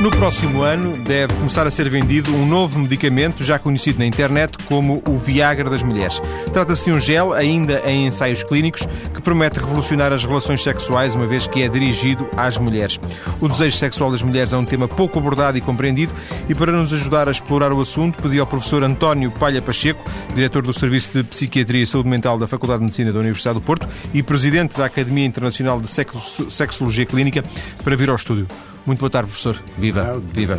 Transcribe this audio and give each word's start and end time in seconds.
No 0.00 0.12
próximo 0.12 0.62
ano 0.62 0.96
deve 0.98 1.34
começar 1.34 1.66
a 1.66 1.72
ser 1.72 1.90
vendido 1.90 2.32
um 2.32 2.46
novo 2.46 2.78
medicamento 2.78 3.42
já 3.42 3.58
conhecido 3.58 3.98
na 3.98 4.06
internet 4.06 4.56
como 4.64 5.02
o 5.04 5.18
Viagra 5.18 5.68
das 5.68 5.82
mulheres. 5.82 6.22
Trata-se 6.52 6.84
de 6.84 6.92
um 6.92 7.00
gel, 7.00 7.32
ainda 7.32 7.82
em 7.84 8.06
ensaios 8.06 8.44
clínicos, 8.44 8.86
que 9.12 9.20
promete 9.20 9.58
revolucionar 9.58 10.12
as 10.12 10.24
relações 10.24 10.62
sexuais, 10.62 11.16
uma 11.16 11.26
vez 11.26 11.48
que 11.48 11.62
é 11.62 11.68
dirigido 11.68 12.28
às 12.36 12.56
mulheres. 12.58 13.00
O 13.40 13.48
desejo 13.48 13.76
sexual 13.76 14.12
das 14.12 14.22
mulheres 14.22 14.52
é 14.52 14.56
um 14.56 14.64
tema 14.64 14.86
pouco 14.86 15.18
abordado 15.18 15.58
e 15.58 15.60
compreendido, 15.60 16.12
e 16.48 16.54
para 16.54 16.70
nos 16.70 16.92
ajudar 16.92 17.26
a 17.26 17.32
explorar 17.32 17.72
o 17.72 17.80
assunto, 17.80 18.22
pedi 18.22 18.38
ao 18.38 18.46
professor 18.46 18.84
António 18.84 19.32
Palha 19.32 19.60
Pacheco, 19.60 20.08
diretor 20.32 20.62
do 20.62 20.72
Serviço 20.72 21.10
de 21.12 21.24
Psiquiatria 21.24 21.82
e 21.82 21.86
Saúde 21.88 22.08
Mental 22.08 22.38
da 22.38 22.46
Faculdade 22.46 22.78
de 22.78 22.84
Medicina 22.84 23.10
da 23.10 23.18
Universidade 23.18 23.58
do 23.58 23.62
Porto 23.62 23.88
e 24.14 24.22
presidente 24.22 24.78
da 24.78 24.84
Academia 24.84 25.26
Internacional 25.26 25.80
de 25.80 25.88
Sexologia 25.88 27.04
Clínica, 27.04 27.42
para 27.82 27.96
vir 27.96 28.08
ao 28.08 28.14
estúdio. 28.14 28.46
Muito 28.88 29.00
boa 29.00 29.10
tarde, 29.10 29.28
professor. 29.28 29.62
Viva. 29.76 30.18
Viva. 30.32 30.58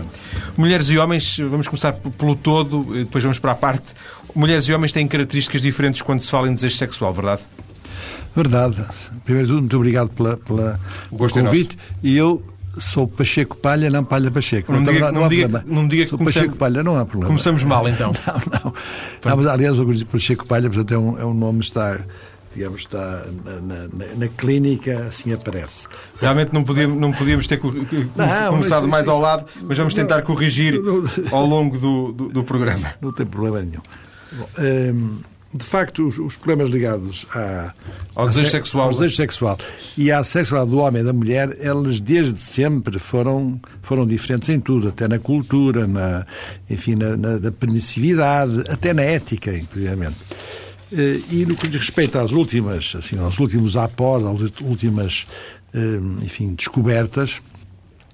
Mulheres 0.56 0.88
e 0.92 1.00
homens, 1.00 1.40
vamos 1.40 1.68
começar 1.68 1.94
pelo 1.94 2.36
todo, 2.36 2.84
depois 2.94 3.24
vamos 3.24 3.40
para 3.40 3.54
a 3.54 3.56
parte. 3.56 3.92
Mulheres 4.36 4.66
e 4.66 4.72
homens 4.72 4.92
têm 4.92 5.08
características 5.08 5.64
diferentes 5.64 6.04
quando 6.04 6.22
se 6.22 6.30
fala 6.30 6.48
em 6.48 6.54
desejo 6.54 6.76
sexual, 6.76 7.12
verdade? 7.12 7.42
Verdade. 8.36 8.86
Primeiro 9.26 9.48
de 9.48 9.54
tudo, 9.54 9.62
muito 9.62 9.78
obrigado 9.78 10.10
pela, 10.10 10.38
pela 10.38 10.80
é 11.12 11.28
convite. 11.28 11.76
É 11.76 12.08
e 12.08 12.16
eu 12.16 12.44
sou 12.78 13.08
Pacheco 13.08 13.58
Palha, 13.58 13.90
não 13.90 14.04
Palha 14.04 14.30
Pacheco. 14.30 14.74
Não, 14.74 14.82
não, 14.82 14.94
diga, 14.94 15.06
não, 15.08 15.22
não, 15.22 15.26
há 15.26 15.28
diga, 15.28 15.50
problema. 15.50 15.82
Não 15.82 15.88
diga 15.88 16.04
que 16.04 16.10
sou 16.12 16.20
Pacheco 16.20 16.56
Palha, 16.56 16.84
não 16.84 17.00
há 17.00 17.06
problema. 17.08 17.30
Começamos 17.30 17.64
mal, 17.64 17.90
então. 17.90 18.14
Não, 18.28 18.62
não. 18.64 18.74
não 19.26 19.38
mas, 19.38 19.48
aliás, 19.48 19.80
o 19.80 20.06
Pacheco 20.06 20.46
Palha, 20.46 20.70
portanto, 20.70 20.94
é 20.94 20.98
um, 21.00 21.20
é 21.20 21.26
um 21.26 21.34
nome 21.34 21.62
que 21.62 21.66
está 21.66 21.98
digamos, 22.54 22.82
está 22.82 23.26
na, 23.46 23.88
na, 23.88 24.16
na, 24.16 24.28
clínica, 24.28 25.08
assim 25.08 25.34
aparece. 25.34 25.88
Realmente 26.20 26.54
não 26.54 26.64
podíamos, 26.64 26.98
não 26.98 27.12
podíamos 27.12 27.48
ter 27.48 27.60
não, 27.64 28.52
começado 28.52 28.82
mas, 28.84 28.92
mais 28.92 29.08
ao 29.08 29.20
lado, 29.20 29.46
mas 29.62 29.78
vamos 29.78 29.94
tentar 29.94 30.22
corrigir 30.24 30.80
ao 31.32 31.46
longo 31.46 31.78
do, 31.78 32.12
do, 32.12 32.30
do 32.30 32.44
programa. 32.44 32.94
Não 33.02 33.12
tem 33.12 33.26
problema 33.26 33.62
nenhum. 33.62 33.82
Bom, 34.32 34.48
hum, 34.60 35.20
de 35.52 35.66
facto, 35.66 36.08
os, 36.08 36.20
os, 36.20 36.36
problemas 36.36 36.70
ligados 36.70 37.26
à, 37.34 37.74
ao 38.16 38.28
desejo 38.28 38.50
sexual, 38.52 38.88
ao 38.88 38.94
desejo 38.94 39.16
sexual 39.16 39.58
e 39.98 40.12
à 40.12 40.24
sexualidade 40.24 40.72
do 40.76 40.78
homem 40.78 41.02
e 41.02 41.06
da 41.06 41.12
mulher, 41.12 41.58
eles 41.60 42.00
desde 42.00 42.40
sempre 42.40 43.00
foram, 43.00 43.60
foram 43.82 44.06
diferentes 44.06 44.48
em 44.50 44.60
tudo, 44.60 44.90
até 44.90 45.08
na 45.08 45.18
cultura, 45.18 45.88
na, 45.88 46.26
enfim, 46.70 46.94
na, 46.96 47.18
na 47.18 47.52
permissividade, 47.52 48.64
até 48.70 48.94
na 48.94 49.02
ética, 49.02 49.52
inclusive. 49.52 50.14
Eh, 50.92 51.22
e 51.32 51.46
no 51.46 51.56
que 51.56 51.68
diz 51.68 51.82
respeito 51.82 52.18
às 52.18 52.32
últimas, 52.32 52.96
assim, 52.96 53.18
aos 53.20 53.40
últimos 53.40 53.78
aportes, 53.78 54.28
às 54.28 54.62
últimas, 54.62 55.28
eh, 55.74 56.00
enfim, 56.24 56.56
descobertas, 56.56 57.42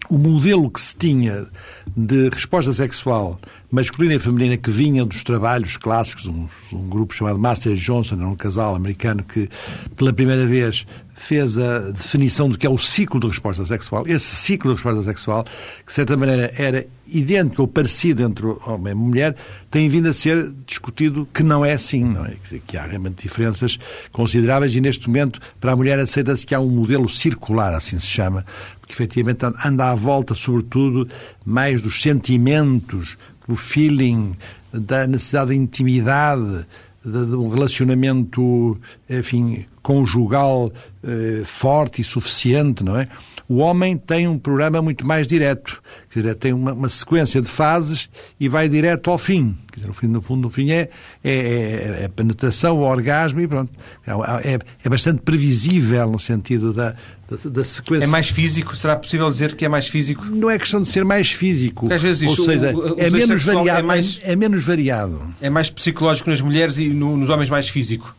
o 0.09 0.17
modelo 0.17 0.69
que 0.69 0.81
se 0.81 0.95
tinha 0.95 1.47
de 1.95 2.29
resposta 2.29 2.73
sexual 2.73 3.39
masculina 3.71 4.15
e 4.15 4.19
feminina 4.19 4.57
que 4.57 4.69
vinha 4.69 5.05
dos 5.05 5.23
trabalhos 5.23 5.77
clássicos, 5.77 6.25
um, 6.25 6.47
um 6.71 6.87
grupo 6.87 7.13
chamado 7.13 7.39
Master 7.39 7.75
Johnson, 7.75 8.15
um 8.15 8.35
casal 8.35 8.75
americano 8.75 9.23
que 9.23 9.49
pela 9.95 10.13
primeira 10.13 10.45
vez 10.45 10.85
fez 11.15 11.57
a 11.57 11.91
definição 11.91 12.49
do 12.49 12.57
que 12.57 12.67
é 12.67 12.69
o 12.69 12.77
ciclo 12.77 13.19
de 13.19 13.27
resposta 13.27 13.65
sexual. 13.65 14.05
Esse 14.05 14.35
ciclo 14.35 14.71
de 14.71 14.75
resposta 14.75 15.03
sexual, 15.03 15.45
que 15.45 15.87
de 15.87 15.93
certa 15.93 16.17
maneira 16.17 16.51
era 16.57 16.85
idêntico 17.07 17.61
ou 17.61 17.67
parecido 17.67 18.23
entre 18.23 18.45
homem 18.45 18.91
e 18.91 18.95
mulher, 18.95 19.35
tem 19.71 19.87
vindo 19.87 20.09
a 20.09 20.13
ser 20.13 20.51
discutido 20.65 21.27
que 21.33 21.41
não 21.41 21.63
é 21.63 21.73
assim, 21.73 22.03
não 22.03 22.25
é? 22.25 22.33
Dizer, 22.41 22.61
que 22.67 22.77
há 22.77 22.85
realmente 22.85 23.23
diferenças 23.23 23.79
consideráveis 24.11 24.75
e 24.75 24.81
neste 24.81 25.07
momento 25.07 25.39
para 25.59 25.71
a 25.71 25.75
mulher 25.75 25.99
aceita-se 25.99 26.45
que 26.45 26.53
há 26.53 26.59
um 26.59 26.69
modelo 26.69 27.07
circular, 27.07 27.73
assim 27.73 27.97
se 27.97 28.07
chama, 28.07 28.45
que 28.85 28.93
efetivamente 28.93 29.45
anda 29.65 29.91
à 29.91 29.95
volta, 29.95 30.33
sobretudo, 30.33 31.07
mais 31.45 31.81
dos 31.81 32.01
sentimentos, 32.01 33.17
do 33.47 33.55
feeling, 33.55 34.35
da 34.73 35.07
necessidade 35.07 35.51
de 35.51 35.57
intimidade, 35.57 36.65
de, 37.03 37.25
de 37.25 37.35
um 37.35 37.49
relacionamento, 37.49 38.79
enfim, 39.09 39.65
conjugal 39.81 40.71
eh, 41.03 41.43
forte 41.45 42.01
e 42.01 42.03
suficiente, 42.03 42.83
não 42.83 42.97
é? 42.97 43.07
O 43.47 43.57
homem 43.57 43.95
tem 43.95 44.27
um 44.27 44.39
programa 44.39 44.81
muito 44.81 45.05
mais 45.05 45.27
direto, 45.27 45.81
quer 46.09 46.21
dizer, 46.21 46.35
tem 46.35 46.51
uma, 46.51 46.73
uma 46.73 46.89
sequência 46.89 47.39
de 47.39 47.47
fases 47.47 48.09
e 48.39 48.49
vai 48.49 48.67
direto 48.67 49.11
ao 49.11 49.19
fim. 49.19 49.55
Quer 49.71 49.81
dizer, 49.81 49.87
no, 49.87 49.93
fim, 49.93 50.07
no 50.07 50.21
fundo, 50.21 50.41
no 50.41 50.49
fim 50.49 50.71
é, 50.71 50.89
é, 51.23 51.31
é, 51.31 51.97
é 52.01 52.05
a 52.05 52.09
penetração, 52.09 52.79
o 52.79 52.81
orgasmo 52.81 53.39
e 53.39 53.47
pronto. 53.47 53.71
É, 54.05 54.53
é, 54.53 54.59
é 54.83 54.89
bastante 54.89 55.21
previsível 55.21 56.09
no 56.09 56.19
sentido 56.19 56.73
da, 56.73 56.95
da, 57.29 57.49
da, 57.49 57.63
sequência. 57.63 58.05
É 58.05 58.07
mais 58.07 58.29
físico? 58.29 58.75
Será 58.75 58.95
possível 58.95 59.29
dizer 59.29 59.55
que 59.55 59.63
é 59.63 59.69
mais 59.69 59.87
físico? 59.87 60.25
Não 60.25 60.49
é 60.49 60.57
questão 60.57 60.81
de 60.81 60.87
ser 60.87 61.05
mais 61.05 61.31
físico. 61.31 61.81
Porque 61.81 61.93
às 61.93 62.01
vezes 62.01 62.23
isto, 62.23 62.39
ou 62.39 62.45
seja, 62.45 62.73
o, 62.75 62.95
o, 62.95 62.99
é, 62.99 63.11
menos 63.11 63.43
variado, 63.43 63.79
é, 63.79 63.83
mais, 63.83 64.19
é 64.23 64.35
menos 64.35 64.63
variado. 64.63 65.21
É 65.39 65.51
mais 65.51 65.69
psicológico 65.69 66.31
nas 66.31 66.41
mulheres 66.41 66.77
e 66.77 66.87
no, 66.87 67.15
nos 67.15 67.29
homens 67.29 67.49
mais 67.49 67.69
físico. 67.69 68.15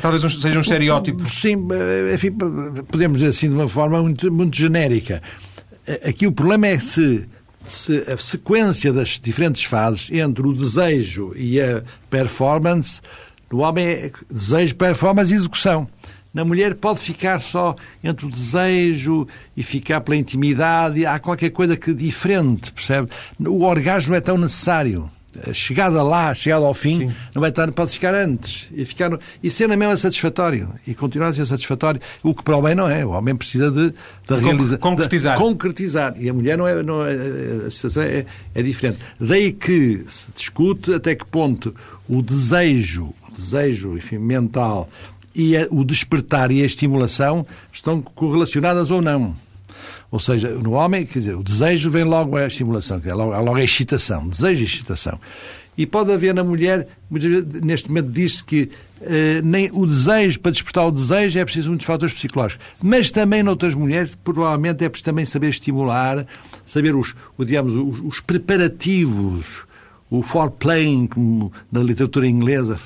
Talvez 0.00 0.22
seja 0.22 0.58
um 0.58 0.62
estereótipo. 0.62 1.28
Sim, 1.28 1.68
eh, 1.72 2.14
enfim, 2.14 2.32
podemos 2.32 3.18
dizer 3.18 3.30
assim 3.30 3.48
de 3.48 3.54
uma 3.54 3.68
forma 3.68 4.00
muito, 4.02 4.32
muito 4.32 4.56
genérica. 4.56 5.22
Eh, 5.86 6.10
aqui 6.10 6.26
o 6.26 6.32
problema 6.32 6.66
é 6.66 6.78
se, 6.78 7.28
se 7.66 7.98
a 8.10 8.16
sequência 8.16 8.92
das 8.92 9.20
diferentes 9.22 9.64
fases 9.64 10.10
entre 10.10 10.46
o 10.46 10.52
desejo 10.52 11.32
e 11.36 11.60
a 11.60 11.82
performance, 12.08 13.00
no 13.50 13.58
homem 13.60 13.86
é 13.86 14.12
desejo, 14.30 14.74
performance 14.76 15.32
e 15.32 15.36
execução. 15.36 15.86
Na 16.32 16.44
mulher 16.44 16.74
pode 16.74 17.00
ficar 17.00 17.40
só 17.40 17.76
entre 18.02 18.24
o 18.24 18.30
desejo 18.30 19.26
e 19.54 19.62
ficar 19.62 20.00
pela 20.00 20.16
intimidade. 20.16 21.04
Há 21.04 21.18
qualquer 21.18 21.50
coisa 21.50 21.76
que 21.76 21.92
diferente, 21.92 22.72
percebe? 22.72 23.10
O 23.38 23.64
orgasmo 23.64 24.14
é 24.14 24.20
tão 24.20 24.38
necessário 24.38 25.10
chegada 25.52 26.02
lá, 26.02 26.30
a 26.30 26.34
chegada 26.34 26.64
ao 26.64 26.74
fim, 26.74 26.98
Sim. 26.98 27.14
não 27.34 27.40
vai 27.40 27.50
estar, 27.50 27.70
pode 27.72 27.92
ficar 27.92 28.14
antes 28.14 28.68
e, 28.74 28.84
ficar 28.84 29.18
e 29.42 29.50
ser 29.50 29.68
na 29.68 29.76
mesma 29.76 29.96
satisfatório 29.96 30.68
e 30.86 30.94
continuar 30.94 31.28
a 31.28 31.32
ser 31.32 31.46
satisfatório, 31.46 32.00
o 32.22 32.34
que 32.34 32.42
para 32.42 32.56
o 32.56 32.62
bem 32.62 32.74
não 32.74 32.88
é. 32.88 33.04
O 33.04 33.10
homem 33.10 33.34
precisa 33.34 33.70
de, 33.70 33.90
de 33.90 34.40
realizar, 34.40 34.78
concretizar. 34.78 35.36
De 35.36 35.42
concretizar. 35.42 36.14
E 36.18 36.28
a 36.28 36.34
mulher 36.34 36.58
não 36.58 36.66
é, 36.66 36.82
não 36.82 37.06
é 37.06 37.12
a 37.66 37.70
situação 37.70 38.02
é, 38.02 38.26
é 38.54 38.62
diferente. 38.62 38.98
Daí 39.18 39.52
que 39.52 40.04
se 40.08 40.32
discute 40.32 40.92
até 40.94 41.14
que 41.14 41.24
ponto 41.24 41.74
o 42.08 42.22
desejo, 42.22 43.14
o 43.28 43.32
desejo 43.32 43.96
enfim, 43.96 44.18
mental 44.18 44.88
e 45.34 45.56
a, 45.56 45.66
o 45.70 45.84
despertar 45.84 46.50
e 46.50 46.62
a 46.62 46.66
estimulação 46.66 47.46
estão 47.72 48.00
correlacionadas 48.00 48.90
ou 48.90 49.00
não. 49.00 49.34
Ou 50.12 50.20
seja, 50.20 50.50
no 50.50 50.72
homem, 50.72 51.06
quer 51.06 51.20
dizer, 51.20 51.34
o 51.34 51.42
desejo 51.42 51.88
vem 51.88 52.04
logo 52.04 52.36
a 52.36 52.46
estimulação, 52.46 53.00
é 53.02 53.14
logo, 53.14 53.30
logo 53.30 53.56
a 53.56 53.64
excitação, 53.64 54.28
desejo 54.28 54.60
e 54.60 54.64
excitação. 54.66 55.18
E 55.76 55.86
pode 55.86 56.12
haver 56.12 56.34
na 56.34 56.44
mulher, 56.44 56.86
neste 57.64 57.88
momento 57.88 58.12
diz-se 58.12 58.44
que 58.44 58.70
eh, 59.00 59.40
nem 59.42 59.70
o 59.72 59.86
desejo, 59.86 60.38
para 60.38 60.52
despertar 60.52 60.86
o 60.86 60.92
desejo, 60.92 61.38
é 61.38 61.44
preciso 61.46 61.70
muitos 61.70 61.86
fatores 61.86 62.14
psicológicos. 62.14 62.62
Mas 62.82 63.10
também 63.10 63.42
noutras 63.42 63.74
mulheres, 63.74 64.14
provavelmente 64.22 64.84
é 64.84 64.88
preciso 64.90 65.06
também 65.06 65.24
saber 65.24 65.48
estimular, 65.48 66.26
saber 66.66 66.94
os, 66.94 67.14
o, 67.38 67.42
digamos, 67.42 67.74
os, 67.74 68.04
os 68.04 68.20
preparativos, 68.20 69.64
o 70.10 70.20
foreplaying, 70.20 71.06
como 71.06 71.50
na 71.72 71.80
literatura 71.80 72.28
inglesa, 72.28 72.76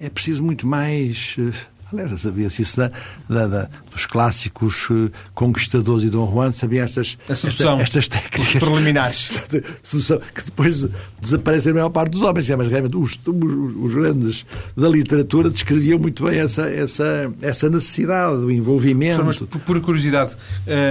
é 0.00 0.08
preciso 0.08 0.42
muito 0.42 0.66
mais 0.66 1.36
eh, 1.38 1.52
Aliás, 1.92 2.20
sabia-se 2.20 2.62
isso 2.62 2.78
da, 2.78 2.90
da, 3.28 3.46
da, 3.46 3.68
dos 3.90 4.06
clássicos 4.06 4.88
uh, 4.90 5.10
conquistadores 5.34 6.06
e 6.06 6.10
Dom 6.10 6.30
Juan, 6.30 6.52
sabia 6.52 6.82
estas, 6.82 7.18
esta, 7.28 7.72
estas 7.80 8.08
técnicas 8.08 8.54
preliminares 8.54 9.42
sedução, 9.82 10.20
que 10.34 10.44
depois 10.44 10.86
desaparecem 11.20 11.72
a 11.72 11.74
maior 11.74 11.90
parte 11.90 12.12
dos 12.12 12.22
homens. 12.22 12.48
Mas 12.48 12.68
realmente 12.68 12.96
os, 12.96 13.18
os, 13.26 13.76
os, 13.76 13.94
grandes 13.94 14.46
da 14.76 14.88
literatura 14.88 15.50
descreviam 15.50 15.98
muito 15.98 16.24
bem 16.24 16.38
essa, 16.38 16.62
essa, 16.62 17.32
essa 17.42 17.68
necessidade 17.68 18.36
do 18.40 18.50
envolvimento. 18.50 19.24
Mas, 19.24 19.38
por, 19.38 19.80
curiosidade, 19.80 20.34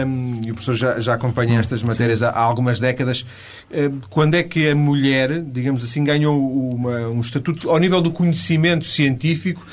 um, 0.08 0.42
e 0.46 0.52
o 0.52 0.54
professor 0.54 0.76
já, 0.76 1.00
já 1.00 1.14
acompanha 1.14 1.60
estas 1.60 1.82
matérias 1.84 2.22
há, 2.22 2.30
há, 2.30 2.40
algumas 2.40 2.80
décadas, 2.80 3.26
um, 3.72 4.00
quando 4.10 4.36
é 4.36 4.44
que 4.44 4.70
a 4.70 4.76
mulher, 4.76 5.42
digamos 5.42 5.84
assim, 5.84 6.04
ganhou 6.04 6.40
uma, 6.74 7.08
um 7.08 7.22
estatuto 7.22 7.70
ao 7.70 7.78
nível 7.78 8.02
do 8.02 8.12
conhecimento 8.12 8.86
científico 8.86 9.66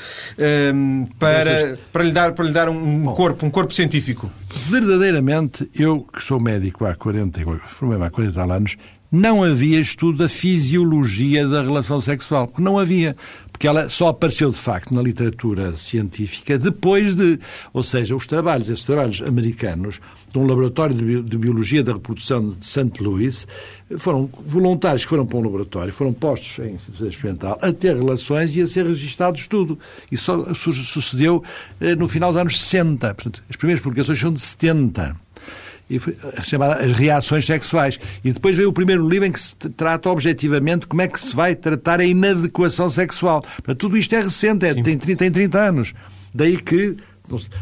um, 0.73 1.05
para, 1.19 1.77
para, 1.91 2.03
lhe 2.03 2.11
dar, 2.11 2.31
para 2.31 2.45
lhe 2.45 2.51
dar 2.51 2.69
um 2.69 3.05
corpo, 3.13 3.45
um 3.45 3.49
corpo 3.49 3.73
científico? 3.73 4.31
Verdadeiramente, 4.69 5.69
eu 5.75 6.01
que 6.01 6.23
sou 6.23 6.39
médico 6.39 6.85
há 6.85 6.95
40, 6.95 7.41
formei 7.67 8.01
há 8.01 8.09
40 8.09 8.41
anos, 8.41 8.77
não 9.11 9.43
havia 9.43 9.79
estudo 9.79 10.19
da 10.19 10.29
fisiologia 10.29 11.47
da 11.47 11.63
relação 11.63 11.99
sexual. 11.99 12.51
Não 12.59 12.77
havia. 12.77 13.15
Porque 13.59 13.67
ela 13.67 13.89
só 13.89 14.07
apareceu, 14.07 14.49
de 14.51 14.57
facto, 14.57 14.93
na 14.93 15.01
literatura 15.01 15.73
científica 15.73 16.57
depois 16.57 17.13
de. 17.13 17.37
Ou 17.73 17.83
seja, 17.83 18.15
os 18.15 18.25
trabalhos, 18.25 18.69
esses 18.69 18.85
trabalhos 18.85 19.21
americanos, 19.21 19.99
de 20.31 20.39
um 20.39 20.47
laboratório 20.47 20.95
de 21.21 21.37
biologia 21.37 21.83
da 21.83 21.91
reprodução 21.91 22.51
de 22.57 22.65
St. 22.65 22.93
Louis, 23.01 23.45
foram 23.97 24.29
voluntários 24.45 25.03
que 25.03 25.09
foram 25.09 25.25
para 25.25 25.39
um 25.39 25.43
laboratório, 25.43 25.91
foram 25.91 26.13
postos 26.13 26.65
em 26.65 26.79
experimental 27.05 27.59
a 27.61 27.73
ter 27.73 27.97
relações 27.97 28.55
e 28.55 28.61
a 28.61 28.67
ser 28.67 28.85
registados 28.85 29.45
tudo. 29.45 29.77
Isso 30.09 30.23
só 30.23 30.53
sucedeu 30.53 31.43
eh, 31.81 31.95
no 31.95 32.07
final 32.07 32.31
dos 32.31 32.39
anos 32.39 32.61
60. 32.61 33.13
Portanto, 33.13 33.43
as 33.49 33.57
primeiras 33.57 33.83
publicações 33.83 34.21
são 34.21 34.31
de 34.31 34.39
70. 34.39 35.17
Chamada 36.43 36.83
As 36.83 36.91
Reações 36.91 37.45
Sexuais. 37.45 37.99
E 38.23 38.31
depois 38.31 38.55
veio 38.55 38.69
o 38.69 38.73
primeiro 38.73 39.07
livro 39.07 39.25
em 39.25 39.31
que 39.31 39.39
se 39.39 39.55
trata 39.55 40.09
objetivamente 40.09 40.85
como 40.85 41.01
é 41.01 41.07
que 41.07 41.19
se 41.19 41.35
vai 41.35 41.55
tratar 41.55 41.99
a 41.99 42.05
inadequação 42.05 42.89
sexual. 42.89 43.43
Tudo 43.77 43.97
isto 43.97 44.13
é 44.13 44.21
recente, 44.21 44.65
é, 44.65 44.73
tem, 44.73 44.97
30, 44.97 45.15
tem 45.15 45.31
30 45.31 45.59
anos. 45.59 45.93
Daí 46.33 46.57
que 46.57 46.97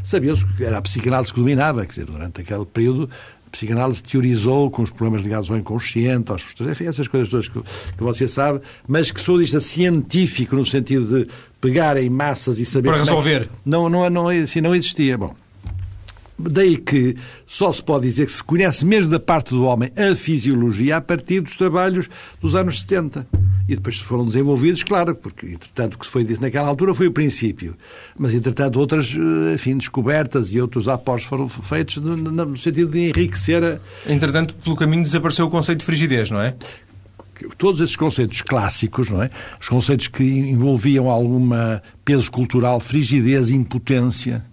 sabia-se 0.04 0.46
que 0.56 0.64
era 0.64 0.78
a 0.78 0.82
psicanálise 0.82 1.34
que 1.34 1.40
dominava, 1.40 1.86
quer 1.86 1.90
dizer, 1.90 2.06
durante 2.06 2.42
aquele 2.42 2.66
período 2.66 3.10
a 3.48 3.50
psicanálise 3.50 4.04
teorizou 4.04 4.70
com 4.70 4.84
os 4.84 4.90
problemas 4.90 5.22
ligados 5.22 5.50
ao 5.50 5.58
inconsciente, 5.58 6.32
aos 6.32 6.44
enfim, 6.60 6.86
essas 6.86 7.08
coisas 7.08 7.30
todas 7.30 7.48
que, 7.48 7.60
que 7.60 8.04
você 8.04 8.28
sabe, 8.28 8.60
mas 8.86 9.10
que 9.10 9.22
sou 9.22 9.40
disto 9.40 9.60
científico 9.62 10.56
no 10.56 10.66
sentido 10.66 11.20
de 11.20 11.32
pegar 11.62 11.96
em 11.98 12.10
massas 12.10 12.60
e 12.60 12.66
saber... 12.66 12.90
Para 12.90 13.00
resolver. 13.00 13.44
É 13.44 13.46
que... 13.46 13.50
não, 13.66 13.88
não, 13.88 14.10
não, 14.10 14.28
assim, 14.28 14.60
não 14.60 14.76
existia. 14.76 15.18
Bom, 15.18 15.34
Daí 16.40 16.78
que 16.78 17.16
só 17.48 17.74
se 17.74 17.82
pode 17.84 18.06
dizer 18.06 18.28
que 18.28 18.32
se 18.32 18.44
conhece 18.44 18.86
mesmo 18.86 19.10
da 19.10 19.20
parte 19.20 19.50
do 19.50 19.64
homem 19.64 19.92
a 19.96 20.16
fisiologia 20.16 20.98
a 20.98 21.02
partir 21.02 21.40
dos 21.40 21.56
trabalhos 21.56 22.10
dos 22.40 22.54
anos 22.54 22.82
70. 22.82 23.28
E 23.68 23.76
depois 23.76 24.00
foram 24.00 24.26
desenvolvidos, 24.26 24.82
claro, 24.82 25.14
porque, 25.14 25.48
entretanto, 25.48 25.96
o 25.96 25.98
que 25.98 26.06
se 26.06 26.12
foi 26.12 26.24
dito 26.24 26.42
naquela 26.42 26.70
altura 26.70 26.94
foi 26.94 27.08
o 27.08 27.12
princípio. 27.12 27.76
Mas, 28.18 28.34
entretanto, 28.34 28.80
outras, 28.80 29.14
eh, 29.14 29.56
enfim, 29.56 29.78
descobertas 29.78 30.54
e 30.54 30.62
outros 30.62 30.88
apostos 30.88 31.28
foram 31.28 31.50
feitos 31.50 31.98
no 31.98 32.56
sentido 32.56 32.92
de 32.92 33.10
enriquecer 33.10 33.62
a... 33.64 33.80
Entretanto, 34.10 34.56
pelo 34.56 34.76
caminho 34.78 35.04
desapareceu 35.04 35.48
o 35.48 35.50
conceito 35.50 35.80
de 35.80 35.86
frigidez, 35.86 36.32
não 36.32 36.40
é? 36.40 36.56
todos 37.58 37.82
esses 37.82 37.96
conceitos 37.96 38.42
clássicos, 38.42 39.10
não 39.10 39.22
é? 39.22 39.30
Os 39.60 39.70
conceitos 39.70 40.08
que 40.08 40.24
envolviam 40.24 41.10
alguma 41.10 41.84
peso 42.04 42.32
cultural, 42.32 42.80
frigidez, 42.80 43.52
impotência, 43.52 44.44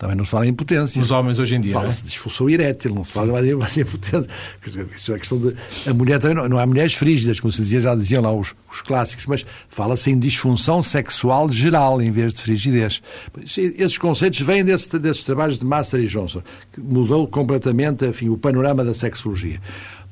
também 0.00 0.16
não 0.16 0.24
se 0.24 0.30
fala 0.30 0.46
em 0.46 0.48
impotência. 0.48 0.98
Os 0.98 1.10
homens 1.10 1.38
hoje 1.38 1.56
em 1.56 1.60
dia. 1.60 1.74
Fala-se 1.74 2.00
é? 2.00 2.02
de 2.04 2.08
disfunção 2.08 2.48
erétil, 2.48 2.94
não 2.94 3.04
se 3.04 3.12
fala 3.12 3.34
mais 3.34 3.76
em 3.76 3.82
impotência. 3.82 4.30
A 5.14 5.18
questão 5.18 5.38
de. 5.38 5.54
A 5.86 5.92
mulher 5.92 6.18
também 6.18 6.34
não, 6.34 6.48
não 6.48 6.58
há 6.58 6.64
mulheres 6.64 6.94
frígidas, 6.94 7.38
como 7.38 7.52
se 7.52 7.60
dizia, 7.60 7.82
já 7.82 7.94
diziam 7.94 8.22
lá 8.22 8.32
os, 8.32 8.54
os 8.72 8.80
clássicos, 8.80 9.26
mas 9.26 9.44
fala-se 9.68 10.10
em 10.10 10.18
disfunção 10.18 10.82
sexual 10.82 11.52
geral 11.52 12.00
em 12.00 12.10
vez 12.10 12.32
de 12.32 12.40
frigidez. 12.40 13.02
Esses 13.44 13.98
conceitos 13.98 14.40
vêm 14.40 14.64
desse, 14.64 14.98
desses 14.98 15.22
trabalhos 15.22 15.58
de 15.58 15.66
Master 15.66 16.00
e 16.00 16.06
Johnson, 16.06 16.42
que 16.72 16.80
mudou 16.80 17.26
completamente 17.26 18.06
enfim, 18.06 18.30
o 18.30 18.38
panorama 18.38 18.82
da 18.82 18.94
sexologia. 18.94 19.60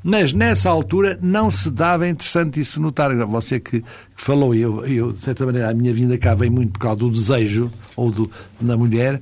Mas 0.04 0.34
nessa 0.34 0.68
altura 0.68 1.18
não 1.22 1.50
se 1.50 1.70
dava, 1.70 2.06
é 2.06 2.10
interessante 2.10 2.60
isso 2.60 2.78
notar, 2.78 3.14
você 3.26 3.58
que, 3.58 3.80
que 3.80 3.86
falou, 4.16 4.54
eu, 4.54 4.84
eu, 4.84 5.12
de 5.12 5.20
certa 5.20 5.46
maneira, 5.46 5.70
a 5.70 5.74
minha 5.74 5.92
vinda 5.94 6.16
cá 6.18 6.34
vem 6.34 6.50
muito 6.50 6.72
por 6.72 6.78
causa 6.78 6.98
do 6.98 7.10
desejo, 7.10 7.72
ou 7.96 8.10
do, 8.10 8.30
na 8.60 8.76
mulher, 8.76 9.20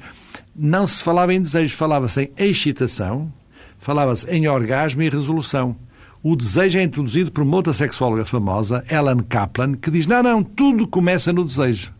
não 0.58 0.86
se 0.86 1.02
falava 1.02 1.34
em 1.34 1.40
desejo, 1.40 1.76
falava-se 1.76 2.32
em 2.36 2.44
excitação, 2.44 3.32
falava-se 3.78 4.28
em 4.30 4.48
orgasmo 4.48 5.02
e 5.02 5.08
resolução. 5.08 5.76
O 6.22 6.34
desejo 6.34 6.78
é 6.78 6.82
introduzido 6.82 7.30
por 7.30 7.42
uma 7.42 7.56
outra 7.56 7.72
sexóloga 7.72 8.24
famosa, 8.24 8.82
Ellen 8.90 9.22
Kaplan, 9.22 9.74
que 9.74 9.90
diz: 9.90 10.06
não, 10.06 10.22
não, 10.22 10.42
tudo 10.42 10.86
começa 10.86 11.32
no 11.32 11.44
desejo. 11.44 11.94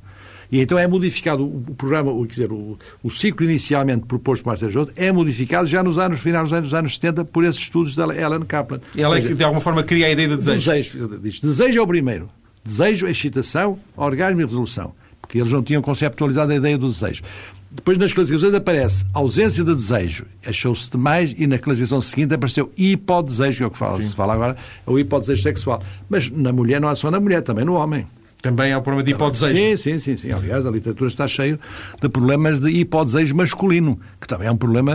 E 0.51 0.61
então 0.61 0.79
é 0.79 0.87
modificado 0.87 1.45
o 1.45 1.75
programa, 1.77 2.13
quer 2.23 2.33
dizer, 2.33 2.53
o, 2.53 2.79
o 3.03 3.11
ciclo 3.11 3.45
inicialmente 3.45 4.05
proposto 4.07 4.43
por 4.43 4.51
Marcelo 4.51 4.73
Jones 4.73 4.93
é 4.97 5.11
modificado 5.11 5.67
já 5.67 5.83
nos 5.83 5.99
anos 5.99 6.21
finais 6.21 6.45
dos 6.45 6.53
anos, 6.53 6.75
anos 6.75 6.95
70 6.95 7.25
por 7.25 7.45
esses 7.45 7.61
estudos 7.61 7.95
da 7.95 8.05
Ellen 8.05 8.43
Kaplan. 8.43 8.81
E 8.95 9.03
ela, 9.03 9.21
seja, 9.21 9.35
de 9.35 9.45
alguma 9.45 9.61
forma, 9.61 9.83
cria 9.83 10.07
a 10.07 10.11
ideia 10.11 10.29
de 10.29 10.37
desejo. 10.37 10.71
Desejo, 10.71 11.19
diz, 11.19 11.41
desejo 11.41 11.79
é 11.79 11.83
o 11.83 11.87
primeiro. 11.87 12.29
Desejo, 12.65 13.07
excitação, 13.07 13.79
orgasmo 13.97 14.41
e 14.41 14.45
resolução. 14.45 14.93
Porque 15.21 15.39
eles 15.39 15.53
não 15.53 15.63
tinham 15.63 15.83
conceptualizado 15.83 16.53
a 16.53 16.57
ideia 16.57 16.79
do 16.79 16.89
desejo. 16.89 17.23
Depois 17.71 17.99
nas 17.99 18.13
classificações 18.13 18.55
aparece 18.55 19.05
ausência 19.13 19.65
de 19.65 19.75
desejo, 19.75 20.25
achou-se 20.47 20.91
demais, 20.91 21.35
e 21.37 21.47
na 21.47 21.59
classificação 21.59 22.01
seguinte 22.01 22.33
apareceu 22.35 22.73
hipodesejo, 22.77 23.59
que 23.59 23.63
é 23.65 23.67
o 23.67 23.71
que 23.71 23.79
fala, 23.79 24.03
se 24.03 24.15
fala 24.15 24.35
agora, 24.35 24.57
é 24.87 24.91
o 24.91 24.99
hipodesejo 24.99 25.43
sexual. 25.43 25.83
Mas 26.09 26.31
na 26.31 26.53
mulher 26.53 26.81
não 26.81 26.89
há 26.89 26.95
só 26.95 27.11
na 27.11 27.21
mulher, 27.21 27.43
também 27.43 27.65
no 27.65 27.75
homem. 27.75 28.07
Também 28.41 28.73
há 28.73 28.79
o 28.79 28.83
problema 28.83 29.03
de 29.03 29.13
hipodesejo. 29.13 29.55
Sim, 29.55 29.77
sim, 29.77 29.99
sim, 29.99 30.17
sim. 30.17 30.33
Aliás, 30.33 30.65
a 30.65 30.71
literatura 30.71 31.11
está 31.11 31.27
cheia 31.27 31.59
de 32.01 32.09
problemas 32.09 32.61
de 32.61 32.71
hipodesejo 32.71 33.35
masculino, 33.35 33.99
que 34.21 34.29
também 34.29 34.47
é 34.47 34.53
um 34.53 34.57
problema 34.57 34.95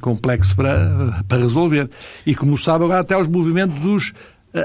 complexo 0.00 0.56
para, 0.56 1.22
para 1.28 1.38
resolver. 1.38 1.88
E 2.26 2.34
como 2.34 2.58
sabe, 2.58 2.84
agora 2.84 3.00
até 3.00 3.16
os 3.16 3.28
movimentos 3.28 3.80
dos 3.80 4.12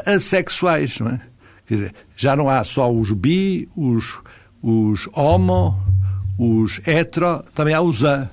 assexuais, 0.05 0.99
não 0.99 1.09
é? 1.09 1.19
Quer 1.67 1.75
dizer, 1.75 1.93
já 2.15 2.35
não 2.35 2.49
há 2.49 2.63
só 2.63 2.91
os 2.91 3.11
bi, 3.11 3.67
os, 3.75 4.15
os 4.63 5.07
homo, 5.13 5.77
os 6.37 6.79
hetero, 6.85 7.43
também 7.53 7.73
há 7.73 7.81
os 7.81 8.03
a. 8.05 8.29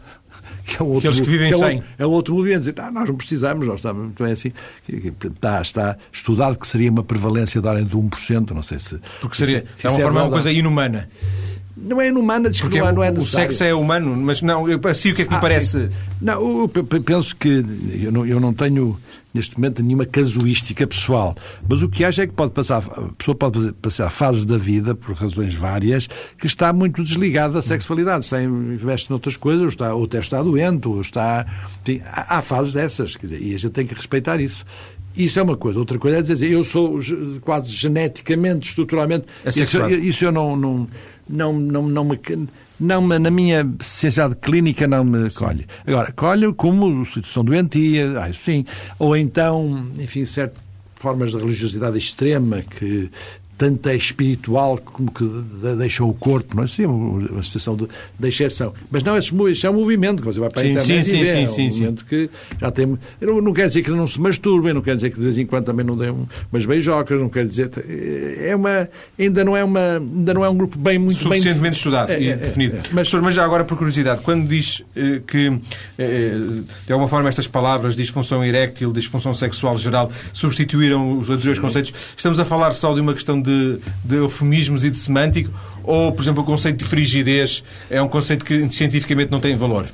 Que 0.66 0.80
é 0.80 0.82
um 0.82 0.88
outro, 0.88 1.10
Aqueles 1.10 1.20
que 1.20 1.30
vivem 1.30 1.48
que 1.50 1.54
é 1.54 1.58
sem. 1.58 1.76
Outro, 1.76 1.92
é 1.98 2.06
outro 2.06 2.34
movimento. 2.34 2.60
Dizer, 2.60 2.74
ah, 2.80 2.90
nós 2.90 3.06
não 3.06 3.16
precisamos, 3.16 3.66
nós 3.66 3.76
estamos 3.76 4.02
muito 4.02 4.22
bem 4.22 4.32
assim. 4.32 4.50
Está, 4.88 5.60
está 5.60 5.96
estudado 6.10 6.58
que 6.58 6.66
seria 6.66 6.90
uma 6.90 7.04
prevalência 7.04 7.60
da 7.60 7.70
ordem 7.70 7.84
de 7.84 7.94
1%, 7.94 8.50
não 8.52 8.62
sei 8.62 8.78
se. 8.78 8.98
Porque 9.20 9.36
seria, 9.36 9.66
se, 9.76 9.82
se 9.82 9.86
é 9.86 9.90
uma 9.90 10.00
forma, 10.00 10.20
é 10.20 10.22
uma 10.22 10.30
coisa 10.30 10.50
inumana. 10.50 11.06
Não 11.76 12.00
é 12.00 12.08
inumana, 12.08 12.48
diz 12.48 12.60
que 12.60 12.78
não, 12.78 12.88
é, 12.88 12.92
não 12.92 13.02
é 13.02 13.10
necessário. 13.10 13.48
O 13.48 13.50
sexo 13.50 13.64
é 13.64 13.74
humano, 13.74 14.16
mas 14.16 14.40
não, 14.40 14.68
eu, 14.68 14.80
assim 14.88 15.10
o 15.10 15.14
que 15.14 15.22
é 15.22 15.24
que 15.24 15.30
me 15.30 15.36
ah, 15.36 15.40
parece? 15.40 15.88
Sim. 15.88 15.90
Não, 16.20 16.60
eu 16.60 16.68
penso 16.68 17.36
que 17.36 17.62
eu 18.00 18.12
não, 18.12 18.24
eu 18.24 18.40
não 18.40 18.54
tenho 18.54 18.98
neste 19.34 19.56
momento 19.58 19.82
nenhuma 19.82 20.06
casuística 20.06 20.86
pessoal. 20.86 21.36
Mas 21.69 21.82
o 21.82 21.88
que 21.88 22.04
acho 22.04 22.20
é 22.20 22.26
que 22.26 22.32
pode 22.32 22.52
passar, 22.52 22.78
a 22.78 23.12
pessoa 23.19 23.34
pode 23.34 23.72
passar 23.72 24.08
fases 24.08 24.46
da 24.46 24.56
vida, 24.56 24.94
por 24.94 25.14
razões 25.16 25.52
várias, 25.54 26.06
que 26.38 26.46
está 26.46 26.72
muito 26.72 27.02
desligada 27.02 27.54
da 27.54 27.62
sexualidade, 27.62 28.25
está 28.25 28.40
investe 28.40 29.10
noutras 29.10 29.36
coisas, 29.36 29.62
ou, 29.62 29.69
está, 29.69 29.92
ou 29.92 30.04
até 30.04 30.20
está 30.20 30.40
doente, 30.40 30.86
ou 30.86 31.00
está. 31.00 31.44
Enfim, 31.82 32.00
há, 32.06 32.38
há 32.38 32.42
fases 32.42 32.72
dessas, 32.72 33.16
dizer, 33.20 33.42
e 33.42 33.54
a 33.54 33.58
gente 33.58 33.72
tem 33.72 33.86
que 33.86 33.94
respeitar 33.94 34.40
isso. 34.40 34.64
Isso 35.16 35.38
é 35.38 35.42
uma 35.42 35.56
coisa. 35.56 35.78
Outra 35.78 35.98
coisa 35.98 36.19
é 36.19 36.22
dizer, 36.22 36.50
eu 36.50 36.64
sou 36.64 36.98
quase 37.40 37.72
geneticamente, 37.72 38.69
estruturalmente. 38.69 39.26
É 39.44 39.48
isso, 39.48 39.88
isso 39.90 40.25
eu 40.25 40.32
não, 40.32 40.56
não, 40.56 40.88
não, 41.28 41.52
não, 41.52 41.88
não 41.88 42.04
me 42.04 42.16
não 42.78 43.00
me, 43.02 43.18
na 43.18 43.30
minha 43.30 43.66
sensibilidade 43.80 44.40
clínica 44.40 44.86
não 44.86 45.04
me 45.04 45.30
colhe. 45.30 45.66
Agora, 45.86 46.12
colhe 46.12 46.52
como 46.54 47.04
situação 47.04 47.44
doentia, 47.44 48.20
ah, 48.20 48.32
sim, 48.32 48.64
ou 48.98 49.16
então, 49.16 49.88
enfim, 49.98 50.24
certas 50.24 50.62
formas 50.96 51.32
de 51.32 51.36
religiosidade 51.36 51.98
extrema 51.98 52.62
que 52.62 53.10
tanto 53.56 53.88
é 53.88 53.94
espiritual 53.94 54.78
como 54.78 55.10
que 55.10 55.24
deixa 55.76 56.04
o 56.04 56.12
corpo, 56.12 56.56
não 56.56 56.64
é? 56.64 56.68
Sim, 56.68 56.86
uma 56.86 57.42
situação 57.42 57.76
de, 57.76 57.88
de 58.18 58.28
exceção. 58.28 58.72
Mas 58.90 59.02
não, 59.02 59.16
isso 59.16 59.66
é 59.66 59.70
um 59.70 59.74
movimento 59.74 60.22
que 60.22 60.26
você 60.26 60.40
vai 60.40 60.50
para 60.50 60.62
a 60.62 60.66
internet 60.66 61.04
sim, 61.04 61.16
e 61.16 61.24
vê. 61.24 61.30
Sim, 61.30 61.43
é 61.43 61.44
um 61.44 61.48
sim, 61.48 61.69
movimento 61.69 62.00
sim. 62.00 62.06
que 62.08 62.31
já 62.60 62.70
tem... 62.70 62.98
Eu 63.20 63.40
não, 63.40 63.52
quer 63.52 63.69
dizer 63.69 63.82
que 63.82 63.90
não 63.90 64.06
se 64.06 64.20
masturbem, 64.20 64.72
não 64.72 64.82
quer 64.82 64.96
dizer 64.96 65.10
que 65.10 65.17
de 65.17 65.22
vez 65.22 65.38
em 65.38 65.46
quando 65.46 65.64
também 65.64 65.86
não 65.86 65.96
dêem 65.96 66.14
umas 66.52 66.67
beijocas, 66.67 67.20
não 67.20 67.29
quer 67.29 67.46
dizer... 67.46 67.70
É 68.38 68.55
uma... 68.56 68.88
Ainda 69.19 69.44
não 69.44 69.56
é, 69.56 69.62
uma, 69.62 69.98
ainda 69.98 70.34
não 70.34 70.44
é 70.44 70.48
um 70.48 70.56
grupo 70.56 70.79
bem 70.79 70.98
muito 70.98 71.22
Suficientemente 71.22 71.60
bem... 71.60 71.72
estudado 71.72 72.10
é, 72.10 72.20
e 72.20 72.29
é, 72.29 72.36
definido. 72.36 72.76
É, 72.76 72.79
é. 72.79 72.82
Mas, 72.93 73.12
mas 73.14 73.34
já 73.34 73.44
agora, 73.44 73.64
por 73.64 73.79
curiosidade, 73.79 74.20
quando 74.22 74.48
diz 74.48 74.82
eh, 74.96 75.20
que, 75.26 75.52
eh, 75.98 76.32
de 76.86 76.93
alguma 76.93 77.08
forma, 77.08 77.29
estas 77.29 77.46
palavras, 77.46 77.94
disfunção 77.94 78.44
eréctil, 78.44 78.93
disfunção 78.93 79.32
sexual 79.32 79.79
geral, 79.79 80.10
substituíram 80.32 81.19
os 81.19 81.31
anteriores 81.31 81.60
conceitos, 81.60 81.93
estamos 82.17 82.38
a 82.38 82.44
falar 82.44 82.72
só 82.72 82.93
de 82.94 83.00
uma 83.00 83.14
questão 83.14 83.40
de, 83.44 83.79
de 84.05 84.17
eufemismos 84.17 84.84
e 84.84 84.91
de 84.91 84.98
semântico, 84.98 85.51
ou, 85.82 86.10
por 86.13 86.22
exemplo, 86.22 86.43
o 86.43 86.46
conceito 86.46 86.79
de 86.79 86.84
frigidez 86.84 87.63
é 87.91 88.01
um 88.01 88.08
conceito 88.08 88.44
que 88.44 88.70
cientificamente 88.72 89.31
não 89.31 89.41
tem 89.41 89.55
valor? 89.55 89.86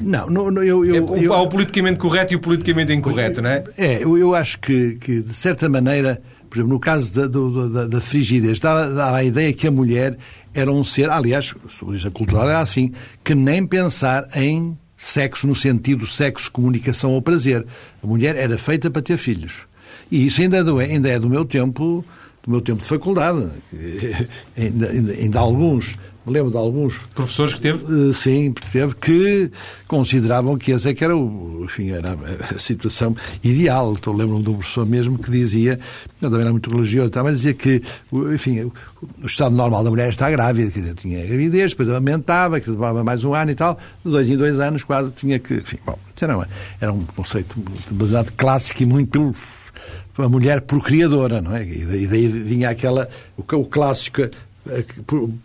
Não, 0.00 0.28
não, 0.28 0.50
não 0.50 0.62
eu, 0.62 0.84
eu, 0.84 1.14
é, 1.14 1.26
Há 1.26 1.40
o 1.40 1.48
politicamente 1.48 1.98
correto 1.98 2.34
e 2.34 2.36
o 2.36 2.40
politicamente 2.40 2.92
incorreto, 2.92 3.40
não 3.40 3.50
é? 3.50 3.64
É, 3.78 4.02
eu, 4.02 4.16
eu 4.18 4.34
acho 4.34 4.58
que, 4.58 4.96
que, 4.96 5.22
de 5.22 5.34
certa 5.34 5.68
maneira, 5.68 6.20
por 6.50 6.58
exemplo, 6.58 6.74
no 6.74 6.80
caso 6.80 7.14
da, 7.14 7.26
do, 7.26 7.68
da, 7.68 7.86
da 7.86 8.00
frigidez, 8.00 8.60
dava, 8.60 8.90
dava 8.90 9.16
a 9.16 9.24
ideia 9.24 9.52
que 9.52 9.66
a 9.66 9.70
mulher 9.70 10.18
era 10.52 10.70
um 10.70 10.84
ser, 10.84 11.10
aliás, 11.10 11.54
a 12.06 12.10
cultural 12.10 12.48
era 12.48 12.60
assim, 12.60 12.92
que 13.22 13.34
nem 13.34 13.66
pensar 13.66 14.28
em 14.34 14.76
sexo 14.96 15.46
no 15.46 15.54
sentido 15.54 16.06
sexo, 16.06 16.50
comunicação 16.50 17.12
ou 17.12 17.20
prazer. 17.20 17.64
A 18.02 18.06
mulher 18.06 18.36
era 18.36 18.56
feita 18.56 18.90
para 18.90 19.02
ter 19.02 19.18
filhos. 19.18 19.66
E 20.10 20.26
isso 20.26 20.40
ainda 20.40 20.58
é, 20.58 20.84
ainda 20.84 21.08
é 21.08 21.18
do 21.18 21.28
meu 21.28 21.44
tempo 21.44 22.04
do 22.46 22.50
meu 22.50 22.60
tempo 22.60 22.80
de 22.80 22.86
faculdade. 22.86 23.50
ainda, 24.56 24.90
ainda, 24.90 25.12
ainda 25.12 25.38
alguns 25.40 25.94
me 26.26 26.32
lembro 26.32 26.50
de 26.50 26.56
alguns 26.56 26.98
professores 27.14 27.54
que 27.54 27.60
teve 27.60 27.84
eh, 27.84 28.12
sim 28.12 28.52
teve 28.72 28.94
que 28.96 29.50
consideravam 29.86 30.58
que 30.58 30.72
essa 30.72 30.90
é 30.90 30.94
que 30.94 31.04
era 31.04 31.16
o 31.16 31.64
enfim 31.64 31.90
era 31.90 32.16
a 32.54 32.58
situação 32.58 33.16
ideal 33.44 33.92
estou 33.92 34.12
lembro 34.12 34.42
de 34.42 34.50
um 34.50 34.54
professor 34.54 34.84
mesmo 34.84 35.18
que 35.18 35.30
dizia 35.30 35.78
eu 36.20 36.28
também 36.28 36.42
era 36.42 36.50
muito 36.50 36.68
religioso 36.68 37.10
também 37.10 37.32
dizia 37.32 37.54
que 37.54 37.80
enfim 38.34 38.72
o 39.22 39.26
estado 39.26 39.54
normal 39.54 39.84
da 39.84 39.90
mulher 39.90 40.08
está 40.08 40.28
grávida 40.28 40.68
dizer, 40.68 40.94
tinha 40.94 41.24
gravidez 41.24 41.70
depois 41.70 41.88
aumentava 41.88 42.58
que 42.58 42.70
demorava 42.70 43.04
mais 43.04 43.22
um 43.22 43.32
ano 43.32 43.52
e 43.52 43.54
tal 43.54 43.78
de 44.04 44.10
dois 44.10 44.28
em 44.28 44.36
dois 44.36 44.58
anos 44.58 44.82
quase 44.82 45.12
tinha 45.12 45.38
que 45.38 45.54
enfim 45.54 45.78
bom 45.86 45.96
era, 46.20 46.48
era 46.80 46.92
um 46.92 47.04
conceito 47.04 47.54
baseado 47.92 48.32
clássico 48.32 48.82
e 48.82 48.86
muito 48.86 49.32
a 50.18 50.28
mulher 50.28 50.62
procriadora, 50.62 51.40
não 51.40 51.54
é? 51.56 51.64
E 51.64 52.06
daí 52.06 52.28
vinha 52.28 52.70
aquela, 52.70 53.08
o, 53.36 53.64
clássico, 53.64 54.22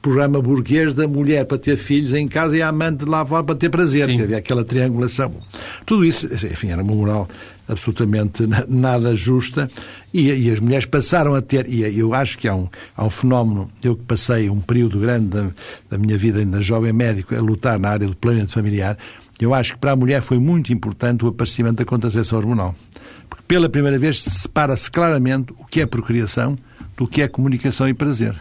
programa 0.01 0.41
burguês 0.41 0.93
da 0.93 1.07
mulher 1.07 1.45
para 1.45 1.57
ter 1.57 1.77
filhos 1.77 2.13
em 2.13 2.27
casa 2.27 2.57
e 2.57 2.61
a 2.61 2.69
amante 2.69 3.05
lá 3.05 3.25
fora 3.25 3.43
para 3.43 3.55
ter 3.55 3.69
prazer, 3.69 4.07
que 4.07 4.21
havia 4.21 4.37
aquela 4.37 4.63
triangulação. 4.63 5.33
Tudo 5.85 6.05
isso, 6.05 6.27
enfim, 6.27 6.71
era 6.71 6.81
uma 6.81 6.93
moral 6.93 7.27
absolutamente 7.67 8.43
nada 8.67 9.15
justa 9.15 9.69
e, 10.13 10.29
e, 10.29 10.51
as 10.51 10.59
mulheres 10.59 10.85
passaram 10.85 11.35
a 11.35 11.41
ter, 11.41 11.69
e 11.69 11.97
eu 11.97 12.13
acho 12.13 12.37
que 12.37 12.47
há 12.47 12.55
um, 12.55 12.67
há 12.97 13.05
um 13.05 13.09
fenómeno, 13.09 13.71
eu 13.81 13.95
que 13.95 14.03
passei 14.03 14.49
um 14.49 14.59
período 14.59 14.99
grande 14.99 15.27
da, 15.27 15.51
da 15.89 15.97
minha 15.97 16.17
vida 16.17 16.39
ainda 16.39 16.61
jovem 16.61 16.91
médico 16.91 17.33
a 17.33 17.39
lutar 17.39 17.79
na 17.79 17.89
área 17.89 18.07
do 18.07 18.15
planeamento 18.15 18.53
familiar, 18.53 18.97
eu 19.45 19.53
acho 19.53 19.73
que 19.73 19.79
para 19.79 19.91
a 19.91 19.95
mulher 19.95 20.21
foi 20.21 20.39
muito 20.39 20.71
importante 20.71 21.25
o 21.25 21.27
aparecimento 21.27 21.77
da 21.77 21.85
contracepção 21.85 22.37
hormonal. 22.37 22.75
Porque 23.29 23.43
pela 23.47 23.69
primeira 23.69 23.97
vez 23.97 24.21
separa-se 24.21 24.89
claramente 24.89 25.53
o 25.57 25.65
que 25.65 25.81
é 25.81 25.85
procriação 25.85 26.57
do 26.97 27.07
que 27.07 27.21
é 27.21 27.27
comunicação 27.27 27.87
e 27.87 27.93
prazer. 27.93 28.35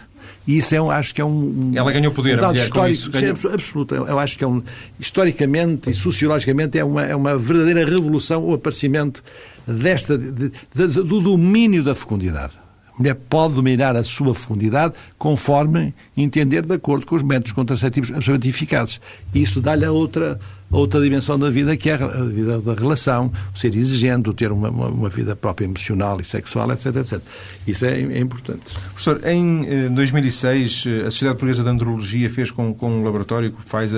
E 0.46 0.58
isso 0.58 0.74
é 0.74 0.80
um, 0.80 0.90
acho 0.90 1.14
que 1.14 1.20
é 1.20 1.24
um. 1.24 1.72
Ela 1.74 1.92
ganhou 1.92 2.12
poder, 2.12 2.38
um 2.38 2.40
dado 2.40 2.50
mulher, 2.50 2.64
histórico, 2.64 2.90
isso, 2.90 3.10
ganhou... 3.10 3.28
é 3.28 3.54
absoluto. 3.54 3.94
Eu 3.94 4.18
acho 4.18 4.36
que 4.36 4.44
é 4.44 4.46
um. 4.46 4.62
Historicamente 4.98 5.90
e 5.90 5.94
sociologicamente 5.94 6.78
é 6.78 6.84
uma, 6.84 7.04
é 7.04 7.14
uma 7.14 7.36
verdadeira 7.36 7.84
revolução 7.84 8.44
o 8.44 8.54
aparecimento 8.54 9.22
desta, 9.66 10.18
de, 10.18 10.50
de, 10.74 10.86
do 10.86 11.20
domínio 11.20 11.84
da 11.84 11.94
fecundidade. 11.94 12.59
Mulher 13.00 13.14
pode 13.14 13.54
dominar 13.54 13.96
a 13.96 14.04
sua 14.04 14.34
fecundidade 14.34 14.92
conforme 15.16 15.94
entender 16.14 16.60
de 16.60 16.74
acordo 16.74 17.06
com 17.06 17.16
os 17.16 17.22
métodos 17.22 17.52
contraceptivos 17.52 18.10
absolutamente 18.10 18.48
eficazes. 18.50 19.00
Isso 19.34 19.58
dá-lhe 19.58 19.86
a 19.86 19.90
outra, 19.90 20.38
outra 20.70 21.00
dimensão 21.00 21.38
da 21.38 21.48
vida, 21.48 21.74
que 21.78 21.88
é 21.88 21.94
a 21.94 22.24
vida 22.24 22.60
da 22.60 22.74
relação, 22.74 23.32
o 23.54 23.58
ser 23.58 23.74
exigente, 23.74 24.28
o 24.28 24.34
ter 24.34 24.52
uma, 24.52 24.68
uma, 24.68 25.08
vida 25.08 25.34
própria 25.34 25.64
emocional 25.64 26.20
e 26.20 26.24
sexual, 26.24 26.70
etc. 26.72 26.94
etc. 26.96 27.20
Isso 27.66 27.86
é, 27.86 28.02
é 28.02 28.18
importante. 28.18 28.74
Professor, 28.92 29.18
em 29.26 29.94
2006, 29.94 30.84
eh, 30.86 31.00
a 31.00 31.04
Sociedade 31.04 31.38
Portuguesa 31.38 31.62
de 31.62 31.70
Andrologia 31.70 32.28
fez 32.28 32.50
com, 32.50 32.74
com 32.74 32.92
um 32.92 33.02
laboratório 33.02 33.50
que 33.50 33.66
faz 33.66 33.94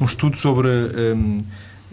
um 0.00 0.04
estudo 0.04 0.38
sobre. 0.38 0.68
Um, 0.68 1.38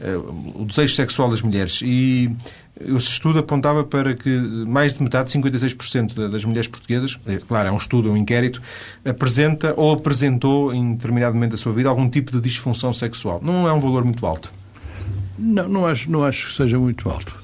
eh, 0.01 0.17
o 0.55 0.65
desejo 0.65 0.95
sexual 0.95 1.29
das 1.29 1.41
mulheres. 1.43 1.81
E 1.83 2.35
esse 2.79 3.07
estudo 3.07 3.39
apontava 3.39 3.83
para 3.83 4.13
que 4.13 4.29
mais 4.29 4.93
de 4.93 5.03
metade, 5.03 5.31
56% 5.31 6.29
das 6.29 6.45
mulheres 6.45 6.67
portuguesas, 6.67 7.17
é, 7.27 7.37
claro, 7.37 7.69
é 7.69 7.71
um 7.71 7.77
estudo, 7.77 8.09
é 8.09 8.11
um 8.11 8.17
inquérito, 8.17 8.61
apresenta 9.05 9.73
ou 9.77 9.93
apresentou 9.93 10.73
em 10.73 10.93
determinado 10.93 11.33
momento 11.33 11.51
da 11.51 11.57
sua 11.57 11.73
vida 11.73 11.89
algum 11.89 12.09
tipo 12.09 12.31
de 12.31 12.39
disfunção 12.39 12.93
sexual. 12.93 13.39
Não 13.43 13.67
é 13.67 13.73
um 13.73 13.79
valor 13.79 14.03
muito 14.03 14.25
alto? 14.25 14.51
Não, 15.37 15.67
não 15.67 15.85
acho, 15.85 16.09
não 16.09 16.23
acho 16.23 16.49
que 16.49 16.55
seja 16.55 16.77
muito 16.79 17.09
alto. 17.09 17.40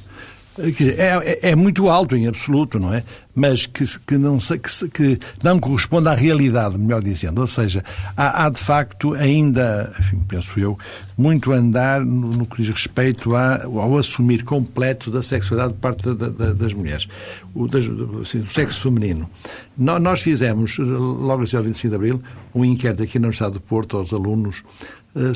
É, 0.60 0.70
é, 0.98 1.52
é, 1.52 1.56
muito 1.56 1.88
alto 1.88 2.16
em 2.16 2.28
absoluto, 2.28 2.80
não 2.80 2.94
é? 2.94 3.04
Mas 3.36 3.68
que, 3.68 3.86
que, 4.00 4.18
não, 4.18 4.40
que, 4.40 4.90
que 4.90 5.20
não 5.44 5.60
corresponde 5.60 6.10
à 6.10 6.16
realidade, 6.16 6.78
melhor 6.80 7.02
dizendo. 7.02 7.40
Ou 7.42 7.48
seja, 7.48 7.84
há, 8.16 8.46
há 8.46 8.50
de 8.50 8.60
facto 8.60 9.14
ainda, 9.14 9.94
enfim, 10.00 10.24
penso 10.28 10.60
eu, 10.60 10.78
muito 11.16 11.52
andar 11.52 12.04
no, 12.04 12.34
no 12.34 12.46
que 12.48 12.64
diz 12.64 12.72
respeito 12.72 13.36
ao 13.36 13.98
assumir 13.98 14.44
completo 14.44 15.12
da 15.12 15.22
sexualidade 15.22 15.74
de 15.74 15.80
parte 15.80 16.04
da, 16.12 16.30
da, 16.30 16.54
das 16.54 16.74
mulheres, 16.74 17.08
o, 17.54 17.68
das, 17.68 17.86
assim, 18.22 18.40
do 18.40 18.50
sexo 18.50 18.82
feminino. 18.82 19.30
Nós 19.78 20.22
fizemos, 20.22 20.78
logo 20.80 21.44
assim 21.44 21.56
ao 21.56 21.64
25 21.64 21.90
de 21.90 21.96
Abril, 21.96 22.24
um 22.56 22.66
inquérito 22.66 23.04
aqui 23.04 23.20
na 23.20 23.28
Universidade 23.28 23.54
do 23.54 23.62
Porto 23.62 23.98
aos 23.98 24.12
alunos 24.12 24.64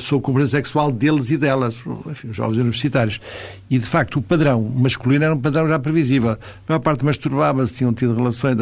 sobre 0.00 0.22
a 0.22 0.26
componente 0.26 0.50
sexual 0.50 0.92
deles 0.92 1.30
e 1.30 1.36
delas, 1.36 1.76
enfim, 2.10 2.28
os 2.28 2.36
jovens 2.36 2.58
universitários. 2.58 3.20
E, 3.70 3.78
de 3.78 3.86
facto, 3.86 4.18
o 4.18 4.22
padrão 4.22 4.62
masculino 4.62 5.24
era 5.24 5.34
um 5.34 5.40
padrão 5.40 5.66
já 5.66 5.78
previsível. 5.78 6.32
A 6.32 6.38
maior 6.68 6.80
parte 6.80 7.04
masturbava-se, 7.04 7.74
tinham 7.74 7.92
tido 7.92 8.14
relações. 8.14 8.56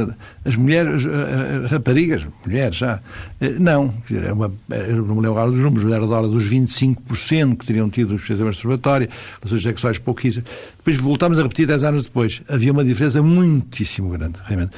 As 0.45 0.55
mulheres, 0.57 1.05
as 1.05 1.71
raparigas, 1.71 2.23
mulheres 2.47 2.77
já, 2.77 3.01
eh, 3.41 3.57
não. 3.59 3.93
É 4.11 4.33
uma, 4.33 4.53
não 4.69 5.17
me 5.17 5.23
lembro 5.23 5.31
agora 5.31 5.51
dos 5.51 5.61
números, 5.61 5.93
era 5.93 6.07
da 6.07 6.17
hora 6.17 6.29
dos 6.29 6.49
25% 6.49 7.57
que 7.57 7.67
teriam 7.67 7.91
tido 7.91 8.15
experiência 8.15 8.47
masturbatória, 8.47 9.09
relações 9.43 9.63
sexuais 9.63 9.99
pouquíssimas. 9.99 10.49
Depois 10.77 10.97
voltámos 10.99 11.39
a 11.39 11.43
repetir 11.43 11.67
10 11.67 11.85
anos 11.85 12.05
depois. 12.05 12.41
Havia 12.49 12.73
uma 12.73 12.85
diferença 12.85 13.21
muitíssimo 13.23 14.11
grande, 14.11 14.41
realmente. 14.45 14.73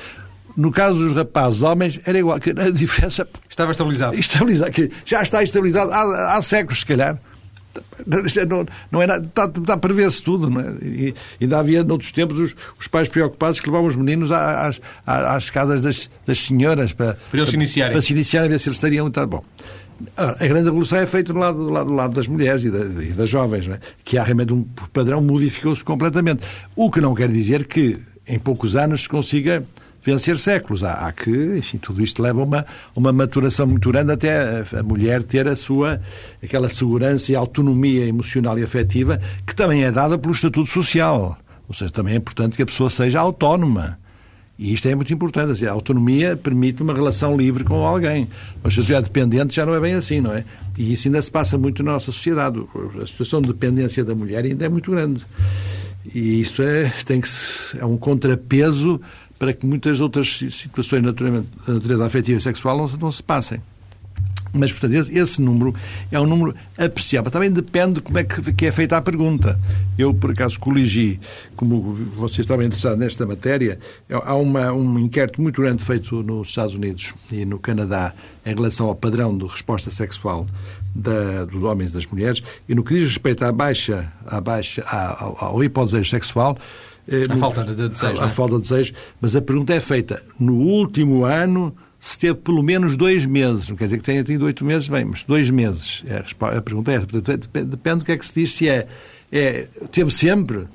No 0.57 0.71
caso 0.71 0.97
dos 0.97 1.13
rapazes 1.13 1.63
homens, 1.63 2.01
era 2.05 2.19
igual, 2.19 2.39
que 2.39 2.51
a 2.51 2.71
diferença. 2.71 3.27
Estava 3.49 3.73
estabilizado. 3.73 4.15
Estabilizado, 4.19 4.71
que 4.71 4.91
já 5.05 5.23
está 5.23 5.43
estabilizado 5.43 5.93
há, 5.93 6.37
há 6.37 6.43
séculos, 6.43 6.81
se 6.81 6.87
calhar. 6.87 7.19
Não, 8.07 8.67
não 8.91 9.03
é 9.03 9.07
nada, 9.07 9.25
está, 9.25 9.45
está 9.45 9.75
a 9.75 9.79
prever-se 9.79 10.21
tudo, 10.23 10.51
não 10.51 10.61
é? 10.61 10.75
E 10.83 11.15
ainda 11.41 11.59
havia, 11.59 11.83
noutros 11.83 12.13
tempos, 12.13 12.39
os, 12.39 12.55
os 12.79 12.87
pais 12.87 13.09
preocupados 13.09 13.61
que 13.61 13.67
levavam 13.67 13.89
os 13.89 13.97
meninos 13.97 14.31
às, 14.31 14.81
às, 15.07 15.25
às 15.25 15.51
casas 15.51 15.83
das, 15.83 16.11
das 16.27 16.39
senhoras 16.39 16.93
para, 16.93 17.15
para 17.31 17.39
eles 17.39 17.49
se 17.49 17.57
iniciarem. 17.57 17.93
Para 17.93 18.03
se 18.03 18.13
iniciarem, 18.13 18.51
ver 18.51 18.59
se 18.59 18.69
eles 18.69 18.77
estariam. 18.77 19.11
Tá, 19.11 19.27
bom. 19.27 19.43
A 20.17 20.47
grande 20.47 20.65
revolução 20.65 20.99
é 20.99 21.07
feita 21.07 21.33
do 21.33 21.39
lado, 21.39 21.59
do 21.59 21.71
lado, 21.71 21.87
do 21.87 21.95
lado 21.95 22.15
das 22.15 22.27
mulheres 22.27 22.65
e, 22.65 22.71
da, 22.71 22.79
e 23.03 23.13
das 23.13 23.31
jovens, 23.31 23.69
é? 23.69 23.79
que 24.05 24.19
há 24.19 24.25
realmente 24.25 24.53
um 24.53 24.65
padrão 24.93 25.23
modificou-se 25.23 25.85
completamente. 25.85 26.43
O 26.75 26.91
que 26.91 27.01
não 27.01 27.15
quer 27.15 27.31
dizer 27.31 27.67
que 27.67 27.99
em 28.27 28.39
poucos 28.39 28.75
anos 28.77 29.03
se 29.03 29.09
consiga 29.09 29.65
vencer 30.05 30.39
séculos. 30.39 30.83
Há, 30.83 31.07
há, 31.07 31.13
que, 31.13 31.31
enfim, 31.59 31.79
tudo 31.79 32.03
isto 32.03 32.23
leva 32.23 32.41
a 32.41 32.45
uma, 32.45 32.67
uma 32.95 33.13
maturação 33.13 33.67
muito 33.67 33.91
grande 33.91 34.13
até 34.13 34.65
a, 34.73 34.81
a, 34.81 34.83
mulher 34.83 35.23
ter 35.23 35.47
a 35.47 35.57
sua, 35.57 36.01
aquela 36.43 36.69
segurança 36.69 37.33
e 37.33 37.37
autonomia 37.37 38.07
emocional 38.07 38.59
e 38.59 38.63
afetiva 38.63 39.21
que 39.47 39.55
também 39.55 39.85
é 39.85 39.91
dada 39.91 40.19
pelo 40.19 40.33
estatuto 40.33 40.71
social. 40.71 41.39
Ou 41.69 41.75
seja, 41.75 41.91
também 41.91 42.15
é 42.15 42.17
importante 42.17 42.57
que 42.57 42.63
a 42.63 42.67
pessoa 42.67 42.91
seja 42.91 43.21
autónoma. 43.21 43.99
E 44.59 44.73
isto 44.73 44.87
é 44.87 44.95
muito 44.95 45.13
importante. 45.13 45.53
Assim, 45.53 45.67
a 45.67 45.73
autonomia 45.73 46.37
permite 46.37 46.83
uma 46.83 46.93
relação 46.93 47.37
livre 47.37 47.65
com 47.65 47.87
alguém. 47.87 48.29
Mas 48.63 48.75
se 48.75 48.81
estiver 48.81 49.03
dependente 49.03 49.55
já 49.55 49.65
não 49.65 49.75
é 49.75 49.81
bem 49.81 49.95
assim, 49.95 50.21
não 50.21 50.33
é? 50.33 50.45
E 50.77 50.93
isso 50.93 51.09
ainda 51.09 51.21
se 51.23 51.31
passa 51.31 51.57
muito 51.57 51.83
na 51.83 51.93
nossa 51.93 52.07
sociedade. 52.07 52.63
A 53.03 53.07
situação 53.07 53.41
de 53.41 53.49
dependência 53.49 54.05
da 54.05 54.15
mulher 54.15 54.45
ainda 54.45 54.67
é 54.67 54.69
muito 54.69 54.91
grande. 54.91 55.25
E 56.15 56.41
isso 56.41 56.63
é, 56.63 56.93
tem 57.05 57.21
que, 57.21 57.29
é 57.79 57.85
um 57.85 57.97
contrapeso 57.97 59.01
para 59.43 59.53
que 59.53 59.67
muitas 59.67 59.99
outras 59.99 60.39
situações 60.53 61.03
naturalmente 61.03 61.49
da 61.67 61.75
natureza 61.75 62.07
afetiva 62.07 62.39
e 62.39 62.41
sexual 62.41 62.79
não, 62.79 62.87
não 62.87 63.11
se 63.11 63.21
passem. 63.25 63.61
Mas, 64.55 64.71
portanto, 64.71 65.11
esse, 65.11 65.43
número 65.43 65.75
é 66.13 66.21
um 66.21 66.27
número 66.27 66.55
apreciável. 66.79 67.29
Também 67.29 67.51
depende 67.51 67.95
de 67.95 68.03
como 68.03 68.19
é 68.19 68.23
que, 68.23 68.65
é 68.65 68.71
feita 68.71 68.97
a 68.97 69.03
pergunta. 69.03 69.59
Eu, 69.99 70.15
por 70.15 70.31
acaso, 70.31 70.61
coligi, 70.61 71.19
como 71.57 71.93
vocês 72.15 72.41
estavam 72.41 72.65
interessados 72.65 73.01
nesta 73.01 73.27
matéria, 73.27 73.81
é, 74.09 74.15
há 74.15 74.37
uma, 74.37 74.73
um 74.73 74.97
inquérito 75.01 75.43
muito 75.43 75.61
grande 75.61 75.83
feito 75.83 76.23
nos 76.23 76.51
Estados 76.51 76.77
Unidos 76.77 77.13
e 77.33 77.45
no 77.45 77.59
Canadá 77.59 78.15
em 78.47 78.55
relação 78.55 78.87
ao 78.87 78.95
padrão 78.95 79.37
de 79.37 79.45
resposta 79.45 79.91
sexual 79.91 80.47
da, 80.95 81.47
dos 81.47 81.65
homens 81.65 81.91
e 81.91 81.95
das 81.95 82.07
mulheres, 82.07 82.41
e 82.69 82.77
no 82.77 82.85
que 82.85 82.95
diz 82.95 83.09
respeito 83.09 83.45
à 83.45 83.51
baixa, 83.51 84.13
à 84.25 84.41
baixa, 84.41 84.83
ao, 84.83 85.37
ao 85.47 85.65
hipodesejo 85.65 86.09
sexual, 86.09 86.57
eh, 87.09 87.27
a 87.29 87.37
falta 87.37 87.65
de 87.65 87.75
desejo. 87.75 88.21
A, 88.21 88.27
é? 88.27 88.31
falta 88.31 88.57
de 88.57 88.63
desejo. 88.63 88.95
Mas 89.21 89.35
a 89.37 89.43
pergunta 89.43 89.75
é 89.75 89.81
feita: 89.81 90.23
no 90.39 90.55
último 90.55 91.25
ano 91.25 91.75
se 92.03 92.19
teve 92.19 92.35
pelo 92.35 92.65
menos 92.65 92.97
dois 92.97 93.25
meses, 93.25 93.69
não 93.69 93.77
quer 93.77 93.85
dizer 93.85 93.99
que 93.99 94.03
tenha 94.03 94.25
tido 94.25 94.45
oito 94.45 94.65
meses, 94.65 94.89
bem, 94.89 95.05
mas 95.05 95.23
dois 95.23 95.49
meses. 95.51 96.03
É 96.09 96.17
a, 96.17 96.59
a 96.59 96.61
pergunta 96.61 96.91
é 96.91 96.97
essa. 96.97 97.07
Depende, 97.07 97.67
depende 97.67 97.99
do 98.01 98.05
que 98.05 98.11
é 98.11 98.17
que 98.17 98.27
se 98.27 98.35
diz, 98.35 98.51
se 98.53 98.69
é, 98.69 98.89
é 99.31 99.69
teve 99.91 100.11
sempre. 100.11 100.67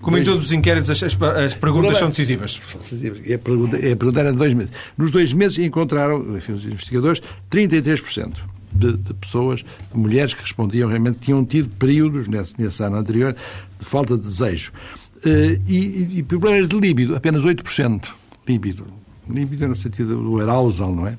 Como 0.00 0.16
em 0.16 0.24
todos 0.24 0.46
os 0.46 0.52
inquéritos, 0.52 0.88
as, 0.88 1.02
as, 1.02 1.22
as 1.22 1.54
perguntas 1.54 1.98
são 1.98 2.08
decisivas. 2.08 2.58
É 3.26 3.34
a 3.34 3.38
pergunta, 3.38 3.76
é 3.76 3.92
a 3.92 3.96
pergunta 3.96 4.20
era 4.20 4.32
de 4.32 4.38
dois 4.38 4.54
meses. 4.54 4.72
Nos 4.96 5.12
dois 5.12 5.34
meses 5.34 5.58
encontraram, 5.58 6.34
enfim, 6.34 6.52
os 6.52 6.64
investigadores, 6.64 7.20
33% 7.50 8.32
de, 8.72 8.96
de, 8.96 9.14
pessoas, 9.14 9.60
de 9.92 9.98
mulheres 9.98 10.32
que 10.32 10.40
respondiam 10.40 10.88
realmente 10.88 11.18
tinham 11.18 11.44
tido 11.44 11.68
períodos 11.76 12.26
nesse, 12.28 12.54
nesse 12.58 12.82
ano 12.82 12.96
anterior 12.96 13.36
de 13.78 13.84
falta 13.84 14.16
de 14.16 14.22
desejo. 14.22 14.72
Uh, 15.24 15.62
e, 15.68 16.18
e, 16.18 16.22
problemas 16.24 16.68
de 16.68 16.78
líbido, 16.78 17.14
apenas 17.14 17.44
8%. 17.44 18.08
Líbido. 18.46 18.86
Líbido 19.28 19.68
no 19.68 19.76
sentido 19.76 20.16
do 20.16 20.40
arousal, 20.40 20.92
não 20.92 21.06
é? 21.06 21.16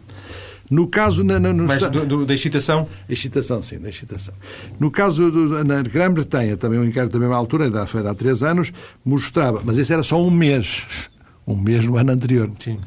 No 0.70 0.88
caso... 0.88 1.24
Na, 1.24 1.40
na, 1.40 1.54
no 1.54 1.66
Mas 1.66 1.84
do, 1.84 2.06
do, 2.06 2.26
da 2.26 2.34
excitação? 2.34 2.88
Excitação, 3.08 3.64
sim, 3.64 3.80
da 3.80 3.90
excitação. 3.90 4.34
No 4.80 4.92
caso 4.92 5.32
do, 5.32 5.64
na 5.64 5.82
Grã-Bretanha, 5.84 6.58
também 6.58 6.80
um 6.80 6.84
inquérito 6.84 7.14
da 7.14 7.20
mesma 7.20 7.36
altura, 7.36 7.86
foi 7.86 8.06
há 8.06 8.14
três 8.14 8.44
anos, 8.44 8.74
mostrava, 9.06 9.62
mas 9.64 9.78
esse 9.78 9.94
era 9.94 10.04
só 10.04 10.22
um 10.22 10.32
mês, 10.32 10.84
um 11.48 11.56
mês 11.56 11.86
no 11.86 11.96
ano 11.96 12.12
anterior. 12.12 12.52
Sim. 12.60 12.80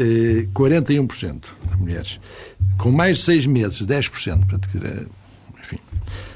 Uh, 0.00 0.48
41% 0.54 1.42
das 1.66 1.78
mulheres. 1.78 2.20
Com 2.78 2.90
mais 2.90 3.18
de 3.18 3.24
seis 3.24 3.46
meses, 3.46 3.82
10%. 3.82 4.46
Portanto, 4.46 4.68
enfim, 5.60 5.78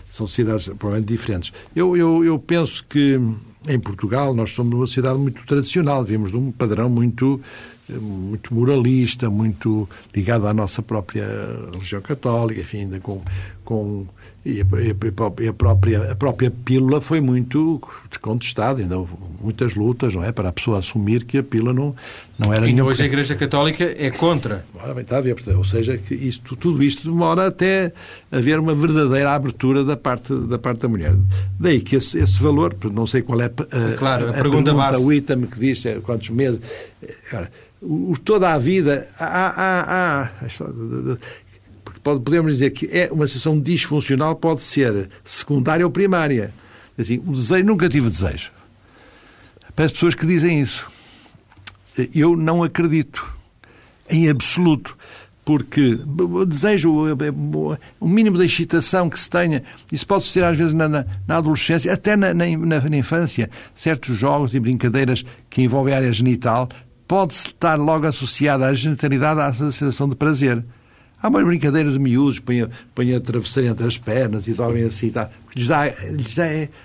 são 0.09 0.27
cidades 0.27 0.67
provavelmente 0.67 1.09
diferentes. 1.09 1.53
Eu, 1.75 1.97
eu, 1.97 2.25
eu 2.25 2.39
penso 2.39 2.85
que 2.89 3.19
em 3.69 3.79
Portugal 3.79 4.35
nós 4.35 4.53
somos 4.53 4.75
uma 4.75 4.87
sociedade 4.87 5.19
muito 5.19 5.45
tradicional, 5.47 6.05
vimos 6.05 6.31
de 6.31 6.37
um 6.37 6.51
padrão 6.51 6.89
muito 6.89 7.41
muito 8.01 8.55
moralista, 8.55 9.29
muito 9.29 9.89
ligado 10.15 10.47
à 10.47 10.55
nossa 10.55 10.81
própria 10.81 11.27
religião 11.73 12.01
católica, 12.01 12.61
enfim, 12.61 12.79
ainda 12.79 13.01
com, 13.01 13.21
com 13.65 14.07
e 14.45 14.61
a, 14.61 14.65
a, 15.49 15.53
própria, 15.53 16.11
a 16.11 16.17
própria 16.17 16.51
pílula 16.51 17.01
foi 17.01 17.21
muito 17.21 17.81
contestada, 18.21 18.83
ainda 18.83 18.99
houve 18.99 19.13
muitas 19.41 19.75
lutas, 19.75 20.15
não 20.15 20.25
é? 20.25 20.33
Para 20.33 20.49
a 20.49 20.53
pessoa 20.53 20.79
assumir 20.79 21.25
que 21.25 21.39
a 21.39 21.45
pílula 21.45 21.73
não, 21.73 21.95
não 22.43 22.53
era 22.53 22.67
Ainda 22.67 22.85
hoje 22.85 23.03
a 23.03 23.07
Igreja 23.07 23.35
Católica 23.35 23.85
é 23.97 24.11
contra. 24.11 24.65
Ora, 24.75 24.95
bem, 24.95 25.03
está 25.03 25.19
a 25.19 25.21
ver, 25.21 25.37
ou 25.57 25.65
seja, 25.65 25.97
que 25.97 26.15
isto, 26.15 26.57
tudo 26.57 26.83
isto 26.83 27.11
demora 27.11 27.47
até 27.47 27.93
haver 28.31 28.59
uma 28.59 28.75
verdadeira 28.75 29.33
abertura 29.33 29.85
da 29.85 29.97
parte 29.97 30.35
da, 30.35 30.59
parte 30.59 30.81
da 30.81 30.89
mulher. 30.89 31.15
Daí 31.59 31.81
que 31.81 31.97
esse, 31.97 32.19
esse 32.19 32.43
valor, 32.43 32.77
não 32.93 33.07
sei 33.07 33.23
qual 33.23 33.41
é 33.41 33.47
a, 33.47 33.97
claro, 33.97 34.27
a, 34.27 34.29
a, 34.29 34.31
a 34.31 34.35
pergunta, 34.35 34.73
pergunta 34.73 34.75
base. 34.75 35.05
o 35.05 35.13
item 35.13 35.43
que 35.43 35.59
diz 35.59 35.85
é, 35.87 35.95
quantos 36.01 36.31
meses. 36.31 36.61
Ora, 37.33 37.51
o, 37.81 38.15
toda 38.23 38.53
a 38.53 38.59
vida 38.59 39.07
há, 39.19 39.27
há, 39.27 40.23
há, 40.23 40.31
podemos 42.03 42.53
dizer 42.53 42.71
que 42.71 42.87
é 42.87 43.09
uma 43.13 43.27
situação 43.27 43.61
disfuncional 43.61 44.37
pode 44.37 44.61
ser 44.61 45.09
secundária 45.25 45.85
ou 45.85 45.91
primária. 45.91 46.53
Assim, 46.99 47.23
o 47.27 47.33
desejo, 47.33 47.65
nunca 47.65 47.89
tive 47.89 48.11
desejo. 48.11 48.51
Para 49.75 49.87
as 49.87 49.93
pessoas 49.93 50.15
que 50.15 50.27
dizem 50.27 50.61
isso. 50.61 50.87
Eu 52.15 52.37
não 52.37 52.63
acredito, 52.63 53.25
em 54.09 54.29
absoluto, 54.29 54.97
porque 55.45 55.99
desejo, 56.47 56.95
o 58.01 58.09
mínimo 58.09 58.39
de 58.39 58.47
excitação 58.47 59.11
que 59.11 59.19
se 59.19 59.29
tenha, 59.29 59.63
isso 59.91 60.07
pode 60.07 60.25
ser 60.27 60.45
às 60.45 60.57
vezes 60.57 60.73
na, 60.73 60.89
na, 60.89 61.05
na 61.27 61.37
adolescência, 61.39 61.93
até 61.93 62.17
na, 62.17 62.33
na, 62.33 62.47
na, 62.47 62.97
infância, 62.97 63.51
certos 63.75 64.17
jogos 64.17 64.55
e 64.55 64.61
brincadeiras 64.61 65.25
que 65.51 65.63
envolvem 65.63 65.95
a 65.95 65.97
área 65.97 66.13
genital, 66.13 66.69
pode 67.09 67.35
estar 67.35 67.75
logo 67.75 68.07
associada 68.07 68.67
à 68.67 68.75
genitalidade 68.75 69.41
à 69.41 69.53
sensação 69.53 70.09
de 70.09 70.15
prazer. 70.15 70.65
Há 71.21 71.29
umas 71.29 71.45
brincadeiras 71.45 71.93
de 71.93 71.99
miúdos, 71.99 72.41
põem, 72.41 72.69
põem 72.95 73.15
a 73.15 73.21
travesseira 73.21 73.71
entre 73.71 73.87
as 73.87 73.97
pernas 73.97 74.49
e 74.49 74.55
dormem 74.55 74.85
assim, 74.85 75.11
tá? 75.11 75.31
que 75.51 75.59
lhes 75.59 75.69
dá, 75.69 75.87
lhes 75.87 76.35
dá, 76.35 76.45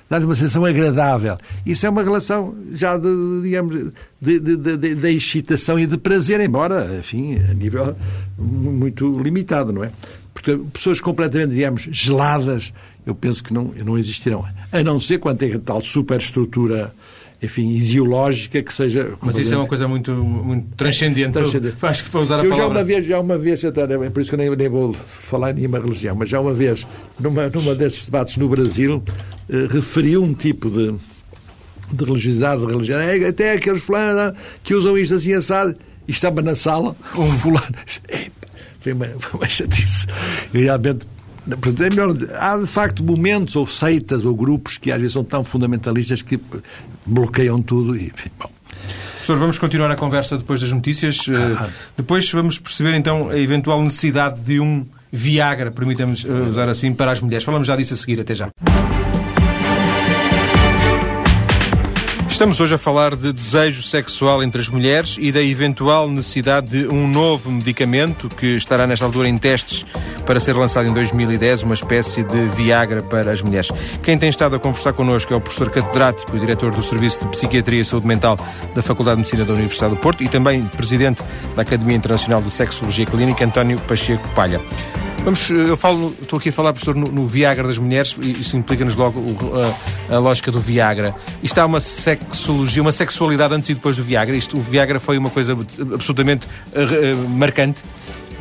dá 0.10 0.24
uma 0.24 0.36
sensação 0.36 0.66
agradável. 0.66 1.38
Isso 1.66 1.86
é 1.86 1.90
uma 1.90 2.04
relação 2.04 2.56
já 2.74 2.98
de, 2.98 3.10
digamos, 3.42 3.94
de, 4.20 4.40
de, 4.40 4.58
de, 4.58 4.96
de, 4.96 5.16
excitação 5.16 5.80
e 5.80 5.86
de 5.86 5.98
prazer, 5.98 6.40
embora, 6.40 6.98
enfim, 7.00 7.38
a 7.50 7.54
nível 7.54 7.96
muito 8.38 9.20
limitado, 9.20 9.72
não 9.72 9.84
é? 9.84 9.92
Porque 10.34 10.58
pessoas 10.74 11.00
completamente, 11.00 11.54
digamos, 11.54 11.88
geladas, 11.92 12.74
eu 13.06 13.16
penso 13.16 13.44
que 13.44 13.54
não, 13.54 13.74
não 13.84 13.98
existirão. 13.98 14.46
A 14.72 14.84
não 14.84 15.00
ser 15.00 15.20
quando 15.20 15.38
tem 15.38 15.58
tal 15.60 15.82
superestrutura 15.82 16.94
enfim, 17.42 17.70
ideológica 17.76 18.62
que 18.64 18.74
seja. 18.74 19.14
Mas 19.22 19.38
isso 19.38 19.54
é 19.54 19.58
uma 19.58 19.68
coisa 19.68 19.88
muito, 19.88 20.12
muito 20.12 20.76
transcendente. 20.76 21.34
transcendente. 21.34 21.76
Acho 21.82 22.04
que 22.04 22.10
para 22.10 22.20
usar 22.20 22.40
a 22.40 22.44
eu 22.44 22.50
palavra. 22.50 22.66
Já 22.66 22.72
uma 22.72 22.84
vez, 22.84 23.06
já 23.06 23.20
uma 23.20 23.38
vez, 23.38 23.64
é 23.64 24.10
por 24.10 24.22
isso 24.22 24.32
que 24.32 24.36
eu 24.36 24.40
nem, 24.40 24.56
nem 24.56 24.70
vou 24.70 24.94
falar 24.94 25.52
em 25.52 25.56
nenhuma 25.56 25.80
religião, 25.80 26.16
mas 26.16 26.30
já 26.30 26.40
uma 26.40 26.54
vez, 26.54 26.88
numa, 27.20 27.48
numa 27.48 27.76
desses 27.76 28.06
debates 28.06 28.38
no 28.38 28.50
Brasil, 28.50 29.04
eh, 29.50 29.68
referi 29.70 30.18
um 30.18 30.34
tipo 30.34 30.70
de, 30.70 30.96
de 31.92 32.04
religiosidade, 32.04 32.66
de 32.66 32.68
religião, 32.72 33.00
é, 33.00 33.28
até 33.28 33.54
aqueles 33.54 33.84
fulanos 33.84 34.38
que 34.64 34.74
usam 34.74 34.98
isto 34.98 35.16
assim 35.16 35.34
assado, 35.34 35.76
e 36.08 36.12
estava 36.12 36.42
na 36.42 36.56
sala, 36.56 36.96
um 37.16 37.38
fulano, 37.40 37.76
foi 38.80 38.94
uma, 38.94 39.06
foi 39.20 39.40
uma 39.40 39.50
chatice. 39.50 40.08
realmente 40.54 41.06
é 41.50 41.90
melhor, 41.90 42.16
há 42.40 42.58
de 42.58 42.68
facto 42.68 43.04
momentos 43.04 43.56
ou 43.56 43.66
seitas 43.66 44.26
ou 44.26 44.36
grupos 44.36 44.78
que 44.78 44.92
às 44.92 44.98
vezes 44.98 45.14
são 45.14 45.24
tão 45.24 45.44
fundamentalistas 45.44 46.22
que 46.22 46.40
bloqueiam 47.06 47.62
tudo 47.62 47.96
e. 47.96 48.12
Bom. 48.38 48.52
Professor, 49.14 49.38
vamos 49.38 49.58
continuar 49.58 49.92
a 49.92 49.96
conversa 49.96 50.38
depois 50.38 50.62
das 50.62 50.72
notícias. 50.72 51.26
Ah. 51.30 51.70
Depois 51.96 52.32
vamos 52.32 52.60
perceber 52.60 52.94
então 52.96 53.30
a 53.30 53.38
eventual 53.38 53.82
necessidade 53.82 54.40
de 54.42 54.60
um 54.60 54.86
Viagra, 55.12 55.72
permitamos 55.72 56.26
eh, 56.26 56.30
usar 56.30 56.70
assim, 56.70 56.94
para 56.94 57.12
as 57.12 57.22
mulheres. 57.22 57.44
Falamos 57.46 57.68
já 57.68 57.76
disso 57.76 57.94
a 57.94 57.98
seguir. 57.98 58.20
Até 58.20 58.36
já. 58.36 58.50
Estamos 62.38 62.60
hoje 62.60 62.76
a 62.76 62.78
falar 62.78 63.16
de 63.16 63.34
desejo 63.34 63.82
sexual 63.82 64.44
entre 64.44 64.62
as 64.62 64.70
mulheres 64.70 65.18
e 65.20 65.32
da 65.32 65.42
eventual 65.42 66.08
necessidade 66.08 66.68
de 66.68 66.88
um 66.88 67.08
novo 67.08 67.52
medicamento 67.52 68.30
que 68.30 68.56
estará 68.56 68.86
nesta 68.86 69.04
altura 69.04 69.28
em 69.28 69.36
testes 69.40 69.84
para 70.24 70.40
ser 70.40 70.56
lançado 70.56 70.88
em 70.88 70.94
2010, 70.94 71.64
uma 71.64 71.74
espécie 71.74 72.24
de 72.24 72.48
Viagra 72.50 73.02
para 73.02 73.32
as 73.32 73.42
mulheres. 73.42 73.72
Quem 74.04 74.20
tem 74.20 74.30
estado 74.30 74.56
a 74.56 74.60
conversar 74.60 74.94
connosco 74.94 75.34
é 75.34 75.36
o 75.36 75.42
professor 75.42 75.72
catedrático 75.72 76.38
e 76.38 76.40
diretor 76.40 76.70
do 76.70 76.84
Serviço 76.84 77.22
de 77.22 77.28
Psiquiatria 77.30 77.82
e 77.82 77.86
Saúde 77.86 78.06
Mental 78.06 78.38
da 78.76 78.84
Faculdade 78.84 79.16
de 79.16 79.22
Medicina 79.22 79.44
da 79.44 79.54
Universidade 79.54 79.96
do 79.96 80.00
Porto 80.00 80.24
e 80.24 80.30
também 80.30 80.62
presidente 80.62 81.24
da 81.56 81.64
Academia 81.64 81.98
Internacional 81.98 82.40
de 82.40 82.52
Sexologia 82.52 83.08
Clínica, 83.08 83.44
António 83.44 83.82
Pacheco 83.82 84.28
Palha. 84.36 84.62
Vamos, 85.28 85.50
eu 85.50 85.76
falo, 85.76 86.16
estou 86.22 86.40
aqui 86.40 86.48
a 86.48 86.54
falar, 86.54 86.72
professor, 86.72 86.96
no, 86.96 87.06
no 87.12 87.28
Viagra 87.28 87.68
das 87.68 87.78
mulheres, 87.78 88.16
e 88.22 88.40
isso 88.40 88.56
implica-nos 88.56 88.96
logo 88.96 89.20
o, 89.20 89.38
a, 90.10 90.16
a, 90.16 90.20
lógica 90.20 90.50
do 90.54 90.62
Viagra. 90.62 91.14
Isto 91.44 91.60
há 91.60 91.66
uma 91.66 91.82
sexologia, 91.82 92.82
uma 92.82 92.94
sexualidade 92.94 93.54
antes 93.54 93.68
e 93.68 93.74
depois 93.74 93.98
do 93.98 94.06
Viagra. 94.06 94.38
Isto, 94.38 94.58
o 94.58 94.62
Viagra 94.62 95.02
foi 95.02 95.18
uma 95.18 95.30
coisa 95.30 95.52
absolutamente 95.94 96.48
uh, 96.48 97.28
marcante. 97.28 97.84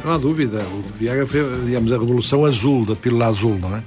Não 0.05 0.13
há 0.13 0.17
dúvida. 0.17 0.59
O 0.61 0.97
Viagra 0.97 1.27
foi, 1.27 1.43
digamos, 1.65 1.91
a 1.91 1.99
revolução 1.99 2.45
azul, 2.45 2.87
da 2.87 2.95
pílula 2.95 3.27
azul, 3.27 3.59
não 3.59 3.77
é? 3.77 3.83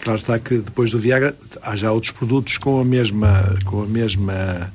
Claro 0.00 0.18
está 0.18 0.36
que 0.36 0.56
depois 0.56 0.90
do 0.90 0.98
Viagra 0.98 1.36
há 1.62 1.76
já 1.76 1.92
outros 1.92 2.10
produtos 2.10 2.58
com 2.58 2.80
a 2.80 2.84
mesma, 2.84 3.54
com 3.64 3.84
a 3.84 3.86
mesma 3.86 4.72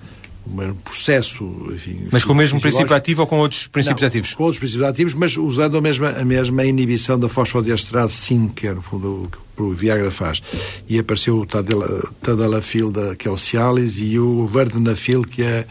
um 0.51 0.73
processo. 0.75 1.43
Enfim, 1.73 2.07
mas 2.11 2.23
com 2.23 2.33
o 2.33 2.35
mesmo 2.35 2.59
princípio 2.59 2.95
ativo 2.95 3.21
ou 3.21 3.27
com 3.27 3.39
outros 3.39 3.67
princípios 3.67 4.01
não, 4.01 4.07
ativos? 4.07 4.33
Com 4.33 4.43
outros 4.43 4.59
princípios 4.59 4.87
ativos, 4.87 5.13
mas 5.13 5.37
usando 5.37 5.77
a 5.77 5.81
mesma, 5.81 6.09
a 6.09 6.25
mesma 6.25 6.65
inibição 6.65 7.19
da 7.19 7.29
fosfodiesterase 7.29 8.13
5, 8.13 8.53
que 8.53 8.67
é 8.67 8.73
no 8.73 8.81
fundo 8.81 9.23
o 9.23 9.29
que 9.29 9.61
o 9.61 9.71
Viagra 9.71 10.11
faz. 10.11 10.41
E 10.87 10.99
apareceu 10.99 11.39
o 11.39 11.45
Tadalafil, 11.45 12.93
que 13.17 13.27
é 13.27 13.31
o 13.31 13.37
Cialis, 13.37 13.99
e 13.99 14.19
o 14.19 14.47
Vardenafil, 14.47 15.23
que 15.23 15.43
é 15.43 15.65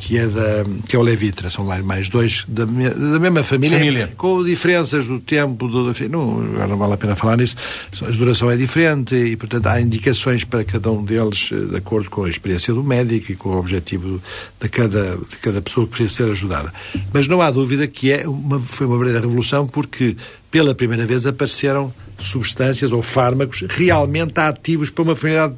que 0.00 0.16
é, 0.16 0.26
da, 0.26 0.64
que 0.88 0.96
é 0.96 0.98
o 0.98 1.02
Levitra. 1.02 1.50
São 1.50 1.64
mais, 1.84 2.08
dois 2.08 2.44
da, 2.48 2.64
da 2.64 3.18
mesma 3.18 3.44
família, 3.44 3.78
família, 3.78 4.12
com 4.16 4.42
diferenças 4.42 5.04
do 5.04 5.20
tempo. 5.20 5.68
Do, 5.68 5.92
não, 6.08 6.40
não 6.40 6.76
vale 6.78 6.94
a 6.94 6.96
pena 6.96 7.14
falar 7.14 7.36
nisso. 7.36 7.54
A 8.02 8.10
duração 8.10 8.50
é 8.50 8.56
diferente 8.56 9.14
e, 9.14 9.36
portanto, 9.36 9.66
há 9.66 9.80
indicações 9.80 10.42
para 10.42 10.64
cada 10.64 10.90
um 10.90 11.04
deles, 11.04 11.50
eh, 11.52 11.56
de 11.56 11.76
acordo 11.76 12.08
com 12.08 12.24
a 12.24 12.30
experiência 12.30 12.72
do 12.72 12.82
médico 12.82 13.30
e 13.30 13.36
com 13.36 13.50
o 13.50 13.58
objetivo 13.58 14.22
de 14.58 14.68
cada, 14.70 15.18
de 15.18 15.36
cada 15.36 15.60
pessoa 15.60 15.86
que 15.86 15.92
precisa 15.92 16.24
ser 16.24 16.30
ajudada. 16.32 16.72
Mas 17.12 17.28
não 17.28 17.42
há 17.42 17.50
dúvida 17.50 17.86
que 17.86 18.10
é 18.10 18.26
uma, 18.26 18.58
foi 18.58 18.86
uma 18.86 18.96
verdadeira 18.96 19.26
revolução 19.26 19.66
porque, 19.66 20.16
pela 20.50 20.74
primeira 20.74 21.04
vez, 21.06 21.26
apareceram 21.26 21.92
substâncias 22.18 22.90
ou 22.90 23.02
fármacos 23.02 23.64
realmente 23.68 24.38
ativos 24.40 24.88
para 24.88 25.02
uma 25.02 25.16
finalidade 25.16 25.54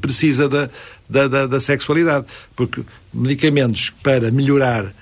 precisa 0.00 0.48
da, 0.48 0.70
da, 1.08 1.26
da, 1.26 1.46
da 1.46 1.60
sexualidade. 1.60 2.26
Porque 2.54 2.82
medicamentos 3.12 3.90
para 4.02 4.30
melhorar 4.30 4.92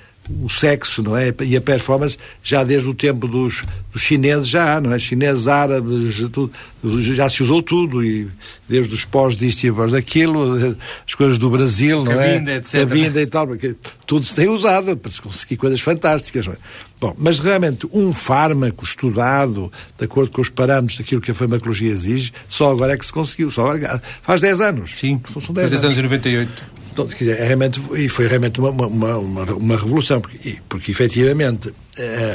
o 0.43 0.49
sexo 0.49 1.03
não 1.03 1.17
é? 1.17 1.33
e 1.43 1.57
a 1.57 1.61
performance 1.61 2.19
já 2.43 2.63
desde 2.63 2.87
o 2.87 2.95
tempo 2.95 3.27
dos, 3.27 3.63
dos 3.93 4.03
chineses 4.03 4.49
já 4.49 4.77
há, 4.77 4.81
não 4.81 4.93
é? 4.93 4.99
Chineses, 4.99 5.49
árabes, 5.49 6.19
tudo, 6.31 6.53
já 7.01 7.29
se 7.31 7.43
usou 7.43 7.63
tudo 7.63 8.05
e 8.05 8.29
desde 8.69 8.95
os 8.95 9.05
pós 9.05 9.37
disto 9.37 9.65
e 9.65 9.73
pós 9.73 9.93
daquilo, 9.93 10.77
as 11.07 11.15
coisas 11.15 11.39
do 11.39 11.49
Brasil, 11.49 12.05
não 12.05 12.21
é? 12.21 12.35
Cabinda, 12.35 12.55
etc. 12.57 12.81
Cabinda 12.81 13.23
e 13.23 13.27
tal, 13.27 13.47
porque 13.47 13.75
tudo 14.07 14.27
se 14.27 14.35
tem 14.35 14.49
usado 14.49 14.97
para 14.97 15.11
se 15.11 15.23
conseguir 15.23 15.57
coisas 15.57 15.81
fantásticas, 15.81 16.47
não 16.47 16.53
é? 16.53 16.57
Bom, 17.01 17.15
mas 17.17 17.39
realmente 17.39 17.89
um 17.93 18.13
fármaco 18.13 18.85
estudado 18.85 19.73
de 19.97 20.05
acordo 20.05 20.33
com 20.33 20.43
os 20.43 20.49
parâmetros 20.49 20.99
daquilo 20.99 21.21
que 21.21 21.31
a 21.31 21.35
farmacologia 21.35 21.91
exige, 21.91 22.33
só 22.49 22.73
agora 22.73 22.95
é 22.95 22.97
que 22.97 23.07
se 23.07 23.13
conseguiu. 23.13 23.51
Só 23.53 23.71
agora, 23.71 24.03
faz 24.21 24.41
10 24.41 24.61
anos. 24.61 24.99
Sim, 24.99 25.21
são 25.41 25.55
10 25.55 25.73
anos. 25.75 25.85
anos 25.85 25.99
em 25.99 26.03
98. 26.03 26.78
Então, 26.99 27.17
dizer, 27.17 27.39
é 27.39 27.47
realmente, 27.47 27.81
e 27.95 28.09
foi 28.09 28.27
realmente 28.27 28.59
uma, 28.59 28.71
uma, 28.71 29.17
uma, 29.19 29.45
uma 29.45 29.77
revolução, 29.77 30.21
porque, 30.21 30.59
porque 30.69 30.91
efetivamente 30.91 31.73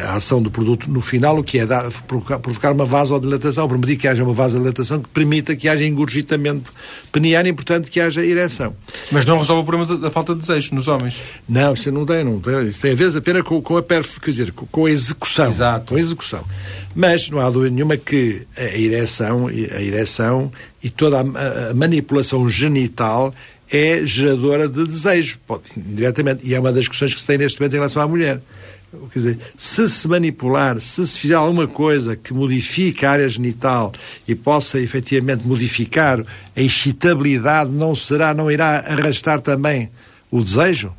a 0.07 0.15
ação 0.15 0.41
do 0.41 0.51
produto 0.51 0.89
no 0.89 1.01
final 1.01 1.37
o 1.37 1.43
que 1.43 1.59
é 1.59 1.65
dar, 1.65 1.89
provocar, 2.07 2.71
uma 2.71 2.85
vasodilatação, 2.85 3.67
permitir 3.67 3.97
que 3.97 4.07
haja 4.07 4.23
uma 4.23 4.33
vasodilatação 4.33 5.01
que 5.01 5.09
permita 5.09 5.55
que 5.55 5.67
haja 5.67 5.83
engurgitamento 5.85 6.71
peniano 7.11 7.49
e, 7.49 7.53
portanto, 7.53 7.89
que 7.89 7.99
haja 7.99 8.25
ereção. 8.25 8.75
Mas 9.11 9.25
não 9.25 9.37
resolve 9.37 9.63
o 9.63 9.65
problema 9.65 9.97
da, 9.97 10.11
falta 10.11 10.33
de 10.33 10.41
desejo 10.41 10.75
nos 10.75 10.87
homens? 10.87 11.15
Não, 11.47 11.73
isso 11.73 11.91
não 11.91 12.05
tem, 12.05 12.23
não 12.23 12.39
tem. 12.39 12.63
Isso 12.63 12.81
tem 12.81 12.91
a 12.91 12.95
ver 12.95 13.15
apenas 13.15 13.43
com, 13.43 13.61
com 13.61 13.77
a 13.77 13.83
perf, 13.83 14.19
quer 14.19 14.31
dizer, 14.31 14.51
com, 14.51 14.65
com 14.65 14.85
a 14.85 14.91
execução. 14.91 15.49
Exato. 15.49 15.93
Com 15.93 15.95
a 15.95 15.99
execução. 15.99 16.43
Mas 16.95 17.29
não 17.29 17.39
há 17.39 17.49
dúvida 17.49 17.73
nenhuma 17.73 17.97
que 17.97 18.45
a 18.57 18.77
ereção, 18.77 19.47
a 19.47 19.81
ereção 19.81 20.51
e 20.81 20.89
toda 20.89 21.19
a, 21.19 21.69
a 21.69 21.73
manipulação 21.73 22.49
genital 22.49 23.33
é 23.71 24.05
geradora 24.05 24.67
de 24.67 24.85
desejo, 24.85 25.39
pode, 25.47 25.63
diretamente. 25.75 26.47
E 26.47 26.53
é 26.53 26.59
uma 26.59 26.71
das 26.71 26.87
questões 26.87 27.13
que 27.13 27.21
se 27.21 27.27
tem 27.27 27.37
neste 27.37 27.59
momento 27.59 27.73
em 27.73 27.77
relação 27.77 28.01
à 28.01 28.07
mulher. 28.07 28.41
Quer 29.11 29.19
dizer, 29.19 29.39
se 29.57 29.89
se 29.89 30.07
manipular, 30.07 30.79
se 30.79 31.07
se 31.07 31.19
fizer 31.19 31.33
alguma 31.33 31.67
coisa 31.67 32.15
que 32.15 32.31
modifique 32.31 33.03
a 33.05 33.11
área 33.11 33.27
genital 33.27 33.91
e 34.27 34.35
possa 34.35 34.79
efetivamente 34.79 35.47
modificar 35.47 36.23
a 36.55 36.61
excitabilidade, 36.61 37.71
não 37.71 37.95
será, 37.95 38.35
não 38.35 38.51
irá 38.51 38.79
arrastar 38.79 39.41
também 39.41 39.89
o 40.29 40.41
desejo? 40.41 40.93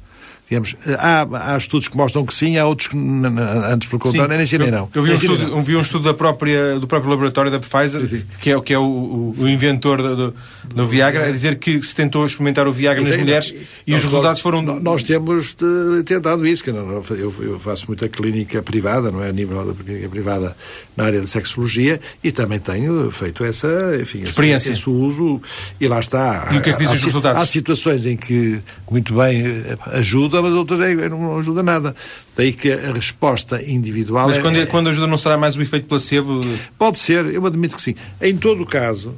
Digamos, 0.48 0.76
há, 0.98 1.54
há 1.54 1.56
estudos 1.56 1.88
que 1.88 1.96
mostram 1.96 2.26
que 2.26 2.34
sim, 2.34 2.58
há 2.58 2.66
outros 2.66 2.88
que, 2.88 2.96
antes 2.96 3.88
pelo 3.88 3.98
contrário, 3.98 4.36
nem 4.36 4.46
sim 4.46 4.58
nem 4.58 4.70
não. 4.70 4.90
Eu 4.94 5.02
vi 5.02 5.10
um, 5.10 5.14
estudo, 5.14 5.42
eu 5.42 5.62
vi 5.62 5.76
um 5.76 5.80
estudo 5.80 6.04
da 6.04 6.12
própria, 6.12 6.78
do 6.78 6.86
próprio 6.86 7.10
laboratório 7.10 7.50
da 7.50 7.58
Pfizer, 7.58 8.02
sim, 8.02 8.08
sim. 8.08 8.24
que 8.40 8.50
é, 8.50 8.60
que 8.60 8.74
é 8.74 8.78
o, 8.78 8.82
o, 8.82 9.34
o 9.38 9.48
inventor 9.48 10.02
do, 10.02 10.16
do, 10.16 10.34
do, 10.66 10.86
Viagra, 10.86 11.28
a 11.28 11.32
dizer 11.32 11.58
que 11.58 11.82
se 11.82 11.94
tentou 11.94 12.26
experimentar 12.26 12.68
o 12.68 12.72
Viagra 12.72 13.02
nas 13.02 13.16
mulheres 13.16 13.54
e 13.86 13.92
nós, 13.92 14.00
os 14.00 14.04
resultados 14.04 14.42
foram... 14.42 14.60
Nós 14.60 15.02
temos 15.02 15.56
tentado 16.04 16.46
isso, 16.46 16.62
que 16.62 16.70
não, 16.70 17.02
eu, 17.10 17.34
eu, 17.40 17.58
faço 17.58 17.86
muita 17.88 18.06
clínica 18.06 18.62
privada, 18.62 19.10
não 19.10 19.24
é? 19.24 19.30
A 19.30 19.32
nível 19.32 19.64
da 19.64 19.72
clínica 19.72 20.10
privada 20.10 20.54
na 20.96 21.04
área 21.04 21.20
da 21.20 21.26
sexologia 21.26 22.00
e 22.22 22.30
também 22.30 22.58
tenho 22.58 23.10
feito 23.10 23.44
essa, 23.44 23.68
enfim, 24.00 24.22
experiência. 24.22 24.70
Esse, 24.72 24.80
esse 24.80 24.90
uso 24.90 25.40
e 25.80 25.88
lá 25.88 26.00
está. 26.00 26.50
E 26.52 26.58
o 26.58 26.62
que 26.62 26.70
é 26.70 26.72
que 26.72 26.78
dizem 26.78 26.94
os 26.94 27.02
resultados? 27.02 27.42
Há 27.42 27.46
situações 27.46 28.06
em 28.06 28.16
que 28.16 28.60
muito 28.90 29.14
bem 29.14 29.44
eh, 29.44 29.76
ajuda, 29.86 30.40
mas 30.40 30.52
outras 30.52 30.78
não 31.10 31.38
ajuda 31.38 31.62
nada. 31.62 31.96
Daí 32.36 32.52
que 32.52 32.72
a 32.72 32.92
resposta 32.92 33.62
individual. 33.62 34.28
Mas 34.28 34.38
quando, 34.38 34.56
é, 34.56 34.66
quando 34.66 34.88
ajuda, 34.88 35.06
não 35.06 35.18
será 35.18 35.36
mais 35.36 35.56
o 35.56 35.62
efeito 35.62 35.86
placebo? 35.86 36.44
Pode 36.78 36.98
ser, 36.98 37.26
eu 37.26 37.44
admito 37.46 37.76
que 37.76 37.82
sim. 37.82 37.94
Em 38.20 38.36
todo 38.36 38.62
o 38.62 38.66
caso, 38.66 39.14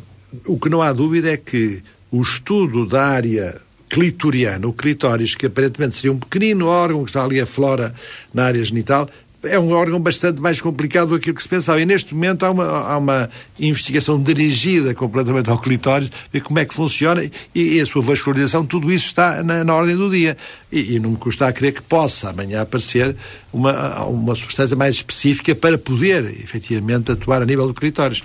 o 0.46 0.58
que 0.58 0.68
não 0.68 0.82
há 0.82 0.92
dúvida 0.92 1.30
é 1.30 1.36
que 1.36 1.82
o 2.10 2.22
estudo 2.22 2.86
da 2.86 3.04
área 3.06 3.60
clitoriana, 3.88 4.66
o 4.66 4.72
clitóris, 4.72 5.34
que 5.34 5.46
aparentemente 5.46 5.94
seria 5.94 6.12
um 6.12 6.18
pequenino 6.18 6.66
órgão 6.66 7.04
que 7.04 7.10
está 7.10 7.24
ali 7.24 7.40
a 7.40 7.46
flora 7.46 7.94
na 8.34 8.44
área 8.44 8.64
genital, 8.64 9.08
é 9.48 9.58
um 9.58 9.72
órgão 9.72 10.00
bastante 10.00 10.40
mais 10.40 10.60
complicado 10.60 11.08
do 11.08 11.20
que 11.20 11.42
se 11.42 11.48
pensava. 11.48 11.80
E 11.80 11.86
neste 11.86 12.14
momento 12.14 12.44
há 12.44 12.50
uma, 12.50 12.64
há 12.64 12.98
uma 12.98 13.30
investigação 13.58 14.22
dirigida 14.22 14.94
completamente 14.94 15.48
ao 15.50 15.58
clitóris, 15.58 16.10
ver 16.32 16.40
como 16.40 16.58
é 16.58 16.64
que 16.64 16.74
funciona 16.74 17.24
e, 17.24 17.30
e 17.54 17.80
a 17.80 17.86
sua 17.86 18.02
vascularização, 18.02 18.64
tudo 18.64 18.92
isso 18.92 19.06
está 19.06 19.42
na, 19.42 19.64
na 19.64 19.74
ordem 19.74 19.96
do 19.96 20.10
dia. 20.10 20.36
E, 20.70 20.94
e, 20.94 20.98
não 20.98 21.10
me 21.10 21.16
custa 21.16 21.46
a 21.46 21.52
crer 21.52 21.72
que 21.72 21.82
possa 21.82 22.30
amanhã 22.30 22.62
aparecer 22.62 23.16
uma, 23.52 24.04
uma 24.06 24.34
substância 24.34 24.76
mais 24.76 24.96
específica 24.96 25.54
para 25.54 25.78
poder, 25.78 26.24
efetivamente, 26.24 27.12
atuar 27.12 27.42
a 27.42 27.46
nível 27.46 27.66
do 27.66 27.74
clitóris. 27.74 28.22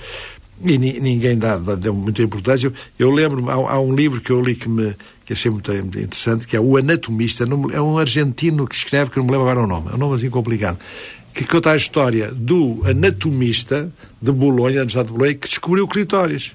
E 0.64 0.78
ninguém 0.78 1.38
dá, 1.38 1.58
dá, 1.58 1.76
deu 1.76 1.94
muita 1.94 2.22
importância. 2.22 2.68
Eu, 2.68 2.74
eu 3.00 3.10
lembro, 3.10 3.50
há, 3.50 3.74
há, 3.74 3.82
um 3.82 3.96
livro 3.96 4.22
que 4.22 4.32
eu 4.32 4.42
li 4.42 4.56
que 4.56 4.70
me 4.70 4.96
que 5.32 5.34
achei 5.34 5.50
muito 5.50 5.72
interessante, 5.74 6.46
que 6.46 6.58
é 6.58 6.60
O 6.60 6.76
Anatomista. 6.76 7.46
É 7.74 7.82
um 7.82 7.98
argentino 7.98 8.68
que 8.68 8.76
escreve, 8.76 9.12
que 9.12 9.18
não 9.18 9.26
me 9.26 9.32
lembro 9.32 9.48
agora 9.48 9.66
o 9.66 9.68
nome. 9.68 9.90
É 9.92 9.96
um 9.96 9.98
nome 9.98 10.18
assim 10.18 10.30
complicado. 10.30 10.78
Que 11.34 11.46
conta 11.46 11.72
a 11.72 11.76
história 11.78 12.32
do 12.34 12.82
anatomista 12.86 13.90
de 14.22 14.32
Bolonha, 14.34 14.76
da 14.76 14.82
Universidade 14.82 15.08
de 15.08 15.14
Bolonha, 15.14 15.34
que 15.36 15.48
descobriu 15.48 15.86
o 15.86 15.88
clitóris. 15.88 16.52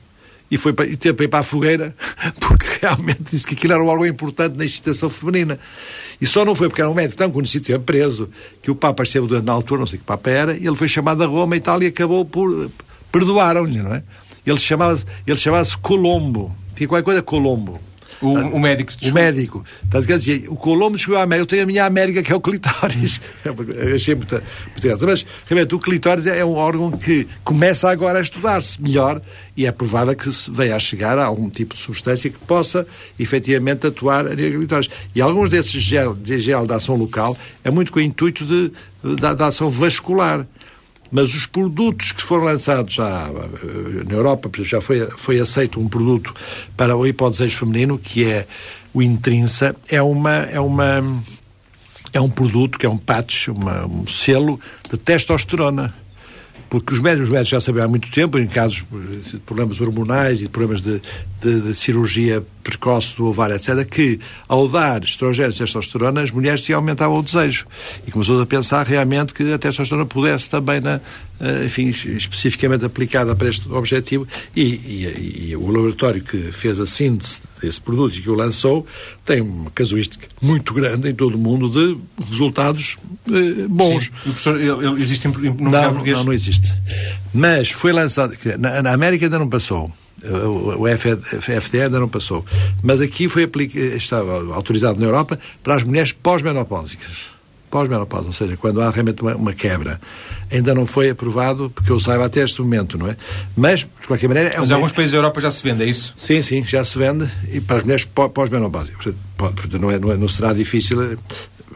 E, 0.51 0.59
foi 0.59 0.75
para, 0.75 0.87
e 0.87 0.97
teve 0.97 1.27
para 1.27 1.41
a 1.41 1.43
fogueira, 1.43 1.97
porque 2.39 2.67
realmente 2.83 3.23
disse 3.31 3.47
que 3.47 3.55
aquilo 3.55 3.73
era 3.73 3.83
um 3.83 4.05
importante 4.05 4.59
na 4.59 4.65
excitação 4.67 5.09
feminina. 5.09 5.59
E 6.21 6.27
só 6.27 6.45
não 6.45 6.55
foi 6.55 6.69
porque 6.69 6.83
era 6.83 6.91
um 6.91 6.95
médico 6.95 7.17
tão 7.17 7.31
conhecido, 7.31 7.65
teve 7.65 7.79
preso, 7.79 8.29
que 8.63 8.71
o 8.71 8.75
Papa 8.75 9.03
esteve 9.03 9.27
doente 9.27 9.47
na 9.47 9.53
altura, 9.53 9.81
não 9.81 9.87
sei 9.87 9.99
que 9.99 10.05
Papa 10.05 10.29
era, 10.29 10.55
e 10.55 10.67
ele 10.67 10.77
foi 10.77 10.89
chamado 10.89 11.25
a 11.25 11.27
Roma 11.27 11.59
tal, 11.59 11.83
e 11.83 11.87
acabou 11.87 12.25
por 12.27 12.71
perdoaram-lhe, 13.11 13.79
não 13.79 13.95
é? 13.95 14.03
Ele 14.47 14.59
chamava-se 14.59 15.07
chamava 15.37 15.67
Colombo. 15.81 16.55
Tinha 16.75 16.87
qualquer 16.87 17.05
coisa 17.05 17.23
Colombo. 17.23 17.81
O, 18.21 18.33
o 18.33 18.61
médico. 18.61 18.91
Desculpa. 18.91 19.11
O 19.11 19.23
médico. 19.23 19.65
Portanto, 19.83 20.07
quer 20.07 20.19
dizer, 20.19 20.45
o 20.49 20.57
Colombo 20.57 20.99
chegou 20.99 21.19
à 21.19 21.23
América. 21.23 21.43
Eu 21.43 21.47
tenho 21.47 21.63
a 21.63 21.67
minha 21.67 21.85
América, 21.85 22.23
que 22.23 22.33
é 22.33 22.37
o 22.37 22.41
clitóris. 22.41 23.21
Achei 23.95 24.15
muito, 24.15 24.35
muito 24.35 25.07
Mas, 25.07 25.27
realmente, 25.47 25.75
o 25.75 25.79
clitóris 25.79 26.27
é 26.27 26.45
um 26.45 26.55
órgão 26.55 26.91
que 26.91 27.27
começa 27.45 27.91
agora 27.91 28.19
a 28.19 28.23
estudar-se 28.23 28.81
melhor 28.81 29.21
e 29.57 29.67
é 29.67 29.73
provável 29.73 30.15
que 30.15 30.33
se 30.33 30.51
venha 30.51 30.77
a 30.77 30.79
chegar 30.81 31.19
a 31.19 31.25
algum 31.25 31.49
tipo 31.49 31.75
de 31.75 31.81
substância 31.81 32.31
que 32.31 32.39
possa, 32.39 32.87
efetivamente, 33.19 33.87
atuar 33.87 34.27
a 34.27 34.35
nível 34.35 34.61
clitóris. 34.61 34.91
E 35.15 35.21
alguns 35.21 35.51
desses 35.51 35.83
gel, 35.83 36.15
de 36.15 36.39
gel 36.41 36.67
de 36.67 36.73
ação 36.73 36.97
local 36.97 37.37
é 37.65 37.71
muito 37.71 37.93
com 37.93 37.99
o 37.99 38.03
intuito 38.03 38.45
de, 38.45 38.73
de 39.03 39.43
ação 39.43 39.69
vascular. 39.69 40.47
Mas 41.11 41.35
os 41.35 41.47
produtos 41.47 42.13
que 42.13 42.23
foram 42.23 42.45
lançados 42.45 42.95
já 42.95 43.31
na 44.07 44.15
Europa, 44.15 44.51
já 44.63 44.81
foi, 44.81 45.09
foi 45.11 45.39
aceito 45.41 45.81
um 45.81 45.89
produto 45.89 46.35
para 46.77 46.97
o 46.97 47.07
hipodesejo 47.07 47.59
feminino, 47.59 47.99
que 47.99 48.25
é 48.25 48.47
o 48.93 49.03
Intrinsa, 49.03 49.75
é 49.89 50.01
uma. 50.03 50.33
É 50.33 50.61
uma 50.61 51.03
é 52.13 52.21
um 52.21 52.31
produto 52.31 52.79
que 52.79 52.87
é 52.87 52.89
um 52.89 52.97
patch, 52.97 53.49
uma, 53.49 53.85
um 53.85 54.07
selo 54.07 54.59
de 54.91 54.97
testosterona 54.97 55.95
porque 56.69 56.95
os 56.95 57.01
médicos, 57.01 57.31
os 57.31 57.49
já 57.49 57.61
sabiam 57.61 57.85
há 57.85 57.89
muito 57.89 58.11
tempo, 58.11 58.39
em 58.39 58.47
casos 58.47 58.85
de 59.31 59.39
problemas 59.39 59.81
hormonais 59.81 60.41
e 60.41 60.43
de 60.45 60.49
problemas 60.49 60.81
de, 60.81 61.01
de, 61.41 61.61
de 61.61 61.75
cirurgia 61.75 62.45
precoce 62.63 63.17
do 63.17 63.27
ovário, 63.27 63.55
etc., 63.55 63.85
que 63.89 64.19
ao 64.49 64.69
dar 64.69 65.03
estrogênio 65.05 65.53
e 65.53 65.57
testosterona, 65.57 66.23
as 66.23 66.31
mulheres 66.31 66.65
se 66.65 66.73
aumentavam 66.73 67.19
o 67.19 67.23
desejo. 67.23 67.67
E 68.07 68.11
começou 68.11 68.41
a 68.41 68.47
pensar 68.47 68.87
realmente 68.87 69.33
que 69.33 69.53
a 69.53 69.59
testosterona 69.59 70.07
pudesse 70.07 70.51
também, 70.51 70.81
na, 70.81 71.01
enfim, 71.65 71.89
especificamente 71.89 72.85
aplicada 72.85 73.35
para 73.35 73.49
este 73.49 73.69
objetivo. 73.71 74.27
E, 74.55 74.63
e, 74.63 75.49
e 75.51 75.57
o 75.57 75.67
laboratório 75.71 76.23
que 76.23 76.37
fez 76.53 76.79
a 76.81 76.87
síntese 76.87 77.43
desse 77.61 77.81
produto 77.81 78.17
e 78.17 78.23
que 78.23 78.31
o 78.31 78.35
lançou 78.35 78.87
tem 79.25 79.41
uma 79.41 79.71
casuística 79.71 80.27
muito 80.41 80.73
grande 80.73 81.09
em 81.09 81.15
todo 81.15 81.35
o 81.35 81.39
mundo 81.39 81.69
de 81.69 81.99
resultados 82.29 82.97
eh, 83.29 83.67
bons. 83.69 84.05
Sim. 84.05 84.11
O 84.11 84.23
professor, 84.23 84.61
ele, 84.61 84.87
ele 84.87 85.03
existe 85.03 85.29
no 85.29 85.55
não, 85.55 86.05
não, 86.05 86.25
não 86.25 86.33
existe. 86.33 86.73
Mas 87.33 87.71
foi 87.71 87.93
lançado, 87.93 88.37
na, 88.59 88.83
na 88.83 88.93
América 88.93 89.27
ainda 89.27 89.39
não 89.39 89.49
passou 89.49 89.93
o 90.79 90.87
FDA 90.89 91.85
ainda 91.85 92.01
não 92.01 92.09
passou. 92.09 92.45
Mas 92.83 93.01
aqui 93.01 93.29
foi 93.29 93.49
estava 93.97 94.55
autorizado 94.55 94.99
na 94.99 95.07
Europa 95.07 95.39
para 95.63 95.77
as 95.77 95.83
mulheres 95.83 96.13
pós-menopáusicas. 96.13 97.36
Pós-menopausa, 97.77 98.29
ou 98.29 98.33
seja, 98.33 98.57
quando 98.57 98.81
há 98.81 98.89
realmente 98.89 99.21
uma, 99.21 99.37
uma, 99.37 99.53
quebra. 99.53 100.01
Ainda 100.51 100.75
não 100.75 100.87
foi 100.87 101.11
aprovado, 101.11 101.69
porque 101.69 101.93
eu 101.93 102.01
saiba 102.01 102.25
até 102.25 102.43
este 102.43 102.63
momento, 102.63 102.97
não 102.97 103.07
é? 103.07 103.15
Mas, 103.55 103.81
de 103.81 104.07
qualquer 104.07 104.29
maneira... 104.29 104.49
É 104.49 104.59
Mas 104.59 104.71
em 104.71 104.73
alguns 104.73 104.93
países 104.93 105.13
da 105.13 105.19
Europa 105.19 105.43
já 105.43 105.51
se 105.51 105.63
vende, 105.63 105.83
é 105.83 105.87
isso? 105.87 106.17
Sim, 106.19 106.41
sim, 106.41 106.65
já 106.65 106.83
se 106.83 106.97
vende, 106.97 107.29
e 107.53 107.61
para 107.61 107.77
as 107.77 107.83
mulheres 107.83 108.07
pós-menopáusicas. 108.07 109.13
Portanto, 109.37 109.79
não, 109.79 109.91
é, 109.91 109.99
não, 109.99 110.11
é, 110.11 110.17
não 110.17 110.27
será 110.27 110.55
difícil 110.55 111.19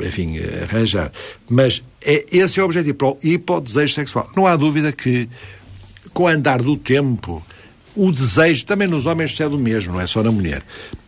enfim, 0.01 0.39
arranjar. 0.63 1.13
Mas 1.51 1.83
é, 2.01 2.25
esse 2.33 2.59
é 2.59 2.63
o 2.63 2.65
objetivo, 2.65 2.95
para 2.95 3.09
o 3.09 3.19
hipodesejo 3.23 3.93
sexual. 3.93 4.31
Não 4.35 4.47
há 4.47 4.57
dúvida 4.57 4.93
que, 4.93 5.29
com 6.15 6.23
o 6.23 6.29
andar 6.29 6.63
do 6.63 6.79
tempo, 6.79 7.45
o 7.95 8.11
desejo, 8.11 8.65
também 8.65 8.89
nos 8.89 9.05
homens 9.05 9.39
é 9.39 9.47
do 9.47 9.59
mesmo, 9.59 9.93
não 9.93 10.01
é 10.01 10.07
só 10.07 10.23
na 10.23 10.33
mulher. 10.33 10.63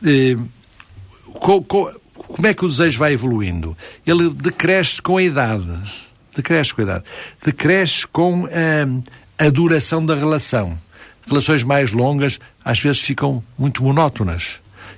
Eh, 0.04 0.36
como 2.32 2.46
é 2.46 2.54
que 2.54 2.64
o 2.64 2.68
desejo 2.68 2.98
vai 2.98 3.12
evoluindo? 3.12 3.76
Ele 4.06 4.30
decresce 4.30 5.00
com 5.00 5.18
a 5.18 5.22
idade. 5.22 5.70
Decresce 6.34 6.74
com 6.74 6.80
a 6.80 6.84
idade. 6.84 7.04
Decresce 7.44 8.06
com 8.06 8.46
a, 8.46 8.48
eh, 8.50 8.86
a 9.46 9.50
duração 9.50 10.04
da 10.04 10.14
relação. 10.14 10.78
Relações 11.26 11.62
mais 11.62 11.92
longas 11.92 12.40
às 12.64 12.80
vezes 12.80 13.02
ficam 13.02 13.44
muito 13.58 13.82
monótonas 13.82 14.54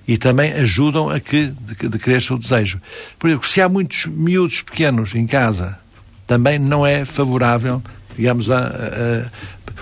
e 0.07 0.17
também 0.17 0.53
ajudam 0.53 1.11
a 1.11 1.19
que 1.19 1.47
decresça 1.89 2.35
o 2.35 2.39
desejo. 2.39 2.81
Por 3.19 3.29
exemplo, 3.29 3.49
se 3.49 3.61
há 3.61 3.69
muitos 3.69 4.07
miúdos 4.07 4.63
pequenos 4.63 5.15
em 5.15 5.27
casa, 5.27 5.79
também 6.27 6.59
não 6.59 6.87
é 6.87 7.05
favorável, 7.05 7.83
digamos, 8.17 8.51
a, 8.51 8.61
a, 8.61 9.31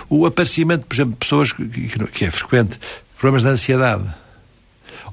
o 0.09 0.25
aparecimento, 0.25 0.85
por 0.85 0.95
exemplo, 0.95 1.11
de 1.11 1.17
pessoas 1.17 1.51
que, 1.51 1.65
que 2.11 2.25
é 2.25 2.31
frequente, 2.31 2.79
problemas 3.17 3.43
de 3.43 3.49
ansiedade 3.49 4.22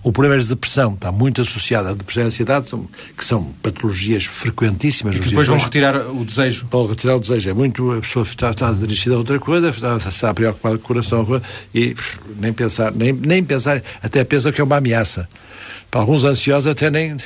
ou 0.03 0.13
problemas 0.13 0.45
de 0.45 0.51
depressão, 0.51 0.95
está 0.95 1.13
muito 1.13 1.43
associado 1.43 1.89
à 1.89 1.93
depressão 1.93 2.23
e 2.23 2.25
à 2.25 2.29
ansiedade, 2.29 2.69
são, 2.69 2.89
que 3.17 3.25
são 3.25 3.45
patologias 3.63 4.25
frequentíssimas. 4.25 5.17
E 5.17 5.21
que 5.21 5.29
depois 5.29 5.47
vão 5.47 5.59
retirar 5.59 6.11
o 6.11 6.25
desejo. 6.25 6.67
Vão 6.71 6.87
retirar 6.87 7.17
o 7.17 7.21
desejo. 7.21 7.51
É 7.51 7.53
muito, 7.53 7.93
a 7.93 8.01
pessoa 8.01 8.23
está, 8.23 8.51
está 8.51 8.73
dirigida 8.73 9.15
a 9.15 9.19
outra 9.19 9.39
coisa, 9.39 9.71
está, 9.71 9.97
está 9.97 10.33
preocupada 10.33 10.79
com 10.79 10.85
o 10.85 10.87
coração 10.87 11.43
e 11.75 11.95
nem 12.39 12.53
pensar, 12.53 12.93
nem, 12.93 13.13
nem 13.13 13.45
pensar, 13.45 13.83
até 14.03 14.25
pensa 14.25 14.51
que 14.51 14.61
é 14.61 14.65
uma 14.65 14.77
ameaça. 14.77 15.29
Para 15.91 16.03
alguns 16.03 16.23
ansiosos 16.23 16.71
até 16.71 16.89
nem 16.89 17.17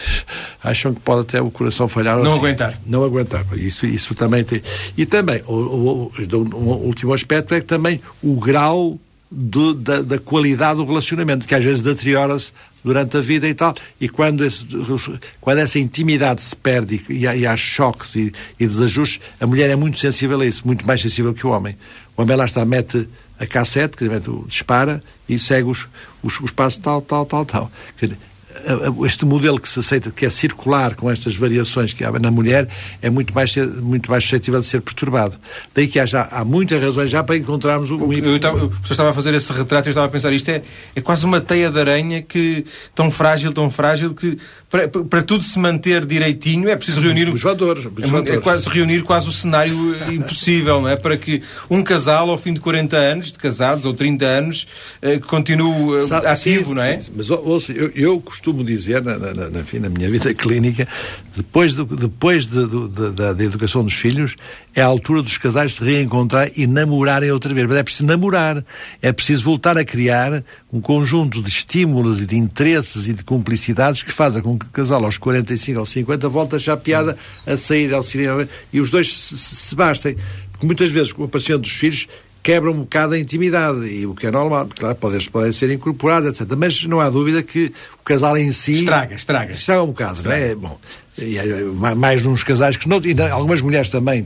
acham 0.62 0.94
que 0.94 1.00
pode 1.00 1.20
até 1.20 1.40
o 1.40 1.50
coração 1.50 1.86
falhar. 1.86 2.16
Não 2.16 2.26
assim. 2.26 2.38
aguentar. 2.38 2.78
Não 2.86 3.04
aguentar. 3.04 3.44
Isso, 3.58 3.84
isso 3.84 4.14
também 4.14 4.42
tem. 4.42 4.62
E 4.96 5.04
também, 5.04 5.42
o, 5.46 5.52
o, 5.52 6.12
o, 6.16 6.36
o 6.54 6.86
último 6.86 7.12
aspecto 7.12 7.54
é 7.54 7.60
que 7.60 7.66
também 7.66 8.00
o 8.22 8.34
grau 8.40 8.98
do, 9.34 9.74
da, 9.74 10.00
da, 10.00 10.18
qualidade 10.18 10.76
do 10.76 10.84
relacionamento, 10.84 11.46
que 11.46 11.54
às 11.54 11.64
vezes 11.64 11.82
deteriora-se 11.82 12.52
durante 12.84 13.16
a 13.16 13.20
vida 13.20 13.48
e 13.48 13.54
tal. 13.54 13.74
E 14.00 14.08
quando, 14.08 14.44
esse, 14.44 14.64
quando 15.40 15.58
essa 15.58 15.78
intimidade 15.78 16.40
se 16.40 16.54
perde 16.54 17.02
e, 17.08 17.24
e 17.24 17.46
há 17.46 17.56
choques 17.56 18.14
e, 18.14 18.32
e, 18.58 18.66
desajustes, 18.66 19.20
a 19.40 19.46
mulher 19.46 19.68
é 19.70 19.76
muito 19.76 19.98
sensível 19.98 20.40
a 20.40 20.46
isso, 20.46 20.64
muito 20.64 20.86
mais 20.86 21.00
sensível 21.00 21.34
que 21.34 21.46
o 21.46 21.50
homem. 21.50 21.76
O 22.16 22.22
homem 22.22 22.36
lá 22.36 22.44
está, 22.44 22.64
mete 22.64 23.08
a 23.38 23.46
cassete, 23.46 23.96
que 23.96 24.08
dispara 24.46 25.02
e 25.28 25.38
segue 25.38 25.68
os, 25.68 25.88
os, 26.22 26.38
os 26.40 26.50
passos 26.52 26.78
tal, 26.78 27.02
tal, 27.02 27.26
tal, 27.26 27.44
tal. 27.44 27.72
Quer 27.96 28.06
dizer, 28.06 28.18
este 29.06 29.24
modelo 29.24 29.58
que 29.58 29.68
se 29.68 29.78
aceita, 29.78 30.10
que 30.10 30.24
é 30.24 30.30
circular, 30.30 30.94
com 30.94 31.10
estas 31.10 31.36
variações 31.36 31.92
que 31.92 32.04
há 32.04 32.10
na 32.12 32.30
mulher, 32.30 32.68
é 33.02 33.10
muito 33.10 33.34
mais, 33.34 33.54
muito 33.56 34.10
mais 34.10 34.24
suscetível 34.24 34.60
de 34.60 34.66
ser 34.66 34.80
perturbado. 34.80 35.36
Daí 35.74 35.88
que 35.88 35.98
há, 35.98 36.06
já, 36.06 36.28
há 36.30 36.44
muitas 36.44 36.82
razões 36.82 37.10
já 37.10 37.22
para 37.22 37.36
encontrarmos 37.36 37.90
o... 37.90 38.12
Eu, 38.12 38.36
estava, 38.36 38.66
você 38.66 38.92
estava 38.92 39.10
a 39.10 39.14
fazer 39.14 39.34
esse 39.34 39.52
retrato 39.52 39.86
e 39.86 39.88
eu 39.88 39.92
estava 39.92 40.06
a 40.06 40.10
pensar, 40.10 40.32
isto 40.32 40.48
é, 40.48 40.62
é 40.94 41.00
quase 41.00 41.24
uma 41.24 41.40
teia 41.40 41.70
de 41.70 41.78
aranha 41.78 42.22
que, 42.22 42.64
tão 42.94 43.10
frágil, 43.10 43.52
tão 43.52 43.70
frágil, 43.70 44.14
que 44.14 44.38
para, 44.70 44.88
para 44.88 45.22
tudo 45.22 45.44
se 45.44 45.58
manter 45.58 46.04
direitinho 46.04 46.68
é 46.68 46.76
preciso 46.76 47.00
reunir... 47.00 47.28
Os 47.28 47.42
fatores. 47.42 47.84
Os 47.86 48.26
é, 48.26 48.34
é, 48.34 48.40
quase 48.40 48.68
reunir 48.68 49.02
quase 49.02 49.28
o 49.28 49.32
cenário 49.32 49.74
impossível, 50.12 50.80
não 50.80 50.88
é? 50.88 50.96
Para 50.96 51.16
que 51.16 51.42
um 51.70 51.82
casal, 51.82 52.30
ao 52.30 52.38
fim 52.38 52.52
de 52.52 52.60
40 52.60 52.96
anos 52.96 53.32
de 53.32 53.38
casados, 53.38 53.84
ou 53.84 53.94
30 53.94 54.24
anos, 54.24 54.66
eh, 55.00 55.18
continue 55.18 55.98
eh, 55.98 56.02
Sabe, 56.02 56.26
ativo, 56.26 56.70
sim, 56.70 56.74
não 56.74 56.82
é? 56.82 57.00
Sim, 57.00 57.12
mas 57.16 57.30
ouça, 57.30 57.72
eu, 57.72 57.90
eu 57.94 58.20
costumo 58.20 58.53
dizer, 58.62 59.02
na, 59.02 59.18
na, 59.18 59.32
na, 59.32 59.48
na, 59.50 59.88
minha 59.88 60.10
vida 60.10 60.32
clínica, 60.34 60.86
depois, 61.34 61.74
de, 61.74 61.84
depois 61.84 62.46
de, 62.46 62.66
de, 62.66 63.10
da, 63.12 63.32
da 63.32 63.44
educação 63.44 63.82
dos 63.82 63.94
filhos, 63.94 64.36
é 64.74 64.82
a 64.82 64.86
altura 64.86 65.22
dos 65.22 65.38
casais 65.38 65.74
se 65.74 65.84
reencontrar 65.84 66.50
e 66.56 66.66
namorarem 66.66 67.30
outra 67.30 67.52
vez. 67.52 67.66
Mas 67.66 67.78
é 67.78 67.82
preciso 67.82 68.06
namorar, 68.06 68.64
é 69.00 69.12
preciso 69.12 69.44
voltar 69.44 69.78
a 69.78 69.84
criar 69.84 70.44
um 70.72 70.80
conjunto 70.80 71.42
de 71.42 71.48
estímulos 71.48 72.20
e 72.20 72.26
de 72.26 72.36
interesses 72.36 73.08
e 73.08 73.12
de 73.12 73.24
cumplicidades 73.24 74.02
que 74.02 74.12
fazem 74.12 74.42
com 74.42 74.58
que 74.58 74.66
o 74.66 74.70
casal 74.70 75.04
aos 75.04 75.16
45 75.16 75.80
ou 75.80 75.86
50 75.86 76.28
volte 76.28 76.54
a 76.54 76.56
achar 76.56 76.76
piada 76.76 77.16
a 77.46 77.56
sair 77.56 77.92
ao 77.94 78.02
cinema 78.02 78.48
e 78.72 78.80
os 78.80 78.90
dois 78.90 79.12
se, 79.12 79.36
se 79.38 79.74
bastem. 79.74 80.16
Porque 80.52 80.66
muitas 80.66 80.92
vezes, 80.92 81.12
com 81.12 81.22
o 81.22 81.24
aparecimento 81.24 81.62
dos 81.62 81.72
filhos, 81.72 82.06
quebra 82.44 82.70
um 82.70 82.80
bocado 82.80 83.14
a 83.14 83.18
intimidade, 83.18 83.86
e 83.86 84.06
o 84.06 84.14
que 84.14 84.26
é 84.26 84.30
normal, 84.30 84.66
porque 84.66 84.82
claro, 84.82 84.94
podem, 84.96 85.20
podem 85.28 85.50
ser 85.50 85.70
incorporados, 85.70 86.28
etc. 86.28 86.54
Mas 86.56 86.84
não 86.84 87.00
há 87.00 87.08
dúvida 87.08 87.42
que 87.42 87.72
o 87.98 88.04
casal 88.04 88.36
em 88.36 88.52
si. 88.52 88.72
Estraga, 88.72 89.14
estraga. 89.14 89.54
Estraga 89.54 89.82
um 89.82 89.86
bocado, 89.86 90.16
estraga. 90.16 90.40
não 90.40 90.50
é? 90.50 90.54
Bom, 90.54 90.78
e, 91.18 91.94
mais 91.96 92.22
nos 92.22 92.44
casais 92.44 92.76
que 92.76 92.86
não, 92.86 93.00
e 93.02 93.18
algumas 93.30 93.62
mulheres 93.62 93.88
também. 93.88 94.24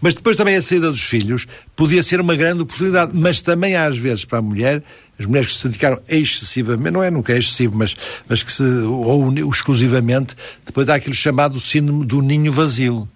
Mas 0.00 0.14
depois 0.14 0.34
também 0.34 0.56
a 0.56 0.62
saída 0.62 0.90
dos 0.90 1.02
filhos 1.02 1.46
podia 1.76 2.02
ser 2.02 2.22
uma 2.22 2.34
grande 2.34 2.62
oportunidade, 2.62 3.12
mas 3.14 3.42
também 3.42 3.76
às 3.76 3.98
vezes 3.98 4.24
para 4.24 4.38
a 4.38 4.42
mulher 4.42 4.82
as 5.18 5.26
mulheres 5.26 5.48
que 5.52 5.58
se 5.58 5.68
dedicaram 5.68 6.00
excessivamente, 6.08 6.92
não 6.92 7.02
é 7.02 7.10
nunca 7.10 7.34
é 7.34 7.38
excessivo, 7.38 7.76
mas, 7.76 7.94
mas 8.28 8.42
que 8.42 8.52
se, 8.52 8.62
ou 8.62 9.30
exclusivamente, 9.50 10.34
depois 10.64 10.88
há 10.88 10.94
aquilo 10.94 11.14
chamado 11.14 11.60
síndrome 11.60 12.06
do 12.06 12.22
ninho 12.22 12.52
vazio. 12.52 13.06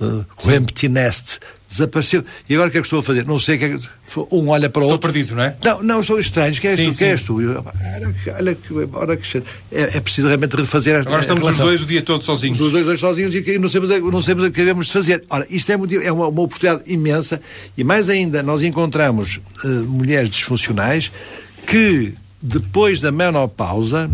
Uh, 0.00 0.24
o 0.46 0.50
empty 0.50 0.88
nest, 0.88 1.40
desapareceu. 1.68 2.24
E 2.48 2.54
agora 2.54 2.70
o 2.70 2.72
que 2.72 2.78
é 2.78 2.80
que 2.80 2.86
estou 2.86 3.00
a 3.00 3.02
fazer? 3.02 3.26
Não 3.26 3.38
sei 3.38 3.56
o 3.56 3.58
que 3.58 3.64
é 3.66 3.76
que... 3.76 3.84
Um 4.32 4.48
olha 4.48 4.70
para 4.70 4.80
o 4.80 4.86
outro. 4.86 4.96
Estou 4.96 5.12
perdido, 5.12 5.36
não 5.36 5.42
é? 5.42 5.56
Não, 5.62 5.82
não, 5.82 6.02
sou 6.02 6.18
estranho. 6.18 6.58
Quem 6.58 6.70
és 6.70 6.78
sim, 6.78 6.86
tu? 6.86 6.92
Sim. 6.94 6.98
Quem 6.98 7.08
és 7.08 7.22
tu? 7.22 7.36
Olha, 7.36 7.64
olha, 8.38 8.56
olha 8.94 9.16
que... 9.16 9.38
É, 9.70 9.98
é 9.98 10.00
preciso 10.00 10.26
realmente 10.26 10.56
refazer 10.56 10.96
esta 10.96 11.08
Agora 11.08 11.20
estamos 11.20 11.46
os 11.46 11.56
dois 11.58 11.82
o 11.82 11.86
dia 11.86 12.00
todo 12.00 12.24
sozinhos. 12.24 12.58
Os 12.58 12.72
dois, 12.72 12.86
dois 12.86 12.98
sozinhos 12.98 13.34
e 13.34 13.58
não 13.58 13.68
sabemos, 13.68 14.12
não 14.12 14.22
sabemos 14.22 14.48
o 14.48 14.52
que 14.52 14.58
devemos 14.58 14.86
de 14.86 14.92
fazer. 14.92 15.22
Ora, 15.28 15.46
isto 15.50 15.70
é, 15.70 15.74
é 15.74 16.10
uma, 16.12 16.28
uma 16.28 16.42
oportunidade 16.42 16.90
imensa 16.90 17.40
e 17.76 17.84
mais 17.84 18.08
ainda, 18.08 18.42
nós 18.42 18.62
encontramos 18.62 19.38
uh, 19.62 19.68
mulheres 19.84 20.30
disfuncionais 20.30 21.12
que, 21.66 22.14
depois 22.42 23.00
da 23.00 23.12
menopausa, 23.12 24.10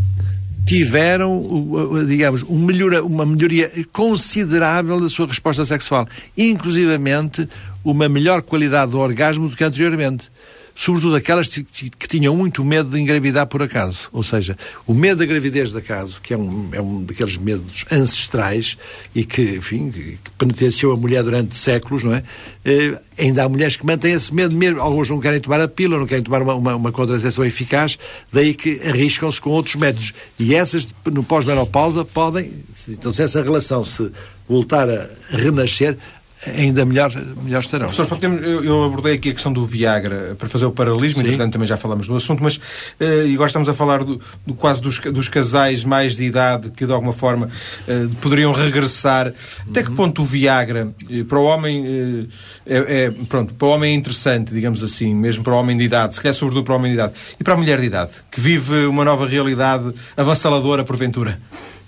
tiveram, 0.67 2.05
digamos, 2.07 2.43
um 2.43 2.67
uma 3.05 3.25
melhoria 3.25 3.71
considerável 3.93 5.01
da 5.01 5.09
sua 5.09 5.29
resposta 5.29 5.65
sexual, 5.65 6.09
inclusivamente 6.37 7.49
uma 7.85 8.09
melhor 8.09 8.43
qualidade 8.43 8.91
do 8.91 8.99
orgasmo 8.99 9.49
do 9.49 9.57
que 9.57 9.63
anteriormente 9.63 10.29
sobretudo 10.77 11.17
aquelas 11.17 11.49
que, 11.49 12.07
tinham 12.07 12.37
muito 12.37 12.63
medo 12.63 12.91
de 12.91 13.01
engravidar 13.01 13.47
por 13.47 13.63
acaso. 13.63 14.09
Ou 14.13 14.23
seja, 14.23 14.57
o 14.87 14.93
medo 14.93 15.19
da 15.19 15.25
gravidez 15.25 15.73
de 15.73 15.79
acaso, 15.79 16.21
que 16.23 16.35
é 16.35 16.37
um, 16.37 16.69
é 16.71 16.81
um 16.81 17.03
daqueles 17.03 17.39
medos 17.39 17.87
ancestrais 17.91 18.77
e 19.15 19.25
que, 19.25 19.57
enfim, 19.57 19.91
que 19.91 20.19
penitenciou 20.37 20.93
a 20.93 20.97
mulher 20.97 21.23
durante 21.23 21.57
séculos, 21.57 22.05
não 22.05 22.15
é? 22.15 22.23
Eh, 22.65 23.01
ainda 23.19 23.45
há 23.45 23.49
mulheres 23.49 23.77
que 23.77 23.87
mantêm 23.87 24.13
esse 24.13 24.33
medo 24.35 24.55
mesmo. 24.55 24.81
Alguns 24.81 25.09
não 25.09 25.19
querem 25.19 25.41
tomar 25.41 25.63
a 25.63 25.67
pílula, 25.67 25.99
não 25.99 26.07
querem 26.07 26.23
tomar 26.23 26.43
uma, 26.43 26.55
uma, 26.55 26.77
uma 26.77 26.93
contracepção 26.93 27.45
eficaz, 27.45 27.99
daí 28.31 28.53
que 28.53 28.79
arriscam-se 28.87 29.41
com 29.41 29.51
outros 29.51 29.77
métodos. 29.77 30.13
E 30.39 30.55
essas, 30.55 30.87
no 31.07 31.25
pós-menopausa, 31.25 32.05
podem, 32.05 32.53
então 32.87 33.11
se 33.13 33.23
essa 33.23 33.43
relação 33.43 33.83
se 33.83 34.13
voltar 34.47 34.89
a 34.89 35.09
renascer, 35.31 35.97
ainda 36.45 36.85
melhor, 36.85 37.13
melhor 37.43 37.61
estarão. 37.61 37.89
Professor, 37.89 38.19
eu, 38.23 38.65
eu 38.65 38.85
abordei 38.85 39.15
aqui 39.15 39.31
a 39.31 39.33
questão 39.33 39.53
do 39.53 39.65
Viagra 39.65 40.37
para 40.39 40.49
fazer 40.49 40.67
o 40.67 40.71
paralelismo, 40.71 41.21
Sim. 41.23 41.29
entretanto 41.29 41.53
também 41.53 41.67
já 41.67 41.77
falamos 41.77 42.07
do 42.07 42.15
assunto, 42.15 42.43
mas 42.43 42.57
uh, 42.57 43.27
e 43.27 43.35
agora 43.35 43.49
estamos 43.49 43.69
a 43.69 43.75
falar 43.75 44.05
do, 44.05 44.21
do 44.47 44.55
quase 44.55 44.83
dos, 44.83 44.99
dos, 44.99 45.29
casais 45.29 45.85
mais 45.85 46.17
de 46.17 46.25
idade 46.25 46.71
que 46.71 46.85
de 46.85 46.93
alguma 46.93 47.13
forma 47.13 47.47
uh, 47.47 48.09
poderiam 48.17 48.53
regressar. 48.53 49.33
Até 49.69 49.83
que 49.83 49.91
uhum. 49.91 49.97
ponto 49.97 50.23
o 50.23 50.25
Viagra 50.25 50.89
uh, 51.11 51.25
para 51.25 51.39
o 51.39 51.45
homem 51.45 52.29
é, 52.67 53.07
é, 53.07 53.11
pronto, 53.29 53.55
para 53.55 53.67
o 53.67 53.71
homem 53.71 53.93
é 53.93 53.95
interessante, 53.95 54.53
digamos 54.53 54.83
assim, 54.83 55.15
mesmo 55.15 55.43
para 55.43 55.55
o 55.55 55.57
homem 55.57 55.77
de 55.77 55.85
idade, 55.85 56.15
se 56.15 56.21
calhar 56.21 56.35
sobretudo 56.35 56.65
para 56.65 56.75
o 56.75 56.77
homem 56.77 56.93
de 56.93 56.99
idade, 56.99 57.15
e 57.41 57.45
para 57.45 57.55
a 57.55 57.57
mulher 57.57 57.81
de 57.81 57.87
idade, 57.87 58.13
que 58.31 58.41
vive 58.41 58.87
uma 58.87 59.05
nova 59.05 59.27
realidade 59.27 59.93
avassaladora 60.17 60.85
porventura? 60.85 61.41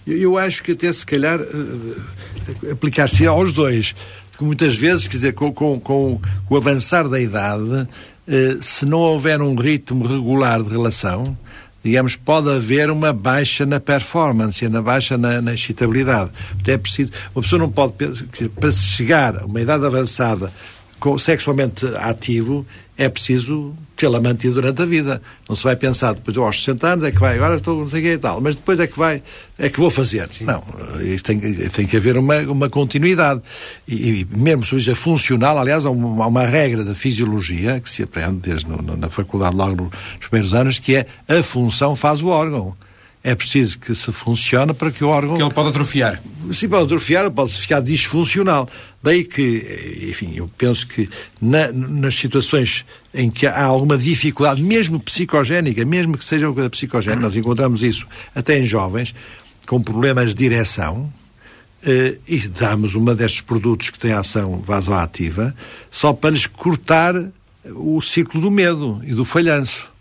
Eu, 0.07 0.19
eu 0.19 0.39
acho 0.39 0.63
que 0.63 0.73
até 0.73 0.93
se 0.93 1.05
calhar 1.05 1.39
aplicar-se 2.71 3.27
aos 3.27 3.53
dois 3.53 3.95
que 4.39 4.45
muitas 4.45 4.77
vezes, 4.77 5.09
quer 5.09 5.17
dizer, 5.17 5.35
com, 5.35 5.53
com, 5.53 5.81
com 5.81 6.21
o 6.49 6.57
avançar 6.57 7.09
da 7.09 7.21
idade, 7.21 7.89
eh, 8.29 8.57
se 8.61 8.87
não 8.87 8.99
houver 8.99 9.43
um 9.43 9.57
ritmo 9.57 10.07
regular 10.07 10.63
de 10.63 10.71
relação, 10.71 11.37
digamos, 11.83 12.15
pode 12.15 12.49
haver 12.49 12.89
uma 12.89 13.13
baixa 13.13 13.67
na 13.67 13.81
performance, 13.81 14.69
na 14.69 14.81
baixa 14.81 15.19
na, 15.19 15.43
na 15.43 15.55
excitabilidade. 15.55 16.31
Até 16.61 16.75
é 16.75 16.79
preciso, 16.79 17.11
uma 17.35 17.43
pessoa 17.43 17.59
não 17.59 17.71
pode, 17.71 17.95
para 18.61 18.71
se 18.71 18.85
chegar 18.85 19.43
a 19.43 19.47
uma 19.47 19.61
idade 19.61 19.85
avançada 19.85 20.53
com, 21.01 21.19
sexualmente 21.19 21.85
ativo, 21.97 22.65
é 22.99 23.09
preciso 23.09 23.73
tê-la 23.97 24.21
mantido 24.21 24.55
durante 24.55 24.83
a 24.83 24.85
vida. 24.85 25.23
Não 25.49 25.55
se 25.55 25.63
vai 25.63 25.77
pensar 25.77 26.15
depois, 26.15 26.37
aos 26.37 26.59
60 26.59 26.87
anos, 26.87 27.05
é 27.05 27.13
que 27.13 27.21
vai, 27.21 27.37
agora 27.37 27.57
estou 27.57 27.81
não 27.81 27.89
sei 27.89 28.01
o 28.01 28.03
que 28.03 28.13
e 28.15 28.19
tal, 28.19 28.41
mas 28.41 28.57
depois 28.57 28.81
é 28.81 28.89
que 28.89 28.99
vai, 28.99 29.23
é 29.57 29.69
que 29.69 29.79
vou 29.79 29.89
fazer. 29.89 30.29
Sim. 30.33 30.45
Não, 30.45 30.61
tem, 31.23 31.41
tem 31.41 31.87
que 31.87 31.97
haver 31.97 32.19
uma, 32.19 32.41
uma 32.41 32.69
continuidade. 32.69 33.41
E, 33.87 34.21
e 34.21 34.29
mesmo 34.37 34.65
se 34.65 34.71
seja 34.71 34.97
funcional, 34.97 35.57
aliás, 35.57 35.87
há 35.87 35.91
uma, 35.91 36.25
há 36.25 36.27
uma, 36.27 36.45
regra 36.45 36.85
da 36.85 36.95
fisiologia 36.95 37.79
que 37.79 37.89
se 37.89 38.03
aprende 38.03 38.39
desde 38.39 38.69
no, 38.69 38.97
na 38.97 39.09
faculdade, 39.09 39.55
logo 39.55 39.85
nos 39.85 40.27
primeiros 40.29 40.53
anos, 40.53 40.81
que 40.81 40.97
é 40.97 41.07
a 41.29 41.41
função 41.41 41.95
faz 41.95 42.21
o 42.21 42.27
órgão 42.27 42.77
é 43.23 43.35
preciso 43.35 43.79
que 43.79 43.95
se 43.95 44.13
funcione 44.13 44.73
para 44.73 44.91
que 44.91 45.05
o 45.05 45.09
órgão... 45.09 45.37
Que 45.37 45.43
ele 45.43 45.53
pode 45.53 45.69
atrofiar. 45.71 46.23
Sim, 46.53 46.69
pode 46.69 46.85
atrofiar, 46.85 47.31
pode 47.31 47.53
ficar 47.53 47.81
disfuncional. 47.81 48.69
Daí 49.03 49.25
que, 49.25 50.09
enfim, 50.09 50.33
eu 50.37 50.49
penso 50.57 50.87
que 50.87 51.09
na, 51.41 51.71
nas 51.73 52.15
situações 52.15 52.85
em 53.13 53.31
que 53.31 53.47
há 53.47 53.65
alguma 53.65 53.99
dificuldade, 53.99 54.63
mesmo 54.63 55.01
psicogénica, 55.01 55.85
mesmo 55.85 56.17
que 56.17 56.25
seja 56.25 56.47
uma 56.47 56.55
coisa 56.55 56.71
psicogénica, 56.71 57.23
nós 57.23 57.37
encontramos 57.37 57.83
isso 57.83 58.07
até 58.35 58.59
em 58.59 58.67
jovens, 58.67 59.15
com 59.67 59.83
problemas 59.83 60.35
de 60.35 60.49
direção, 60.49 61.13
eh, 61.85 62.17
e 62.27 62.39
damos 62.49 62.95
uma 62.95 63.15
destes 63.15 63.41
produtos 63.41 63.91
que 63.91 63.99
tem 63.99 64.13
ação 64.13 64.61
vasoativa, 64.65 65.55
só 65.91 66.13
para 66.13 66.31
lhes 66.31 66.47
cortar 66.47 67.15
o 67.75 68.01
ciclo 68.01 68.41
do 68.41 68.51
medo 68.51 69.01
e 69.05 69.15
do 69.15 69.25
falhanço 69.25 69.93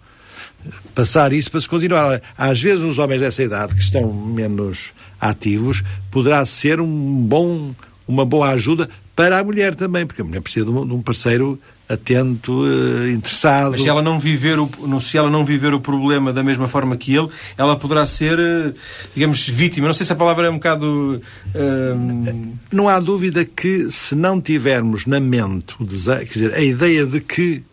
passar 0.93 1.33
isso 1.33 1.51
para 1.51 1.61
se 1.61 1.69
continuar. 1.69 2.21
Às 2.37 2.61
vezes, 2.61 2.83
os 2.83 2.97
homens 2.97 3.21
dessa 3.21 3.43
idade 3.43 3.75
que 3.75 3.81
estão 3.81 4.11
menos 4.11 4.91
ativos, 5.19 5.83
poderá 6.11 6.45
ser 6.45 6.79
um 6.79 7.21
bom, 7.23 7.73
uma 8.07 8.25
boa 8.25 8.49
ajuda 8.49 8.89
para 9.15 9.39
a 9.39 9.43
mulher 9.43 9.73
também, 9.73 10.05
porque 10.05 10.21
a 10.21 10.25
mulher 10.25 10.41
precisa 10.41 10.65
de 10.65 10.71
um, 10.71 11.01
parceiro 11.01 11.59
atento, 11.89 12.61
uh, 12.61 13.09
interessado. 13.09 13.71
Mas 13.71 13.81
se 13.81 13.89
ela 13.89 14.01
não 14.01 14.19
viver 14.19 14.59
o, 14.59 14.69
se 14.99 15.17
ela 15.17 15.29
não 15.29 15.43
viver 15.43 15.73
o 15.73 15.79
problema 15.79 16.31
da 16.31 16.43
mesma 16.43 16.67
forma 16.67 16.95
que 16.95 17.15
ele, 17.15 17.27
ela 17.57 17.75
poderá 17.75 18.05
ser, 18.05 18.37
uh, 18.37 18.73
digamos, 19.15 19.47
vítima. 19.47 19.87
Não 19.87 19.93
sei 19.93 20.05
se 20.05 20.13
a 20.13 20.15
palavra 20.15 20.47
é 20.47 20.49
um 20.51 20.55
bocado. 20.55 21.21
Uh... 21.47 22.57
Não 22.71 22.87
há 22.87 22.99
dúvida 22.99 23.43
que 23.43 23.91
se 23.91 24.13
não 24.13 24.39
tivermos 24.39 25.07
na 25.07 25.19
mente 25.19 25.73
o 25.79 25.83
desejo, 25.83 26.27
quer 26.27 26.33
dizer, 26.33 26.53
a 26.53 26.61
ideia 26.61 27.05
de 27.05 27.19
que 27.19 27.63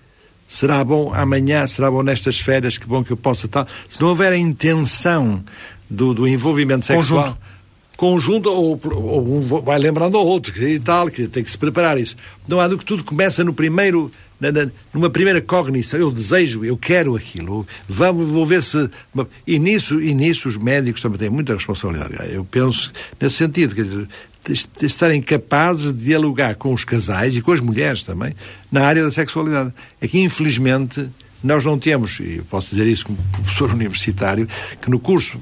será 0.46 0.82
bom 0.84 1.12
amanhã, 1.14 1.66
será 1.66 1.90
bom 1.90 2.02
nestas 2.02 2.38
férias, 2.38 2.78
que 2.78 2.86
bom 2.86 3.02
que 3.02 3.12
eu 3.12 3.16
possa 3.16 3.48
tal. 3.48 3.66
Se 3.88 4.00
não 4.00 4.08
houver 4.08 4.32
a 4.32 4.36
intenção 4.36 5.42
do, 5.88 6.14
do 6.14 6.28
envolvimento 6.28 6.86
sexual. 6.86 7.38
Conjunto. 7.96 8.48
conjunto 8.48 8.50
ou, 8.50 8.80
ou, 8.92 9.38
um 9.38 9.62
vai 9.62 9.78
lembrando 9.78 10.18
ao 10.18 10.26
outro 10.26 10.52
e 10.62 10.78
tal, 10.78 11.08
que 11.08 11.28
tem 11.28 11.42
que 11.42 11.50
se 11.50 11.58
preparar 11.58 11.98
isso. 11.98 12.16
Não 12.46 12.60
há 12.60 12.68
do 12.68 12.76
que 12.78 12.84
tudo 12.84 13.04
começa 13.04 13.44
no 13.44 13.54
primeiro, 13.54 14.10
na, 14.40 14.50
na, 14.50 14.68
numa 14.92 15.08
primeira 15.08 15.40
cognição, 15.40 15.98
eu 15.98 16.10
desejo, 16.10 16.64
eu 16.64 16.76
quero 16.76 17.14
aquilo, 17.14 17.66
vamos, 17.88 18.28
vou 18.28 18.44
ver 18.44 18.62
se. 18.62 18.90
E 19.46 19.58
nisso, 19.58 20.00
e 20.00 20.12
nisso 20.12 20.48
os 20.48 20.56
médicos 20.56 21.00
também 21.00 21.18
têm 21.18 21.30
muita 21.30 21.54
responsabilidade. 21.54 22.34
Eu 22.34 22.44
penso 22.44 22.92
nesse 23.20 23.36
sentido, 23.36 23.74
quer 23.74 23.84
dizer, 23.84 24.08
de 24.44 24.86
estarem 24.86 25.22
capazes 25.22 25.92
de 25.92 26.04
dialogar 26.04 26.54
com 26.56 26.72
os 26.72 26.84
casais 26.84 27.36
e 27.36 27.40
com 27.40 27.52
as 27.52 27.60
mulheres 27.60 28.02
também 28.02 28.34
na 28.70 28.84
área 28.84 29.02
da 29.02 29.10
sexualidade. 29.10 29.72
É 30.00 30.06
que, 30.06 30.20
infelizmente, 30.20 31.08
Nós 31.44 31.64
não 31.64 31.78
temos, 31.78 32.18
e 32.20 32.42
posso 32.48 32.70
dizer 32.70 32.86
isso 32.86 33.04
como 33.04 33.18
professor 33.32 33.70
universitário, 33.74 34.48
que 34.80 34.90
no 34.90 34.98
curso 34.98 35.38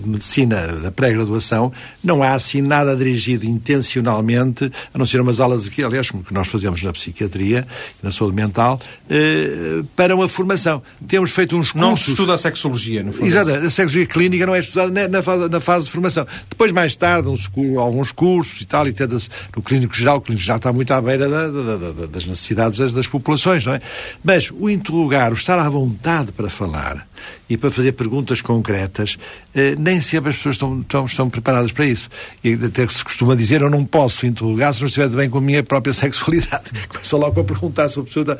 de 0.00 0.08
medicina 0.08 0.66
da 0.66 0.90
pré-graduação 0.90 1.70
não 2.02 2.22
há 2.22 2.32
assim 2.32 2.62
nada 2.62 2.96
dirigido 2.96 3.44
intencionalmente, 3.44 4.72
a 4.92 4.98
não 4.98 5.04
ser 5.04 5.20
umas 5.20 5.40
aulas 5.40 5.68
aqui, 5.68 5.84
aliás, 5.84 6.10
como 6.10 6.24
que 6.24 6.32
nós 6.32 6.48
fazemos 6.48 6.82
na 6.82 6.92
psiquiatria, 6.92 7.66
na 8.02 8.10
saúde 8.10 8.34
mental, 8.34 8.80
eh, 9.10 9.82
para 9.94 10.14
uma 10.14 10.28
formação. 10.28 10.82
Temos 11.06 11.30
feito 11.30 11.56
uns 11.56 11.72
cursos... 11.72 11.88
Não 11.88 11.94
se 11.94 12.10
estuda 12.10 12.34
a 12.34 12.38
sexologia, 12.38 13.02
no 13.02 13.12
fundo. 13.12 13.26
Exato, 13.26 13.50
a 13.50 13.70
sexologia 13.70 14.06
clínica 14.06 14.46
não 14.46 14.54
é 14.54 14.60
estudada 14.60 15.08
na 15.08 15.22
fase, 15.22 15.48
na 15.50 15.60
fase 15.60 15.84
de 15.84 15.90
formação. 15.90 16.26
Depois, 16.48 16.72
mais 16.72 16.96
tarde, 16.96 17.28
uns, 17.28 17.50
alguns 17.78 18.12
cursos 18.12 18.62
e 18.62 18.64
tal, 18.64 18.86
e 18.88 18.92
tenta-se 18.94 19.28
no 19.54 19.62
clínico 19.62 19.94
geral, 19.94 20.16
o 20.16 20.20
clínico 20.22 20.42
geral 20.42 20.56
está 20.56 20.72
muito 20.72 20.92
à 20.92 21.02
beira 21.02 21.28
da, 21.28 21.48
da, 21.48 21.76
da, 21.76 22.06
das 22.06 22.24
necessidades 22.24 22.78
das, 22.78 22.94
das 22.94 23.06
populações, 23.06 23.66
não 23.66 23.74
é? 23.74 23.80
Mas 24.22 24.50
o 24.50 24.70
interrogar, 24.70 25.33
o 25.34 25.36
estar 25.36 25.58
à 25.58 25.68
vontade 25.68 26.32
para 26.32 26.48
falar, 26.48 27.06
e 27.48 27.56
para 27.56 27.70
fazer 27.70 27.92
perguntas 27.92 28.40
concretas, 28.40 29.18
eh, 29.54 29.74
nem 29.78 30.00
sempre 30.00 30.30
as 30.30 30.36
pessoas 30.36 30.54
estão, 30.54 30.80
estão, 30.80 31.06
estão, 31.06 31.30
preparadas 31.30 31.72
para 31.72 31.84
isso. 31.84 32.08
E 32.42 32.54
até 32.54 32.86
se 32.88 33.04
costuma 33.04 33.34
dizer, 33.34 33.60
eu 33.60 33.68
não 33.68 33.84
posso 33.84 34.26
interrogar 34.26 34.72
se 34.72 34.80
não 34.80 34.86
estiver 34.86 35.08
bem 35.08 35.28
com 35.28 35.38
a 35.38 35.40
minha 35.40 35.62
própria 35.62 35.92
sexualidade. 35.94 36.70
Começa 36.88 37.16
logo 37.16 37.40
a 37.40 37.44
perguntar 37.44 37.88
se 37.88 37.98
a 37.98 38.02
pessoa 38.02 38.22
está, 38.22 38.38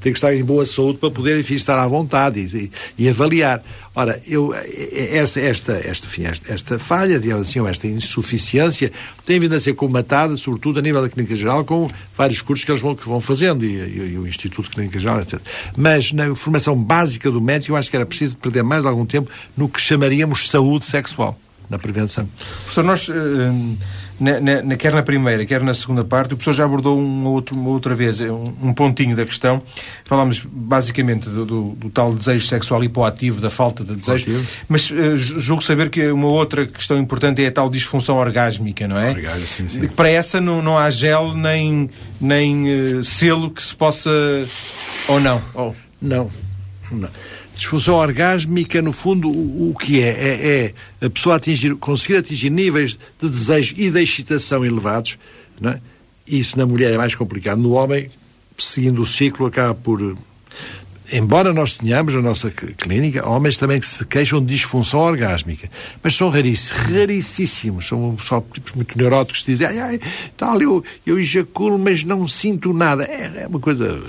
tem 0.00 0.12
que 0.12 0.18
estar 0.18 0.34
em 0.34 0.44
boa 0.44 0.64
saúde 0.64 0.98
para 0.98 1.10
poder, 1.10 1.40
enfim, 1.40 1.54
estar 1.54 1.78
à 1.78 1.86
vontade 1.88 2.40
e, 2.40 2.70
e, 2.98 3.04
e 3.04 3.08
avaliar. 3.08 3.62
Ora, 3.98 4.20
eu, 4.28 4.52
esta, 4.92 5.40
esta, 5.40 5.72
esta, 5.72 6.06
enfim, 6.06 6.24
esta, 6.24 6.52
esta 6.52 6.78
falha, 6.78 7.18
digamos 7.18 7.48
assim, 7.48 7.60
ou 7.60 7.66
esta 7.66 7.86
insuficiência, 7.86 8.92
tem 9.24 9.40
vindo 9.40 9.54
a 9.54 9.58
ser 9.58 9.72
comatada, 9.72 10.36
sobretudo 10.36 10.78
a 10.78 10.82
nível 10.82 11.00
da 11.00 11.08
Clínica 11.08 11.34
Geral, 11.34 11.64
com 11.64 11.88
vários 12.14 12.42
cursos 12.42 12.62
que 12.62 12.70
eles 12.70 12.82
vão, 12.82 12.94
que 12.94 13.08
vão 13.08 13.22
fazendo, 13.22 13.64
e, 13.64 13.68
e, 13.68 14.12
e 14.12 14.18
o 14.18 14.28
Instituto 14.28 14.68
de 14.68 14.76
Clínica 14.76 15.00
Geral, 15.00 15.22
etc. 15.22 15.40
Mas 15.74 16.12
na 16.12 16.34
formação 16.36 16.76
básica 16.76 17.30
do 17.30 17.40
médico, 17.40 17.72
eu 17.72 17.76
acho 17.76 17.88
que 17.88 17.96
era 17.96 18.04
preciso 18.04 18.36
perder 18.36 18.62
mais 18.62 18.84
algum 18.84 19.06
tempo 19.06 19.30
no 19.56 19.66
que 19.66 19.80
chamaríamos 19.80 20.50
saúde 20.50 20.84
sexual, 20.84 21.40
na 21.70 21.78
prevenção. 21.78 22.28
Professor, 22.64 22.84
nós, 22.84 23.08
eh, 23.08 23.14
na, 24.18 24.62
na, 24.62 24.76
quer 24.76 24.92
na 24.92 25.02
primeira, 25.02 25.44
quer 25.44 25.62
na 25.62 25.74
segunda 25.74 26.04
parte, 26.04 26.34
o 26.34 26.36
professor 26.36 26.52
já 26.52 26.64
abordou 26.64 26.98
um 26.98 27.26
outro, 27.26 27.54
uma 27.54 27.70
outra 27.70 27.94
vez 27.94 28.20
um, 28.20 28.44
um 28.62 28.72
pontinho 28.72 29.14
da 29.14 29.24
questão. 29.24 29.62
Falámos 30.04 30.46
basicamente 30.50 31.28
do, 31.28 31.44
do, 31.44 31.62
do, 31.76 31.90
tal 31.90 32.14
desejo 32.14 32.46
sexual 32.46 32.82
hipoativo, 32.82 33.40
da 33.40 33.50
falta 33.50 33.84
de 33.84 33.94
desejo, 33.94 34.44
mas 34.68 34.90
uh, 34.90 35.16
julgo 35.16 35.62
saber 35.62 35.90
que 35.90 36.10
uma 36.10 36.28
outra 36.28 36.66
questão 36.66 36.98
importante 36.98 37.44
é 37.44 37.48
a 37.48 37.52
tal 37.52 37.68
disfunção 37.68 38.16
orgásmica, 38.16 38.88
não 38.88 38.98
é? 38.98 39.10
Orgásmica, 39.10 39.46
sim, 39.46 39.68
sim. 39.68 39.86
Para 39.88 40.08
essa 40.08 40.40
não, 40.40 40.62
não 40.62 40.78
há 40.78 40.88
gel 40.88 41.34
nem, 41.34 41.90
nem 42.20 42.98
uh, 42.98 43.04
selo 43.04 43.50
que 43.50 43.62
se 43.62 43.74
possa. 43.74 44.10
ou 45.08 45.20
não? 45.20 45.42
Oh. 45.54 45.72
Não. 46.00 46.30
não. 46.90 47.08
Disfunção 47.56 47.94
orgásmica, 47.94 48.82
no 48.82 48.92
fundo, 48.92 49.28
o, 49.28 49.70
o 49.70 49.74
que 49.74 50.00
é? 50.00 50.08
é? 50.08 50.74
é? 51.00 51.06
a 51.06 51.10
pessoa 51.10 51.36
atingir, 51.36 51.74
conseguir 51.76 52.16
atingir 52.16 52.50
níveis 52.50 52.98
de 53.18 53.28
desejo 53.28 53.74
e 53.78 53.90
de 53.90 54.02
excitação 54.02 54.64
elevados. 54.64 55.18
Não 55.60 55.70
é? 55.70 55.80
Isso 56.26 56.58
na 56.58 56.66
mulher 56.66 56.92
é 56.92 56.98
mais 56.98 57.14
complicado. 57.14 57.58
No 57.58 57.72
homem, 57.72 58.10
seguindo 58.58 59.00
o 59.00 59.06
ciclo, 59.06 59.46
acaba 59.46 59.74
por. 59.74 60.16
Embora 61.12 61.52
nós 61.52 61.74
tenhamos 61.74 62.14
na 62.14 62.22
nossa 62.22 62.50
clínica 62.50 63.28
homens 63.28 63.56
também 63.56 63.78
que 63.78 63.86
se 63.86 64.04
queixam 64.04 64.44
de 64.44 64.54
disfunção 64.54 65.00
orgásmica, 65.00 65.70
mas 66.02 66.14
são 66.14 66.28
raríssimos, 66.28 66.82
raríssimos. 66.82 67.86
São 67.86 68.18
só 68.18 68.40
tipos 68.52 68.72
muito 68.72 68.98
neuróticos 68.98 69.42
que 69.42 69.52
dizem, 69.52 69.68
ai, 69.68 69.78
ai, 69.78 70.00
tal, 70.36 70.60
eu, 70.60 70.84
eu 71.06 71.18
ejaculo, 71.18 71.78
mas 71.78 72.02
não 72.02 72.26
sinto 72.26 72.72
nada. 72.72 73.04
É, 73.04 73.42
é 73.42 73.46
uma 73.46 73.60
coisa 73.60 74.00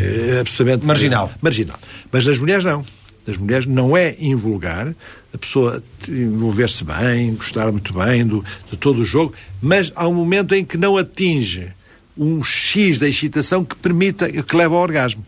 é, 0.00 0.40
absolutamente 0.40 0.84
marginal. 0.84 1.30
marginal. 1.40 1.78
Mas 2.10 2.26
nas 2.26 2.38
mulheres 2.38 2.64
não. 2.64 2.84
Das 3.24 3.36
mulheres 3.36 3.66
não 3.66 3.96
é 3.96 4.16
invulgar 4.18 4.92
a 5.32 5.38
pessoa 5.38 5.82
envolver-se 6.08 6.84
bem, 6.84 7.34
gostar 7.34 7.70
muito 7.70 7.94
bem 7.94 8.26
do, 8.26 8.44
de 8.70 8.76
todo 8.76 9.00
o 9.00 9.04
jogo, 9.04 9.32
mas 9.60 9.92
há 9.94 10.06
um 10.06 10.14
momento 10.14 10.54
em 10.54 10.64
que 10.64 10.76
não 10.76 10.96
atinge 10.96 11.72
um 12.16 12.42
X 12.44 12.98
da 12.98 13.08
excitação 13.08 13.64
que 13.64 13.74
permita, 13.74 14.30
que 14.30 14.56
leva 14.56 14.74
ao 14.74 14.82
orgasmo. 14.82 15.24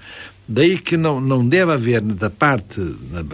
Daí 0.46 0.76
que 0.76 0.96
não, 0.96 1.20
não 1.20 1.46
deve 1.46 1.72
haver 1.72 2.02
da 2.02 2.28
parte, 2.28 2.78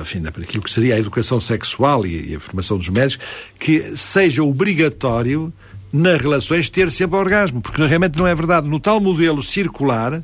enfim, 0.01 0.23
daquilo 0.23 0.63
que 0.63 0.71
seria 0.71 0.95
a 0.95 0.99
educação 0.99 1.41
sexual 1.41 2.07
e, 2.07 2.33
e 2.33 2.37
a 2.37 2.41
formação 2.41 2.79
dos 2.79 2.89
médicos, 2.89 3.27
que 3.59 3.97
seja 3.97 4.45
obrigatório 4.45 5.53
nas 5.93 6.21
relações 6.21 6.69
ter 6.69 6.89
sempre 6.91 7.17
orgasmo, 7.17 7.61
porque 7.61 7.85
realmente 7.85 8.17
não 8.17 8.27
é 8.27 8.35
verdade. 8.35 8.69
No 8.69 8.79
tal 8.79 9.01
modelo 9.01 9.43
circular, 9.43 10.23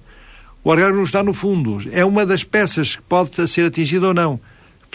o 0.62 0.70
orgasmo 0.70 1.02
está 1.02 1.22
no 1.24 1.34
fundo. 1.34 1.80
É 1.90 2.04
uma 2.04 2.24
das 2.24 2.44
peças 2.44 2.96
que 2.96 3.02
pode 3.02 3.48
ser 3.48 3.66
atingida 3.66 4.06
ou 4.06 4.14
não. 4.14 4.40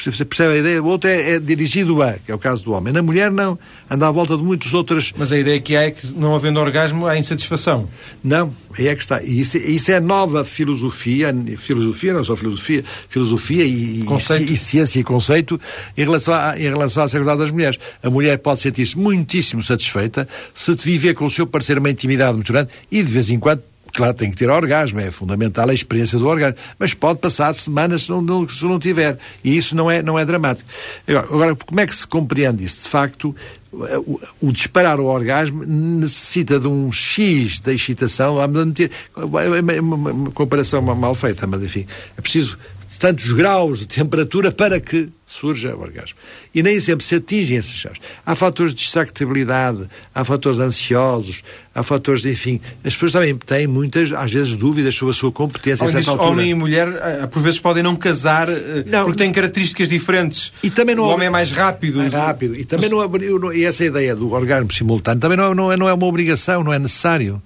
Você 0.03 0.25
percebe 0.25 0.55
a 0.55 0.57
ideia? 0.57 0.81
O 0.81 0.87
outro 0.87 1.09
é, 1.09 1.33
é, 1.33 1.39
dirigido 1.39 2.01
a, 2.01 2.13
que 2.13 2.31
é 2.31 2.35
o 2.35 2.39
caso 2.39 2.63
do 2.63 2.71
homem. 2.71 2.91
Na 2.91 3.01
mulher, 3.01 3.31
não. 3.31 3.57
Anda 3.89 4.07
à 4.07 4.11
volta 4.11 4.37
de 4.37 4.43
muitas 4.43 4.73
outras. 4.73 5.13
Mas 5.15 5.31
a 5.31 5.37
ideia 5.37 5.59
que 5.59 5.75
há 5.75 5.83
é 5.83 5.91
que, 5.91 6.07
não 6.13 6.33
havendo 6.33 6.59
orgasmo, 6.59 7.05
há 7.05 7.17
insatisfação. 7.17 7.87
Não, 8.23 8.53
aí 8.77 8.87
é 8.87 8.95
que 8.95 9.01
está. 9.01 9.21
E 9.21 9.39
isso, 9.39 9.57
isso 9.57 9.91
é 9.91 9.99
nova 9.99 10.43
filosofia, 10.45 11.35
filosofia, 11.57 12.13
não 12.13 12.23
só 12.23 12.35
filosofia, 12.35 12.83
filosofia 13.09 13.63
e, 13.65 14.01
e, 14.01 14.53
e 14.53 14.57
ciência 14.57 14.99
e 14.99 15.03
conceito 15.03 15.59
em 15.97 16.01
relação, 16.01 16.33
à, 16.33 16.57
em 16.57 16.63
relação 16.63 17.03
à 17.03 17.09
sexualidade 17.09 17.39
das 17.39 17.51
mulheres. 17.51 17.79
A 18.01 18.09
mulher 18.09 18.37
pode 18.37 18.61
sentir-se 18.61 18.97
muitíssimo 18.97 19.61
satisfeita 19.61 20.27
se 20.53 20.73
viver 20.75 21.13
com 21.13 21.25
o 21.25 21.29
seu 21.29 21.45
parceiro 21.45 21.79
uma 21.79 21.89
intimidade 21.89 22.33
muito 22.33 22.51
grande 22.51 22.69
e, 22.91 23.03
de 23.03 23.11
vez 23.11 23.29
em 23.29 23.39
quando, 23.39 23.61
Claro, 23.93 24.13
tem 24.13 24.31
que 24.31 24.37
ter 24.37 24.49
orgasmo, 24.49 24.99
é 24.99 25.11
fundamental 25.11 25.69
a 25.69 25.73
experiência 25.73 26.17
do 26.17 26.27
orgasmo, 26.27 26.57
mas 26.79 26.93
pode 26.93 27.19
passar 27.19 27.53
semanas 27.53 28.03
se 28.03 28.09
não, 28.09 28.21
não, 28.21 28.47
se 28.47 28.63
não 28.63 28.79
tiver, 28.79 29.17
e 29.43 29.55
isso 29.55 29.75
não 29.75 29.91
é, 29.91 30.01
não 30.01 30.17
é 30.17 30.25
dramático. 30.25 30.69
Agora, 31.07 31.25
agora, 31.25 31.55
como 31.55 31.79
é 31.79 31.87
que 31.87 31.95
se 31.95 32.07
compreende 32.07 32.63
isso? 32.63 32.81
De 32.83 32.89
facto, 32.89 33.35
o, 33.71 34.19
o 34.41 34.51
disparar 34.51 34.99
o 34.99 35.05
orgasmo 35.05 35.63
necessita 35.65 36.59
de 36.59 36.67
um 36.67 36.91
X 36.91 37.59
da 37.59 37.73
excitação, 37.73 38.39
a 38.39 38.47
meter, 38.47 38.91
é 39.15 39.81
uma, 39.81 39.95
uma 39.95 40.31
comparação 40.31 40.81
mal 40.81 41.15
feita, 41.15 41.47
mas 41.47 41.63
enfim, 41.63 41.85
é 42.17 42.21
preciso 42.21 42.57
tantos 42.97 43.31
graus 43.33 43.79
de 43.79 43.87
temperatura 43.87 44.51
para 44.51 44.79
que 44.79 45.09
surja 45.25 45.75
o 45.75 45.81
orgasmo. 45.81 46.17
E 46.53 46.61
nem 46.61 46.79
sempre 46.81 47.05
se 47.05 47.15
atingem 47.15 47.57
esses 47.57 47.71
chaves. 47.71 47.99
Há 48.25 48.35
fatores 48.35 48.73
de 48.73 48.81
distractibilidade, 48.81 49.87
há 50.13 50.25
fatores 50.25 50.59
ansiosos, 50.59 51.41
há 51.73 51.81
fatores 51.83 52.21
de, 52.21 52.31
enfim, 52.31 52.59
as 52.83 52.93
pessoas 52.93 53.13
também 53.13 53.35
têm 53.37 53.65
muitas, 53.65 54.11
às 54.11 54.31
vezes, 54.31 54.55
dúvidas 54.55 54.93
sobre 54.93 55.13
a 55.13 55.17
sua 55.17 55.31
competência. 55.31 55.85
Além 55.85 55.97
disso, 55.97 56.15
homem 56.17 56.49
e 56.49 56.53
mulher, 56.53 56.87
eh, 57.01 57.27
por 57.27 57.41
vezes, 57.41 57.59
podem 57.59 57.81
não 57.81 57.95
casar 57.95 58.49
eh, 58.49 58.83
não, 58.85 59.05
porque 59.05 59.19
têm 59.19 59.31
características 59.31 59.87
diferentes. 59.87 60.51
E 60.61 60.69
também 60.69 60.95
não, 60.95 61.03
o 61.03 61.07
homem 61.07 61.27
é 61.27 61.31
mais 61.31 61.51
rápido. 61.51 61.99
Mais 61.99 62.13
rápido. 62.13 62.55
E 62.55 62.65
também 62.65 62.89
não, 62.89 63.53
e 63.53 63.63
essa 63.63 63.85
ideia 63.85 64.15
do 64.15 64.31
orgasmo 64.33 64.71
simultâneo 64.71 65.21
também 65.21 65.37
não, 65.37 65.55
não, 65.55 65.71
é, 65.71 65.77
não 65.77 65.87
é 65.87 65.93
uma 65.93 66.05
obrigação, 66.05 66.63
não 66.63 66.73
é 66.73 66.79
necessário. 66.79 67.41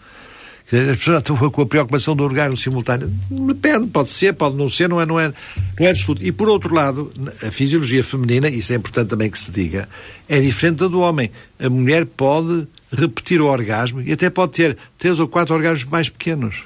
As 0.66 0.98
pessoas 0.98 1.20
estão 1.20 1.38
com 1.38 1.62
a 1.62 1.66
preocupação 1.66 2.16
do 2.16 2.24
orgasmo 2.24 2.58
simultâneo. 2.58 3.08
Depende, 3.30 3.86
pode 3.88 4.10
ser, 4.10 4.34
pode 4.34 4.56
não 4.56 4.68
ser, 4.68 4.90
não 4.90 5.00
é, 5.00 5.06
não 5.06 5.20
é, 5.20 5.32
não 5.80 5.88
é 5.88 5.94
tudo. 5.94 6.24
E 6.24 6.32
por 6.32 6.50
outro 6.50 6.74
lado, 6.74 7.12
a 7.44 7.52
fisiologia 7.52 8.04
feminina, 8.04 8.50
isso 8.50 8.74
é 8.74 8.76
importante 8.76 9.10
também 9.10 9.30
que 9.30 9.38
se 9.38 9.52
diga, 9.52 9.88
é 10.28 10.40
diferente 10.40 10.78
da 10.78 10.88
do 10.88 11.02
homem. 11.02 11.30
A 11.60 11.70
mulher 11.70 12.06
pode 12.06 12.68
repetir 12.92 13.42
o 13.42 13.46
orgasmo 13.46 14.02
e 14.02 14.12
até 14.12 14.30
pode 14.30 14.54
ter 14.54 14.76
três 14.98 15.20
ou 15.20 15.28
quatro 15.28 15.54
orgasmos 15.54 15.90
mais 15.92 16.10
pequenos, 16.10 16.64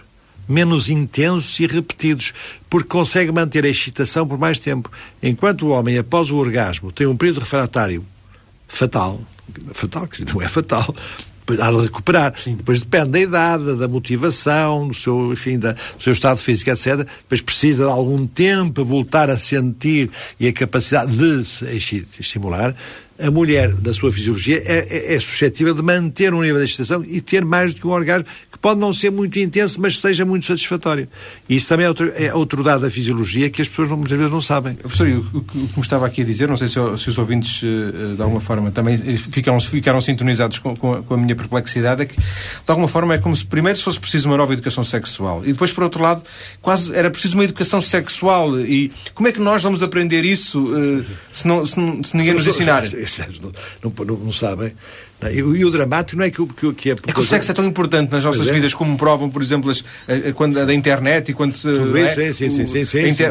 menos 0.48 0.90
intensos 0.90 1.60
e 1.60 1.68
repetidos, 1.68 2.34
porque 2.70 2.88
consegue 2.88 3.34
manter 3.34 3.66
a 3.66 3.70
excitação 3.70 4.26
por 4.26 4.38
mais 4.38 4.62
tempo. 4.62 4.90
Enquanto 5.22 5.66
o 5.66 5.70
homem, 5.70 5.98
após 5.98 6.32
o 6.32 6.38
orgasmo, 6.38 6.90
tem 6.90 7.06
um 7.06 7.18
período 7.18 7.42
refratário 7.42 8.06
fatal, 8.66 9.20
fatal, 9.74 10.08
que 10.08 10.24
não 10.24 10.42
é 10.42 10.48
fatal, 10.48 10.96
há 11.60 11.72
de 11.72 11.78
recuperar. 11.82 12.34
Sim. 12.38 12.56
Depois 12.56 12.80
depende 12.80 13.10
da 13.10 13.20
idade, 13.20 13.76
da 13.78 13.88
motivação, 13.88 14.88
do 14.88 14.94
seu, 14.94 15.34
enfim, 15.34 15.58
da, 15.58 15.74
do 15.74 16.04
seu 16.04 16.14
estado 16.14 16.38
físico, 16.38 16.70
etc. 16.70 16.98
Depois 16.98 17.42
precisa 17.42 17.86
de 17.86 17.92
algum 17.92 18.26
tempo 18.28 18.84
voltar 18.84 19.30
a 19.30 19.38
sentir 19.38 20.10
e 20.40 20.48
a 20.48 20.54
capacidade 20.54 21.16
de 21.16 21.46
se 21.46 22.06
estimular. 22.20 22.76
A 23.22 23.30
mulher, 23.30 23.74
da 23.74 23.94
sua 23.94 24.14
fisiologia, 24.14 24.64
é, 24.66 24.88
é, 24.90 25.16
é 25.16 25.20
suscetível 25.20 25.74
de 25.74 25.82
manter 25.82 26.34
um 26.34 26.42
nível 26.42 26.58
de 26.58 26.64
excitação 26.64 27.04
e 27.06 27.20
ter 27.20 27.44
mais 27.44 27.74
do 27.74 27.82
que 27.82 27.88
um 27.88 27.92
orgasmo 27.92 28.26
pode 28.62 28.80
não 28.80 28.94
ser 28.94 29.12
muito 29.12 29.38
intenso, 29.40 29.80
mas 29.82 30.00
seja 30.00 30.26
muito 30.26 30.46
satisfatório. 30.46 31.08
E 31.48 31.56
isso 31.56 31.70
também 31.70 31.86
é 31.86 31.90
outro, 31.90 32.14
é 32.16 32.34
outro 32.34 32.64
dado 32.64 32.82
da 32.82 32.92
fisiologia 32.92 33.50
que 33.50 33.62
as 33.62 33.70
pessoas 33.70 33.90
muitas 33.90 34.18
vezes 34.18 34.32
não 34.32 34.42
sabem. 34.42 34.76
Professor, 34.76 35.08
o 35.08 35.42
que 35.44 35.58
me 35.58 35.82
estava 35.82 36.06
aqui 36.06 36.22
a 36.22 36.26
dizer, 36.26 36.48
não 36.48 36.58
sei 36.58 36.68
se, 36.68 36.76
se 36.98 37.10
os 37.10 37.18
ouvintes, 37.18 37.62
eh, 37.64 38.16
de 38.16 38.22
alguma 38.22 38.42
forma, 38.42 38.72
também 38.72 38.98
ficaram, 39.18 39.60
ficaram 39.60 40.02
sintonizados 40.02 40.60
com, 40.60 40.76
com, 40.76 40.94
a, 40.94 41.02
com, 41.04 41.14
a, 41.14 41.18
minha 41.18 41.36
perplexidade, 41.36 42.02
é 42.02 42.06
que, 42.06 42.16
de 42.18 42.24
alguma 42.68 42.88
forma, 42.88 43.14
é 43.14 43.18
como 43.18 43.36
se 43.36 43.46
primeiro 43.46 43.80
fosse 43.80 44.00
preciso 44.00 44.30
uma 44.30 44.38
nova 44.38 44.54
educação 44.54 44.84
sexual 44.84 45.44
e 45.44 45.54
depois, 45.54 45.72
por 45.72 45.84
outro 45.84 46.02
lado, 46.02 46.24
quase 46.62 46.94
era 46.94 47.10
preciso 47.10 47.36
uma 47.36 47.44
educação 47.44 47.82
sexual. 47.82 48.60
E 48.60 48.92
como 49.14 49.28
é 49.28 49.32
que 49.32 49.40
nós 49.40 49.64
vamos 49.64 49.82
aprender 49.82 50.26
isso 50.26 50.62
uh, 50.62 51.06
se, 51.32 51.48
não, 51.48 51.66
se, 51.66 51.74
se, 51.74 52.18
ninguém 52.18 52.34
nos 52.34 52.48
ensinar? 52.48 52.84
Não, 53.42 53.52
não, 53.84 54.06
não, 54.06 54.18
não 54.26 54.32
sabem. 54.32 54.74
E, 55.32 55.42
o 55.44 55.70
dramático 55.70 56.18
não 56.18 56.26
é 56.26 56.32
que, 56.32 56.46
que, 56.46 56.74
que 56.74 56.92
é... 56.92 56.94
É 56.94 57.12
que 57.12 57.20
o 57.20 57.24
sexo 57.24 57.52
é 57.52 57.54
tão 57.54 57.66
importante 57.66 58.12
nas 58.12 58.24
nossas 58.24 58.48
é. 58.48 58.54
vidas, 58.54 58.74
como 58.74 58.98
provam, 58.98 59.30
por 59.30 59.42
exemplo, 59.42 59.70
as, 59.70 59.84
a, 60.08 60.32
quando, 60.34 60.60
a 60.60 60.66
da 60.66 60.74
internet 60.74 61.32
e 61.32 61.34
quando 61.34 61.52
se... 61.52 61.68
É, 61.68 62.34
sim, 62.34 62.50
sim, 62.50 62.68
sim, 62.68 62.86
sim, 62.86 63.14
sim, 63.14 63.26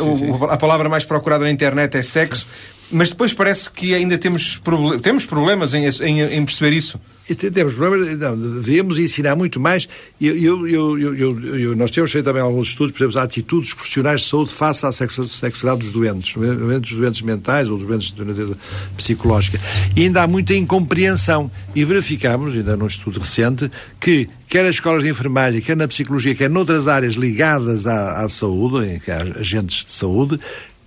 a 0.51 0.57
palavra 0.57 0.89
mais 0.89 1.05
procurada 1.05 1.45
na 1.45 1.51
internet 1.51 1.97
é 1.97 2.03
sexo, 2.03 2.47
mas 2.91 3.11
depois 3.11 3.33
parece 3.33 3.71
que 3.71 3.95
ainda 3.95 4.17
temos, 4.17 4.61
temos 5.03 5.27
problemas 5.27 5.75
em, 5.75 5.85
em, 5.87 6.21
em 6.21 6.45
perceber 6.45 6.73
isso 6.73 6.99
temos 7.35 7.75
problemas, 7.75 8.19
não, 8.19 8.37
devíamos 8.37 8.99
ensinar 8.99 9.37
muito 9.37 9.61
mais. 9.61 9.89
Eu, 10.21 10.67
eu, 10.67 10.99
eu, 10.99 11.77
nós 11.77 11.91
temos 11.91 12.11
feito 12.11 12.25
também 12.25 12.43
alguns 12.43 12.69
estudos, 12.69 12.93
por 12.93 13.05
exemplo, 13.05 13.21
atitudes 13.21 13.75
profissionais 13.75 14.23
de 14.23 14.29
saúde 14.29 14.53
face 14.53 14.87
à 14.87 14.93
sexualidade 14.93 15.85
dos 15.85 15.93
doentes, 15.93 16.35
dos 16.81 16.93
doentes 16.93 17.21
mentais 17.23 17.69
ou 17.69 17.77
dos 17.77 17.87
doentes 17.87 18.13
de 18.13 18.25
natureza 18.25 18.57
psicológica. 18.97 19.61
E 19.95 20.03
ainda 20.03 20.23
há 20.23 20.27
muita 20.27 20.55
incompreensão. 20.55 21.51
E 21.75 21.85
verificamos, 21.85 22.55
ainda 22.55 22.77
num 22.77 22.87
estudo 22.87 23.21
recente, 23.21 23.71
que 24.01 24.29
quer 24.49 24.65
as 24.65 24.77
escolas 24.77 25.03
de 25.03 25.11
enfermagem, 25.11 25.61
quer 25.61 25.77
na 25.77 25.87
psicologia, 25.87 26.35
quer 26.35 26.49
noutras 26.49 26.89
áreas 26.89 27.15
ligadas 27.15 27.87
à, 27.87 28.25
à 28.25 28.29
saúde, 28.29 29.01
que 29.05 29.11
há 29.11 29.21
agentes 29.21 29.85
de 29.85 29.93
saúde, 29.93 30.41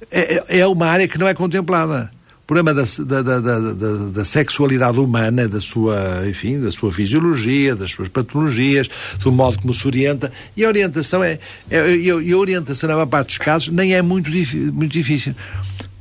é, 0.10 0.60
é 0.60 0.68
uma 0.68 0.88
área 0.88 1.08
que 1.08 1.18
não 1.18 1.28
é 1.28 1.34
contemplada 1.34 2.10
problema 2.52 2.74
da, 2.74 3.22
da, 3.22 3.40
da, 3.40 3.60
da, 4.14 4.26
sexualidade 4.26 5.00
humana, 5.00 5.48
da 5.48 5.62
sua, 5.62 6.28
enfim, 6.28 6.60
da 6.60 6.70
sua 6.70 6.92
fisiologia, 6.92 7.74
das 7.78 7.92
suas 7.92 8.10
patologias, 8.10 8.90
do 9.20 9.32
modo 9.32 9.58
como 9.62 9.74
se 9.74 9.88
orienta. 9.88 10.30
E 10.58 10.66
a 10.66 10.68
orientação 10.68 11.24
é, 11.24 11.40
é 11.70 11.96
e 11.96 12.10
a 12.10 12.38
orientação, 12.38 12.90
na 12.90 12.96
maior 12.96 13.06
parte 13.06 13.28
dos 13.28 13.38
casos, 13.38 13.70
nem 13.70 13.94
é 13.94 14.02
muito, 14.02 14.30
muito 14.74 14.92
difícil. 14.92 15.34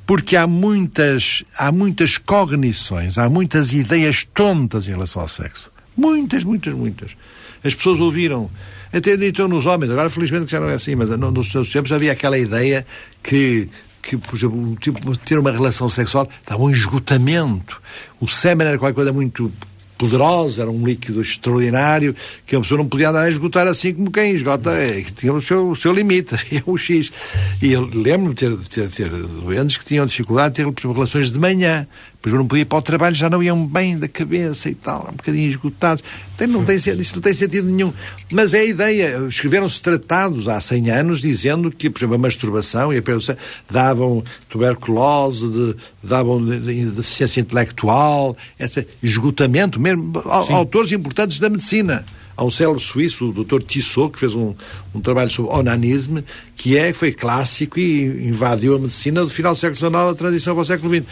Porque 0.04 0.36
há 0.36 0.44
muitas, 0.44 1.44
há 1.56 1.70
muitas 1.70 2.18
cognições, 2.18 3.16
há 3.16 3.28
muitas 3.28 3.72
ideias 3.72 4.26
tontas 4.34 4.88
em 4.88 4.90
relação 4.90 5.22
ao 5.22 5.28
sexo. 5.28 5.70
Muitas, 5.96 6.42
muitas, 6.42 6.74
muitas. 6.74 7.16
As 7.62 7.74
pessoas 7.74 8.00
ouviram 8.00 8.50
até 8.92 9.14
então 9.24 9.46
nos 9.46 9.66
homens, 9.66 9.88
agora 9.92 10.10
felizmente 10.10 10.46
que 10.46 10.50
já 10.50 10.58
não 10.58 10.68
é 10.68 10.74
assim, 10.74 10.96
mas 10.96 11.10
nos 11.10 11.52
seus 11.52 11.70
tempos 11.70 11.92
havia 11.92 12.10
aquela 12.10 12.36
ideia 12.36 12.84
que 13.22 13.68
que, 14.02 14.16
por 14.16 14.36
exemplo, 14.36 14.76
tipo, 14.80 15.16
ter 15.18 15.38
uma 15.38 15.50
relação 15.50 15.88
sexual 15.88 16.28
dava 16.46 16.62
um 16.62 16.70
esgotamento. 16.70 17.80
O 18.20 18.28
sêmen 18.28 18.66
era 18.66 18.78
qualquer 18.78 18.94
coisa 18.94 19.12
muito 19.12 19.52
poderosa, 20.00 20.62
era 20.62 20.70
um 20.70 20.86
líquido 20.86 21.20
extraordinário, 21.20 22.16
que 22.46 22.56
a 22.56 22.60
pessoa 22.60 22.78
não 22.78 22.88
podia 22.88 23.10
andar 23.10 23.24
a 23.24 23.30
esgotar 23.30 23.66
assim 23.66 23.92
como 23.92 24.10
quem 24.10 24.32
esgota, 24.32 24.70
é, 24.70 25.02
que 25.02 25.12
tinha 25.12 25.30
o 25.30 25.42
seu, 25.42 25.68
o 25.68 25.76
seu 25.76 25.92
limite, 25.92 26.34
é 26.56 26.62
o 26.64 26.78
X. 26.78 27.12
E 27.60 27.72
eu 27.72 27.82
lembro-me 27.82 28.34
de 28.34 28.48
ter, 28.48 28.56
ter, 28.68 28.88
ter 28.88 29.10
doentes 29.10 29.76
que 29.76 29.84
tinham 29.84 30.06
dificuldade 30.06 30.54
de 30.54 30.72
ter, 30.72 30.88
relações 30.88 31.30
de 31.30 31.38
manhã, 31.38 31.86
depois 32.22 32.34
não 32.34 32.46
podia 32.46 32.62
ir 32.62 32.66
para 32.66 32.78
o 32.78 32.82
trabalho, 32.82 33.14
já 33.14 33.30
não 33.30 33.42
iam 33.42 33.66
bem 33.66 33.98
da 33.98 34.06
cabeça 34.06 34.68
e 34.68 34.74
tal, 34.74 35.08
um 35.10 35.16
bocadinho 35.16 35.50
esgotados. 35.50 36.04
Tem, 36.36 36.46
não 36.46 36.62
tem, 36.66 36.76
isso 36.76 37.14
não 37.14 37.22
tem 37.22 37.32
sentido 37.32 37.66
nenhum. 37.66 37.94
Mas 38.30 38.52
é 38.52 38.60
a 38.60 38.64
ideia. 38.64 39.26
Escreveram-se 39.26 39.80
tratados 39.80 40.46
há 40.46 40.60
100 40.60 40.90
anos 40.90 41.20
dizendo 41.22 41.70
que, 41.70 41.88
por 41.88 41.98
exemplo, 41.98 42.16
a 42.16 42.18
masturbação 42.18 42.92
e 42.92 42.98
a 42.98 43.02
perda 43.02 43.38
davam 43.70 44.22
tuberculose, 44.50 45.48
de, 45.48 45.76
davam 46.02 46.44
de, 46.44 46.60
de 46.60 46.90
deficiência 46.90 47.40
intelectual, 47.40 48.36
esse 48.58 48.86
esgotamento 49.02 49.80
mesmo. 49.80 50.12
Sim. 50.46 50.52
Autores 50.52 50.92
importantes 50.92 51.38
da 51.38 51.48
medicina. 51.48 52.04
Há 52.36 52.44
um 52.44 52.50
célebre 52.50 52.82
suíço, 52.82 53.30
o 53.30 53.44
Dr. 53.44 53.62
Tissot, 53.62 54.12
que 54.12 54.18
fez 54.18 54.34
um, 54.34 54.54
um 54.94 55.00
trabalho 55.00 55.30
sobre 55.30 55.52
onanismo, 55.52 56.24
que 56.56 56.76
é, 56.76 56.92
foi 56.92 57.12
clássico 57.12 57.78
e 57.78 58.28
invadiu 58.28 58.76
a 58.76 58.78
medicina 58.78 59.22
do 59.22 59.28
final 59.28 59.52
do 59.52 59.58
século 59.58 59.76
XIX 59.76 59.94
a 59.94 60.14
transição 60.14 60.54
para 60.54 60.62
o 60.62 60.66
século 60.66 60.94
XX. 60.94 61.06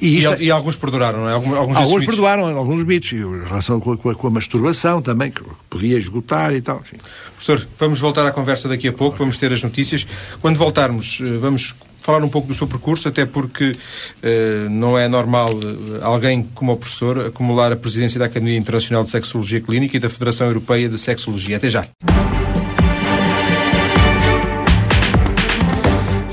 E, 0.00 0.18
isto, 0.18 0.42
e, 0.42 0.46
e 0.46 0.50
alguns 0.50 0.76
perduraram, 0.76 1.20
não 1.20 1.28
é? 1.28 1.32
Alguns, 1.32 1.56
alguns, 1.56 1.76
alguns 1.76 2.06
perdoaram, 2.06 2.56
alguns 2.56 2.84
mitos, 2.84 3.12
em 3.12 3.44
relação 3.44 3.80
com 3.80 3.92
a, 3.92 3.96
com 3.96 4.10
a, 4.10 4.14
com 4.14 4.26
a 4.26 4.30
masturbação 4.30 5.02
também, 5.02 5.30
que 5.30 5.42
podia 5.68 5.98
esgotar 5.98 6.54
e 6.54 6.60
tal. 6.60 6.80
Enfim. 6.80 6.96
Professor, 7.36 7.68
vamos 7.78 8.00
voltar 8.00 8.26
à 8.26 8.30
conversa 8.30 8.68
daqui 8.68 8.88
a 8.88 8.92
pouco, 8.92 9.16
vamos 9.18 9.36
ter 9.36 9.52
as 9.52 9.62
notícias. 9.62 10.06
Quando 10.40 10.56
voltarmos, 10.56 11.20
eh, 11.20 11.38
vamos 11.38 11.74
falar 12.08 12.24
um 12.24 12.28
pouco 12.30 12.48
do 12.48 12.54
seu 12.54 12.66
percurso, 12.66 13.06
até 13.06 13.26
porque 13.26 13.72
uh, 13.72 14.70
não 14.70 14.98
é 14.98 15.06
normal 15.06 15.50
uh, 15.50 16.02
alguém 16.02 16.42
como 16.54 16.72
o 16.72 16.76
professor 16.78 17.26
acumular 17.26 17.70
a 17.70 17.76
presidência 17.76 18.18
da 18.18 18.24
Academia 18.24 18.56
Internacional 18.56 19.04
de 19.04 19.10
Sexologia 19.10 19.60
Clínica 19.60 19.98
e 19.98 20.00
da 20.00 20.08
Federação 20.08 20.46
Europeia 20.46 20.88
de 20.88 20.96
Sexologia. 20.96 21.58
Até 21.58 21.68
já. 21.68 21.86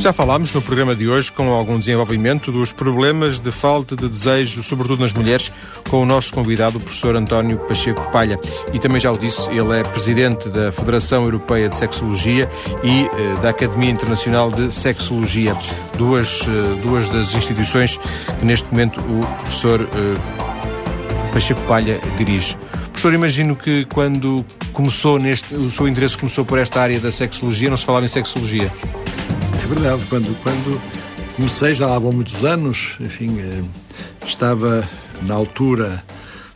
Já 0.05 0.13
falámos 0.13 0.53
no 0.53 0.61
programa 0.61 0.95
de 0.95 1.09
hoje, 1.09 1.31
com 1.31 1.51
algum 1.51 1.79
desenvolvimento, 1.79 2.51
dos 2.51 2.71
problemas 2.71 3.39
de 3.39 3.49
falta 3.49 3.95
de 3.95 4.07
desejo, 4.07 4.61
sobretudo 4.61 5.01
nas 5.01 5.11
mulheres, 5.11 5.51
com 5.89 5.99
o 6.03 6.05
nosso 6.05 6.31
convidado, 6.31 6.77
o 6.77 6.79
professor 6.79 7.15
António 7.15 7.57
Pacheco 7.57 8.11
Palha. 8.11 8.39
E 8.71 8.77
também 8.77 8.99
já 8.99 9.11
o 9.11 9.17
disse, 9.17 9.49
ele 9.49 9.79
é 9.79 9.81
presidente 9.81 10.47
da 10.47 10.71
Federação 10.71 11.23
Europeia 11.23 11.69
de 11.69 11.75
Sexologia 11.75 12.47
e 12.83 13.05
eh, 13.07 13.39
da 13.41 13.49
Academia 13.49 13.89
Internacional 13.89 14.51
de 14.51 14.71
Sexologia, 14.71 15.57
duas, 15.97 16.41
eh, 16.41 16.81
duas 16.83 17.09
das 17.09 17.33
instituições 17.33 17.97
que 18.37 18.45
neste 18.45 18.69
momento 18.69 18.99
o 18.99 19.25
professor 19.37 19.81
eh, 19.81 21.33
Pacheco 21.33 21.61
Palha 21.61 21.99
dirige. 22.15 22.55
Professor, 22.91 23.11
imagino 23.11 23.55
que 23.55 23.85
quando 23.85 24.45
começou 24.71 25.17
neste, 25.17 25.55
o 25.55 25.71
seu 25.71 25.87
interesse 25.87 26.15
começou 26.15 26.45
por 26.45 26.59
esta 26.59 26.79
área 26.79 26.99
da 26.99 27.11
sexologia, 27.11 27.71
não 27.71 27.77
se 27.77 27.85
falava 27.85 28.05
em 28.05 28.07
sexologia. 28.07 28.71
É 29.65 29.67
verdade, 29.67 30.03
quando, 30.09 30.43
quando 30.43 30.79
comecei, 31.35 31.71
já 31.73 31.97
vão 31.97 32.11
muitos 32.11 32.45
anos, 32.45 32.97
enfim, 32.99 33.39
eh, 33.39 33.63
estava 34.23 34.87
na 35.23 35.33
altura, 35.33 36.03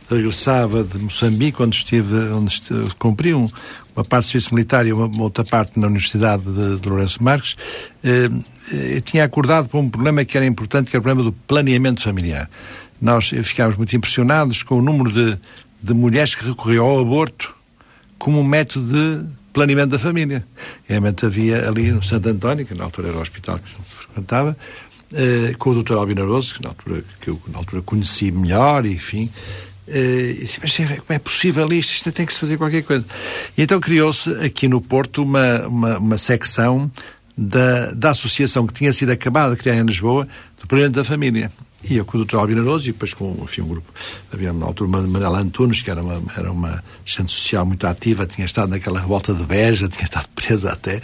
regressava 0.08 0.84
de 0.84 0.96
Moçambique, 0.96 1.60
onde 1.60 1.74
estive, 1.74 2.14
onde 2.32 2.52
estive, 2.52 2.94
cumpri 3.00 3.34
um, 3.34 3.50
uma 3.96 4.04
parte 4.04 4.26
de 4.26 4.30
serviço 4.30 4.54
militar 4.54 4.86
e 4.86 4.92
uma, 4.92 5.06
uma, 5.06 5.24
outra 5.24 5.44
parte 5.44 5.76
na 5.76 5.88
Universidade 5.88 6.44
de, 6.44 6.78
de 6.78 6.88
Lourenço 6.88 7.20
Marques, 7.20 7.56
eh, 8.04 8.30
eh, 8.72 9.00
tinha 9.00 9.24
acordado 9.24 9.68
para 9.68 9.80
um 9.80 9.90
problema 9.90 10.24
que 10.24 10.36
era 10.36 10.46
importante, 10.46 10.88
que 10.88 10.96
era 10.96 11.00
o 11.00 11.02
problema 11.02 11.28
do 11.28 11.32
planeamento 11.48 12.02
familiar. 12.02 12.48
Nós 13.02 13.30
ficámos 13.42 13.76
muito 13.76 13.96
impressionados 13.96 14.62
com 14.62 14.78
o 14.78 14.82
número 14.82 15.10
de, 15.10 15.36
de 15.82 15.94
mulheres 15.94 16.36
que 16.36 16.44
recorriam 16.44 16.86
ao 16.86 17.00
aborto 17.00 17.56
como 18.20 18.38
um 18.38 18.44
método 18.44 18.86
de 18.86 19.39
planeamento 19.52 19.90
da 19.90 19.98
família. 19.98 20.46
Realmente 20.84 21.26
havia 21.26 21.68
ali 21.68 21.90
no 21.90 22.02
Santo 22.02 22.28
António, 22.28 22.66
que 22.66 22.74
na 22.74 22.84
altura 22.84 23.08
era 23.08 23.18
o 23.18 23.20
hospital 23.20 23.58
que 23.58 23.68
se 23.68 23.94
frequentava, 23.94 24.56
eh, 25.12 25.54
com 25.58 25.70
o 25.70 25.82
Dr. 25.82 25.94
Albino 25.94 26.42
que 26.42 26.62
na 26.62 26.70
altura, 26.70 27.04
que 27.20 27.28
eu 27.28 27.40
na 27.48 27.58
altura 27.58 27.82
conheci 27.82 28.30
melhor, 28.30 28.86
enfim, 28.86 29.30
eh, 29.88 30.34
e 30.36 30.40
disse, 30.40 30.58
mas 30.62 30.76
como 30.76 31.04
é 31.08 31.18
possível 31.18 31.72
isto? 31.72 31.92
Isto 31.92 32.12
tem 32.12 32.26
que 32.26 32.32
se 32.32 32.40
fazer 32.40 32.56
qualquer 32.56 32.82
coisa. 32.82 33.04
E 33.56 33.62
então 33.62 33.80
criou-se 33.80 34.30
aqui 34.44 34.68
no 34.68 34.80
Porto 34.80 35.22
uma, 35.22 35.66
uma, 35.66 35.98
uma 35.98 36.18
secção 36.18 36.90
da, 37.36 37.92
da 37.92 38.10
associação 38.10 38.66
que 38.66 38.72
tinha 38.72 38.92
sido 38.92 39.10
acabada 39.10 39.54
de 39.54 39.60
criar 39.60 39.76
em 39.76 39.82
Lisboa, 39.82 40.28
do 40.60 40.66
Planeamento 40.66 40.96
da 40.96 41.04
Família 41.04 41.50
ia 41.88 42.04
com 42.04 42.18
o 42.18 42.24
Dr. 42.24 42.36
Albino 42.36 42.60
Aroso 42.60 42.88
e 42.88 42.92
depois 42.92 43.14
com 43.14 43.36
enfim, 43.42 43.62
um 43.62 43.68
grupo. 43.68 43.92
Havia 44.32 44.52
na 44.52 44.66
altura 44.66 44.88
uma 44.88 45.02
Manela 45.02 45.38
Antunes, 45.38 45.82
que 45.82 45.90
era 45.90 46.02
uma, 46.02 46.22
era 46.36 46.52
uma 46.52 46.82
assistente 47.04 47.32
social 47.32 47.64
muito 47.64 47.86
ativa, 47.86 48.26
tinha 48.26 48.44
estado 48.44 48.70
naquela 48.70 49.00
revolta 49.00 49.32
de 49.32 49.44
Beja, 49.44 49.88
tinha 49.88 50.04
estado 50.04 50.28
presa 50.34 50.72
até. 50.72 51.00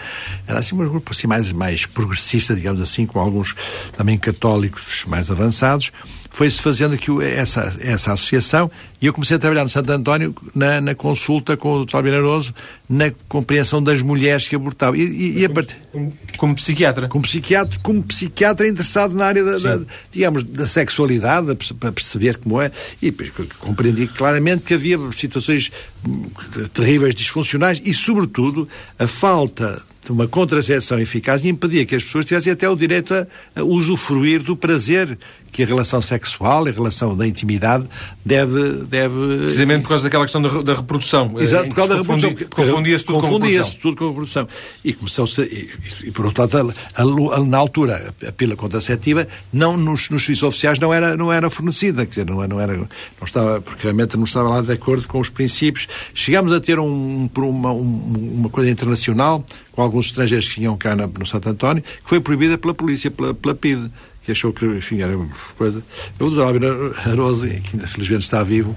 Era 0.46 0.58
assim 0.58 0.74
um 0.74 0.78
grupo 0.78 1.12
assim, 1.12 1.26
mais, 1.26 1.50
mais 1.52 1.86
progressista, 1.86 2.54
digamos 2.54 2.80
assim, 2.80 3.06
com 3.06 3.18
alguns 3.18 3.54
também 3.96 4.18
católicos 4.18 5.04
mais 5.06 5.30
avançados 5.30 5.92
foi-se 6.36 6.60
fazendo 6.60 6.94
aqui 6.94 7.10
essa, 7.22 7.74
essa 7.80 8.12
associação 8.12 8.70
e 9.00 9.06
eu 9.06 9.12
comecei 9.14 9.36
a 9.36 9.38
trabalhar 9.38 9.64
no 9.64 9.70
Santo 9.70 9.90
António 9.90 10.34
na, 10.54 10.82
na 10.82 10.94
consulta 10.94 11.56
com 11.56 11.72
o 11.72 11.86
Dr. 11.86 11.96
Albino 11.96 12.42
na 12.86 13.10
compreensão 13.26 13.82
das 13.82 14.02
mulheres 14.02 14.46
que 14.46 14.54
abortavam. 14.54 15.00
E, 15.00 15.04
e, 15.04 15.38
e 15.38 15.44
a 15.46 15.48
part... 15.48 15.74
como, 15.90 16.12
como, 16.36 16.54
psiquiatra? 16.54 17.08
Como 17.08 17.24
psiquiatra, 17.24 17.78
como 17.82 18.02
psiquiatra 18.02 18.68
interessado 18.68 19.14
na 19.14 19.24
área 19.24 19.42
da, 19.42 19.56
da 19.56 19.80
digamos, 20.12 20.42
da 20.42 20.66
sexualidade, 20.66 21.56
para 21.80 21.90
perceber 21.90 22.36
como 22.36 22.60
é, 22.60 22.70
e 23.00 23.10
compreendi 23.58 24.06
claramente 24.06 24.64
que 24.64 24.74
havia 24.74 24.98
situações 25.16 25.72
hum, 26.06 26.26
terríveis 26.74 27.14
disfuncionais 27.14 27.80
e, 27.82 27.94
sobretudo, 27.94 28.68
a 28.98 29.06
falta 29.06 29.82
de 30.04 30.12
uma 30.12 30.28
contracepção 30.28 31.00
eficaz 31.00 31.42
impedia 31.44 31.86
que 31.86 31.96
as 31.96 32.04
pessoas 32.04 32.26
tivessem 32.26 32.52
até 32.52 32.68
o 32.68 32.76
direito 32.76 33.14
a, 33.14 33.26
a 33.56 33.62
usufruir 33.64 34.42
do 34.42 34.54
prazer 34.54 35.18
que 35.56 35.62
a 35.62 35.66
relação 35.66 36.02
sexual, 36.02 36.66
a 36.66 36.70
relação 36.70 37.16
da 37.16 37.26
intimidade 37.26 37.86
deve... 38.22 38.84
deve... 38.84 39.38
Precisamente 39.38 39.82
por 39.82 39.88
causa 39.88 40.04
daquela 40.04 40.24
questão 40.24 40.42
da, 40.42 40.50
da 40.60 40.74
reprodução. 40.74 41.34
Exato, 41.40 41.68
por 41.68 41.76
causa 41.76 41.94
da 41.94 42.00
reprodução. 42.00 42.36
Confundia-se 42.50 43.04
tudo, 43.04 43.20
confundia 43.22 43.64
tudo 43.80 43.96
com 43.96 44.04
a 44.04 44.08
reprodução. 44.08 44.48
E 44.84 44.92
começou-se... 44.92 45.40
E, 45.40 45.70
e, 46.08 46.10
por 46.10 46.26
outro 46.26 46.42
lado, 46.42 46.74
a, 46.94 47.02
a, 47.02 47.40
na 47.42 47.56
altura, 47.56 48.14
a 48.28 48.32
pílula 48.32 48.54
contraceptiva 48.54 49.26
não, 49.50 49.78
nos, 49.78 50.10
nos 50.10 50.24
serviços 50.24 50.42
oficiais 50.42 50.78
não 50.78 50.92
era, 50.92 51.16
não 51.16 51.32
era 51.32 51.48
fornecida, 51.48 52.04
quer 52.04 52.10
dizer, 52.10 52.26
não, 52.26 52.46
não, 52.46 52.60
era, 52.60 52.76
não 52.76 52.86
estava, 53.24 53.62
porque 53.62 53.84
realmente 53.84 54.14
não 54.14 54.24
estava 54.24 54.50
lá 54.50 54.60
de 54.60 54.72
acordo 54.72 55.08
com 55.08 55.18
os 55.18 55.30
princípios. 55.30 55.88
Chegámos 56.12 56.52
a 56.52 56.60
ter 56.60 56.78
um, 56.78 57.30
uma, 57.34 57.72
uma 57.72 58.50
coisa 58.50 58.70
internacional 58.70 59.42
com 59.72 59.80
alguns 59.80 60.06
estrangeiros 60.06 60.48
que 60.48 60.60
vinham 60.60 60.76
cá 60.76 60.94
no 60.94 61.24
Santo 61.24 61.48
António, 61.48 61.82
que 61.82 62.08
foi 62.08 62.20
proibida 62.20 62.58
pela 62.58 62.74
polícia, 62.74 63.10
pela, 63.10 63.32
pela 63.32 63.54
PIDE 63.54 63.90
e 64.28 64.32
achou 64.32 64.52
que, 64.52 64.64
enfim, 64.64 65.00
era 65.00 65.16
uma 65.16 65.28
coisa. 65.56 65.82
O 66.18 66.30
Dr. 66.30 66.40
Albino 66.40 66.94
Aroso, 67.04 67.46
que 67.46 67.76
ainda 67.76 67.86
felizmente 67.86 68.24
está 68.24 68.42
vivo, 68.42 68.74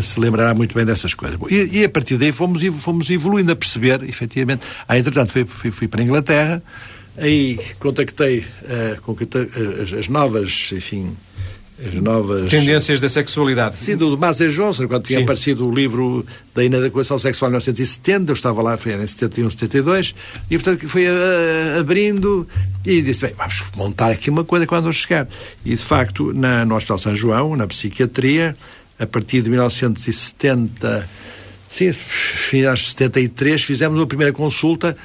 se 0.00 0.18
lembrará 0.20 0.54
muito 0.54 0.74
bem 0.74 0.84
dessas 0.84 1.14
coisas. 1.14 1.38
E, 1.50 1.80
e 1.80 1.84
a 1.84 1.88
partir 1.88 2.16
daí 2.16 2.32
fomos, 2.32 2.62
fomos 2.80 3.10
evoluindo 3.10 3.52
a 3.52 3.56
perceber, 3.56 4.02
efetivamente. 4.04 4.62
Ah, 4.88 4.98
entretanto, 4.98 5.32
fui, 5.32 5.44
fui, 5.44 5.70
fui 5.70 5.88
para 5.88 6.00
a 6.00 6.04
Inglaterra, 6.04 6.62
aí 7.16 7.58
contactei, 7.78 8.40
uh, 8.40 9.00
contactei 9.02 9.48
as, 9.82 9.92
as 9.92 10.08
novas, 10.08 10.70
enfim, 10.72 11.16
as 11.78 11.94
novas... 11.94 12.48
Tendências 12.48 13.00
da 13.00 13.08
sexualidade. 13.08 13.76
Sim, 13.78 13.96
do 13.96 14.16
Mazer 14.16 14.50
Johnson, 14.50 14.86
quando 14.86 15.04
tinha 15.04 15.18
Sim. 15.18 15.24
aparecido 15.24 15.68
o 15.68 15.74
livro 15.74 16.24
da 16.54 16.64
inadequação 16.64 17.18
sexual 17.18 17.50
em 17.50 17.52
1970, 17.52 18.30
eu 18.30 18.34
estava 18.34 18.62
lá, 18.62 18.76
foi 18.76 18.92
em 18.92 19.06
71, 19.06 19.50
72, 19.50 20.14
e 20.50 20.58
portanto 20.58 20.88
foi 20.88 21.06
uh, 21.06 21.80
abrindo 21.80 22.46
e 22.84 23.02
disse, 23.02 23.22
bem, 23.22 23.34
vamos 23.36 23.62
montar 23.76 24.10
aqui 24.10 24.30
uma 24.30 24.44
coisa 24.44 24.66
quando 24.66 24.86
eu 24.86 24.92
chegar. 24.92 25.28
E 25.64 25.70
de 25.70 25.82
facto, 25.82 26.32
na, 26.32 26.64
no 26.64 26.76
Hospital 26.76 26.98
São 26.98 27.16
João, 27.16 27.56
na 27.56 27.66
psiquiatria, 27.66 28.56
a 28.98 29.06
partir 29.06 29.42
de 29.42 29.50
1970, 29.50 31.08
sim, 31.68 31.92
finais 31.92 32.80
de 32.80 32.90
73, 32.90 33.62
fizemos 33.62 34.00
a 34.00 34.06
primeira 34.06 34.32
consulta 34.32 34.96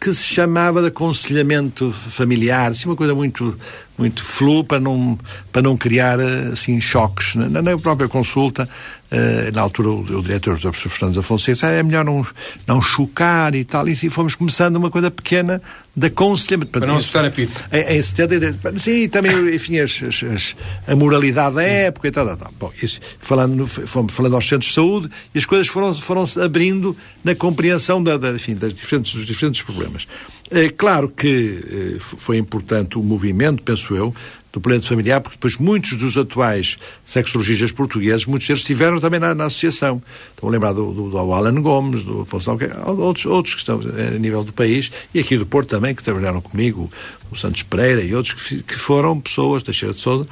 que 0.00 0.14
se 0.14 0.24
chamava 0.24 0.80
de 0.80 0.88
aconselhamento 0.88 1.92
familiar, 1.92 2.70
assim, 2.70 2.88
uma 2.88 2.96
coisa 2.96 3.14
muito 3.14 3.58
muito 3.98 4.22
flu 4.22 4.62
para 4.62 4.78
não, 4.78 5.18
para 5.50 5.60
não 5.60 5.76
criar 5.76 6.20
assim, 6.20 6.80
choques. 6.80 7.34
Na, 7.34 7.60
na 7.60 7.76
própria 7.76 8.08
consulta, 8.08 8.68
uh, 9.10 9.52
na 9.52 9.60
altura 9.60 9.90
o, 9.90 10.00
o 10.02 10.22
diretor, 10.22 10.54
o 10.54 10.60
professor 10.60 10.88
Fernando 10.88 11.18
Afonso, 11.18 11.50
disse 11.50 11.66
é 11.66 11.82
melhor 11.82 12.04
não, 12.04 12.24
não 12.64 12.80
chocar 12.80 13.56
e 13.56 13.64
tal. 13.64 13.88
E 13.88 13.92
assim 13.92 14.08
fomos 14.08 14.36
começando 14.36 14.76
uma 14.76 14.88
coisa 14.88 15.10
pequena 15.10 15.60
de 15.98 16.06
aconselhamento. 16.06 16.70
Para 16.70 16.86
não 16.86 16.96
assustar 16.96 17.24
a 17.24 17.30
pito. 17.30 17.64
Em, 17.72 17.98
em 17.98 18.02
70, 18.02 18.78
sim, 18.78 19.08
também, 19.08 19.54
enfim, 19.54 19.78
as, 19.78 20.00
as, 20.02 20.22
as, 20.22 20.56
a 20.86 20.94
moralidade 20.94 21.56
da 21.56 21.62
época 21.62 22.08
e 22.08 22.10
tal, 22.10 22.26
tal, 22.26 22.36
tal. 22.36 22.52
Bom, 22.58 22.72
isso, 22.82 23.00
falando, 23.20 23.66
fomos 23.66 24.12
falando 24.12 24.34
aos 24.34 24.46
centros 24.46 24.68
de 24.68 24.74
saúde 24.74 25.10
e 25.34 25.38
as 25.38 25.44
coisas 25.44 25.66
foram, 25.66 25.94
foram 25.94 26.24
abrindo 26.42 26.96
na 27.24 27.34
compreensão 27.34 28.02
da, 28.02 28.16
da, 28.16 28.30
enfim, 28.30 28.54
das 28.54 28.72
diferentes, 28.72 29.12
dos 29.12 29.26
diferentes 29.26 29.62
problemas. 29.62 30.06
É 30.50 30.70
claro 30.70 31.08
que 31.10 31.98
eh, 31.98 32.00
foi 32.00 32.38
importante 32.38 32.96
o 32.96 33.02
movimento, 33.02 33.62
penso 33.62 33.94
eu, 33.94 34.14
do 34.52 34.60
plano 34.60 34.82
familiar, 34.82 35.20
porque 35.20 35.36
depois 35.36 35.56
muitos 35.56 35.96
dos 35.96 36.16
atuais 36.16 36.78
sexologistas 37.04 37.70
portugueses, 37.70 38.24
muitos 38.24 38.48
deles 38.48 38.62
estiveram 38.62 38.98
também 38.98 39.20
na, 39.20 39.34
na 39.34 39.44
associação. 39.44 40.02
Estou 40.30 40.48
a 40.48 40.52
lembrar 40.52 40.72
do, 40.72 40.92
do, 40.92 41.10
do, 41.10 41.18
Alan 41.18 41.60
Gomes, 41.60 42.04
do 42.04 42.22
Afonso 42.22 42.56
outros, 42.86 43.26
outros 43.26 43.54
que 43.54 43.60
estão 43.60 43.80
eh, 43.82 44.16
a 44.16 44.18
nível 44.18 44.42
do 44.42 44.52
país, 44.52 44.90
e 45.12 45.20
aqui 45.20 45.36
do 45.36 45.44
Porto 45.44 45.68
também, 45.68 45.94
que 45.94 46.02
trabalharam 46.02 46.40
comigo, 46.40 46.90
o 47.30 47.36
Santos 47.36 47.62
Pereira 47.62 48.02
e 48.02 48.14
outros, 48.14 48.34
que, 48.34 48.62
que 48.62 48.74
foram 48.74 49.20
pessoas, 49.20 49.62
da 49.62 49.72
Cheira 49.72 49.94
de 49.94 50.00
Souza, 50.00 50.26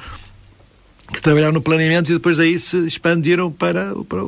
que 1.13 1.21
trabalharam 1.21 1.53
no 1.53 1.61
planeamento 1.61 2.11
e 2.11 2.15
depois 2.15 2.37
daí 2.37 2.59
se 2.59 2.85
expandiram 2.85 3.49
para, 3.51 3.93
para 4.09 4.23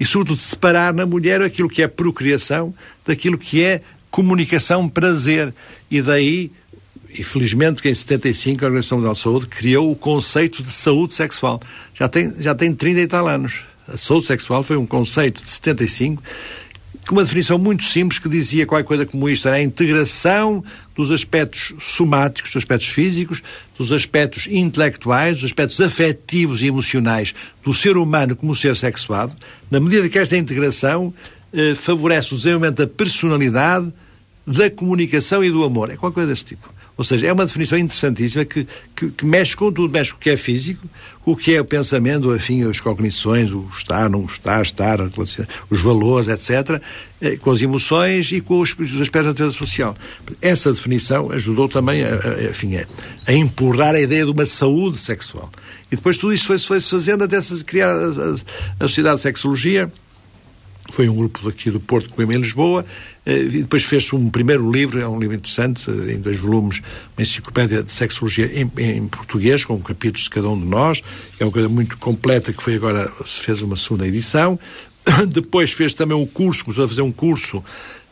e 0.00 0.04
sobretudo 0.04 0.40
separar 0.40 0.92
na 0.92 1.06
mulher 1.06 1.40
aquilo 1.42 1.68
que 1.68 1.80
é 1.80 1.86
procriação 1.86 2.74
daquilo 3.06 3.38
que 3.38 3.62
é 3.62 3.82
comunicação, 4.14 4.88
prazer. 4.88 5.52
E 5.90 6.00
daí, 6.00 6.52
e 7.14 7.22
felizmente 7.22 7.80
que 7.80 7.88
em 7.88 7.94
75 7.94 8.64
a 8.64 8.66
Organização 8.66 8.98
Mundial 8.98 9.14
de 9.14 9.20
Saúde 9.20 9.46
criou 9.46 9.90
o 9.90 9.96
conceito 9.96 10.62
de 10.62 10.70
saúde 10.70 11.14
sexual. 11.14 11.60
Já 11.94 12.08
tem, 12.08 12.34
já 12.38 12.54
tem 12.54 12.74
30 12.74 13.00
e 13.00 13.06
tal 13.06 13.28
anos. 13.28 13.62
A 13.86 13.96
saúde 13.96 14.26
sexual 14.26 14.62
foi 14.62 14.76
um 14.76 14.86
conceito 14.86 15.42
de 15.42 15.48
75 15.48 16.22
com 17.06 17.16
uma 17.16 17.24
definição 17.24 17.58
muito 17.58 17.84
simples 17.84 18.18
que 18.18 18.28
dizia 18.28 18.66
qualquer 18.66 18.86
coisa 18.86 19.06
como 19.06 19.28
isto, 19.28 19.46
era 19.46 19.58
a 19.58 19.62
integração 19.62 20.64
dos 20.96 21.10
aspectos 21.10 21.74
somáticos, 21.78 22.50
dos 22.52 22.62
aspectos 22.62 22.88
físicos, 22.88 23.42
dos 23.76 23.92
aspectos 23.92 24.46
intelectuais, 24.46 25.36
dos 25.36 25.44
aspectos 25.44 25.80
afetivos 25.80 26.62
e 26.62 26.66
emocionais 26.66 27.34
do 27.62 27.74
ser 27.74 27.96
humano 27.96 28.34
como 28.34 28.56
ser 28.56 28.76
sexuado, 28.76 29.34
na 29.70 29.80
medida 29.80 30.08
que 30.08 30.18
esta 30.18 30.36
integração 30.36 31.12
eh, 31.52 31.74
favorece 31.74 32.32
o 32.32 32.36
desenvolvimento 32.36 32.78
da 32.78 32.86
personalidade, 32.86 33.92
da 34.46 34.70
comunicação 34.70 35.44
e 35.44 35.50
do 35.50 35.62
amor. 35.62 35.90
É 35.90 35.96
qualquer 35.96 36.14
coisa 36.14 36.30
desse 36.30 36.44
tipo. 36.46 36.72
Ou 36.96 37.04
seja, 37.04 37.26
é 37.26 37.32
uma 37.32 37.44
definição 37.44 37.76
interessantíssima 37.76 38.44
que, 38.44 38.66
que, 38.94 39.10
que, 39.10 39.26
mexe 39.26 39.56
com 39.56 39.72
tudo, 39.72 39.92
mexe 39.92 40.12
com 40.12 40.16
o 40.16 40.20
que 40.20 40.30
é 40.30 40.36
físico, 40.36 40.86
o 41.24 41.34
que 41.34 41.54
é 41.54 41.60
o 41.60 41.64
pensamento, 41.64 42.34
enfim, 42.34 42.68
as 42.68 42.78
cognições, 42.80 43.50
o 43.50 43.68
estar, 43.76 44.08
não 44.08 44.24
estar, 44.26 44.62
estar, 44.62 45.00
os 45.68 45.80
valores, 45.80 46.28
etc., 46.28 46.80
eh, 47.20 47.36
com 47.36 47.50
as 47.50 47.60
emoções 47.60 48.30
e 48.30 48.40
com 48.40 48.60
os, 48.60 48.70
os 48.78 49.00
aspectos 49.00 49.22
da 49.22 49.28
natureza 49.30 49.58
social. 49.58 49.96
Essa 50.40 50.72
definição 50.72 51.32
ajudou 51.32 51.68
também 51.68 52.04
a, 52.04 52.10
a, 52.10 52.44
enfim, 52.50 52.76
a, 52.76 52.86
a 53.26 53.32
empurrar 53.32 53.96
a 53.96 54.00
ideia 54.00 54.24
de 54.24 54.30
uma 54.30 54.46
saúde 54.46 54.98
sexual. 54.98 55.50
E 55.90 55.96
depois 55.96 56.16
tudo 56.16 56.32
isto 56.32 56.46
foi-se 56.46 56.66
foi 56.66 56.80
fazendo 56.80 57.24
até 57.24 57.40
se 57.40 57.64
criar 57.64 57.88
a, 57.90 58.04
a, 58.04 58.84
a 58.84 58.88
Sociedade 58.88 59.16
de 59.16 59.22
Sexologia, 59.22 59.92
foi 60.92 61.08
um 61.08 61.16
grupo 61.16 61.40
daqui 61.44 61.70
do 61.70 61.80
Porto 61.80 62.10
que 62.10 62.22
em 62.22 62.26
Lisboa, 62.36 62.84
eh, 63.24 63.38
e 63.38 63.62
depois 63.62 63.84
fez-se 63.84 64.14
um 64.14 64.30
primeiro 64.30 64.70
livro, 64.70 65.00
é 65.00 65.08
um 65.08 65.18
livro 65.18 65.34
interessante, 65.34 65.90
eh, 65.90 66.12
em 66.12 66.20
dois 66.20 66.38
volumes, 66.38 66.80
uma 67.16 67.22
enciclopédia 67.22 67.82
de 67.82 67.90
sexologia 67.90 68.50
em, 68.54 68.70
em, 68.78 69.08
português, 69.08 69.64
com 69.64 69.78
capítulos 69.80 70.24
de 70.24 70.30
cada 70.30 70.48
um 70.48 70.58
de 70.58 70.66
nós, 70.66 71.02
é 71.40 71.44
uma 71.44 71.52
coisa 71.52 71.68
muito 71.68 71.96
completa 71.98 72.52
que 72.52 72.62
foi 72.62 72.74
agora, 72.74 73.10
se 73.26 73.40
fez 73.40 73.62
uma 73.62 73.76
segunda 73.76 74.06
edição. 74.06 74.58
Depois 75.28 75.72
fez 75.72 75.94
também 75.94 76.16
um 76.16 76.26
curso, 76.26 76.64
começou 76.64 76.84
a 76.84 76.88
fazer 76.88 77.02
um 77.02 77.12
curso, 77.12 77.64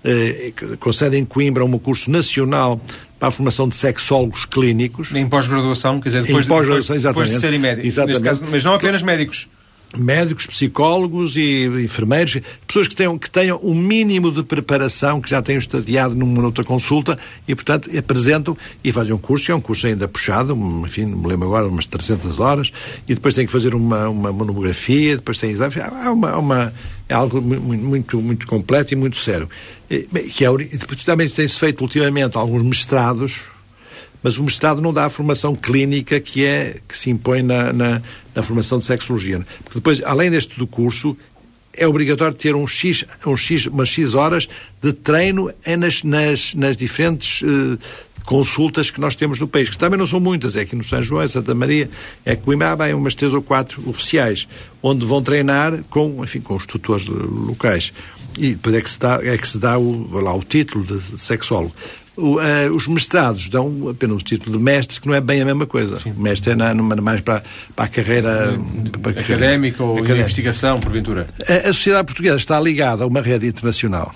eh, 0.04 0.52
com 0.80 0.92
sede 0.92 1.18
em 1.18 1.24
Coimbra, 1.24 1.64
um 1.64 1.78
curso 1.78 2.10
nacional 2.10 2.80
para 3.18 3.28
a 3.28 3.30
formação 3.30 3.68
de 3.68 3.76
sexólogos 3.76 4.44
clínicos. 4.46 5.14
Em 5.14 5.28
pós-graduação, 5.28 6.00
quer 6.00 6.08
dizer, 6.08 6.22
depois, 6.22 6.46
em 6.46 6.48
pós-graduação, 6.48 6.96
depois, 6.96 7.14
depois 7.14 7.30
de 7.30 7.38
serem 7.38 7.58
médicos. 7.58 7.86
Exatamente. 7.86 8.22
Caso, 8.22 8.44
mas 8.50 8.64
não 8.64 8.74
apenas 8.74 9.02
médicos 9.02 9.48
médicos, 9.96 10.46
psicólogos 10.46 11.36
e 11.36 11.66
enfermeiros, 11.84 12.38
pessoas 12.66 12.88
que 12.88 12.96
tenham, 12.96 13.18
que 13.18 13.30
tenham 13.30 13.60
um 13.62 13.74
mínimo 13.74 14.30
de 14.30 14.42
preparação, 14.42 15.20
que 15.20 15.28
já 15.28 15.42
tenham 15.42 15.58
estadiado 15.58 16.14
numa 16.14 16.42
outra 16.44 16.64
consulta 16.64 17.18
e, 17.46 17.54
portanto, 17.54 17.90
apresentam 17.96 18.56
e 18.82 18.92
fazem 18.92 19.12
um 19.12 19.18
curso, 19.18 19.52
é 19.52 19.54
um 19.54 19.60
curso 19.60 19.86
ainda 19.86 20.08
puxado, 20.08 20.54
enfim, 20.84 21.06
não 21.06 21.18
me 21.18 21.28
lembro 21.28 21.46
agora, 21.48 21.66
umas 21.66 21.86
300 21.86 22.40
horas, 22.40 22.72
e 23.08 23.14
depois 23.14 23.34
tem 23.34 23.46
que 23.46 23.52
fazer 23.52 23.74
uma, 23.74 24.08
uma 24.08 24.32
monografia, 24.32 25.16
depois 25.16 25.38
tem 25.38 25.50
exame, 25.50 25.74
há 25.80 26.10
uma, 26.10 26.36
uma, 26.36 26.74
é 27.08 27.14
algo 27.14 27.40
muito, 27.40 28.20
muito, 28.20 28.46
completo 28.46 28.94
e 28.94 28.96
muito 28.96 29.16
sério. 29.16 29.48
E, 29.90 30.02
que 30.04 30.44
é, 30.44 30.48
depois 30.52 31.02
também 31.04 31.28
tem-se 31.28 31.58
feito 31.58 31.82
ultimamente 31.82 32.36
alguns 32.36 32.62
mestrados, 32.62 33.40
mas 34.22 34.38
o 34.38 34.44
mestrado 34.44 34.80
não 34.80 34.92
dá 34.92 35.06
a 35.06 35.10
formação 35.10 35.54
clínica 35.54 36.20
que 36.20 36.44
é 36.44 36.76
que 36.86 36.96
se 36.96 37.10
impõe 37.10 37.42
na, 37.42 37.72
na, 37.72 38.02
na 38.34 38.42
formação 38.42 38.78
de 38.78 38.84
sexologia. 38.84 39.44
Porque 39.64 39.78
depois, 39.78 40.02
além 40.04 40.30
deste 40.30 40.58
do 40.58 40.66
curso, 40.66 41.16
é 41.74 41.86
obrigatório 41.86 42.34
ter 42.34 42.54
um 42.54 42.66
X, 42.66 43.04
um 43.26 43.36
X, 43.36 43.66
umas 43.66 43.88
X 43.88 44.14
horas 44.14 44.48
de 44.80 44.92
treino 44.92 45.50
nas, 45.78 46.02
nas, 46.02 46.54
nas 46.54 46.76
diferentes 46.76 47.42
uh, 47.42 47.78
consultas 48.24 48.90
que 48.90 49.00
nós 49.00 49.16
temos 49.16 49.38
no 49.38 49.48
país, 49.48 49.68
que 49.68 49.78
também 49.78 49.98
não 49.98 50.06
são 50.06 50.20
muitas, 50.20 50.54
é 50.56 50.60
aqui 50.60 50.76
no 50.76 50.84
São 50.84 51.02
João, 51.02 51.26
Santa 51.28 51.54
Maria, 51.54 51.90
é 52.24 52.36
Coimbra, 52.36 52.70
há 52.72 52.96
umas 52.96 53.14
três 53.14 53.32
ou 53.32 53.42
quatro 53.42 53.82
oficiais, 53.88 54.46
onde 54.82 55.04
vão 55.04 55.22
treinar 55.22 55.82
com, 55.90 56.22
enfim, 56.22 56.40
com 56.40 56.56
os 56.56 56.66
tutores 56.66 57.06
locais. 57.08 57.92
E 58.38 58.50
depois 58.52 58.74
é 58.74 58.80
que 58.80 58.88
se 58.88 58.98
dá, 58.98 59.20
é 59.22 59.36
que 59.36 59.46
se 59.46 59.58
dá 59.58 59.78
o, 59.78 60.20
lá, 60.20 60.34
o 60.34 60.42
título 60.42 60.84
de 60.84 61.18
sexólogo. 61.18 61.74
O, 62.16 62.36
uh, 62.36 62.74
os 62.74 62.86
mestrados 62.88 63.48
dão 63.48 63.88
apenas 63.88 64.16
o 64.16 64.24
título 64.24 64.58
de 64.58 64.62
mestre, 64.62 65.00
que 65.00 65.06
não 65.06 65.14
é 65.14 65.20
bem 65.20 65.40
a 65.40 65.44
mesma 65.44 65.66
coisa. 65.66 65.98
Sim. 65.98 66.12
Mestre 66.16 66.52
é 66.52 66.54
na, 66.54 66.74
mais 66.74 67.20
para, 67.22 67.42
para 67.74 67.84
a 67.86 67.88
carreira 67.88 68.58
para 69.00 69.10
a 69.10 69.14
académica 69.14 69.78
carreira, 69.78 69.82
ou 69.84 69.92
académica. 69.92 70.20
investigação, 70.20 70.78
porventura. 70.78 71.26
A, 71.48 71.70
a 71.70 71.72
sociedade 71.72 72.06
portuguesa 72.06 72.36
está 72.36 72.60
ligada 72.60 73.04
a 73.04 73.06
uma 73.06 73.22
rede 73.22 73.46
internacional. 73.46 74.14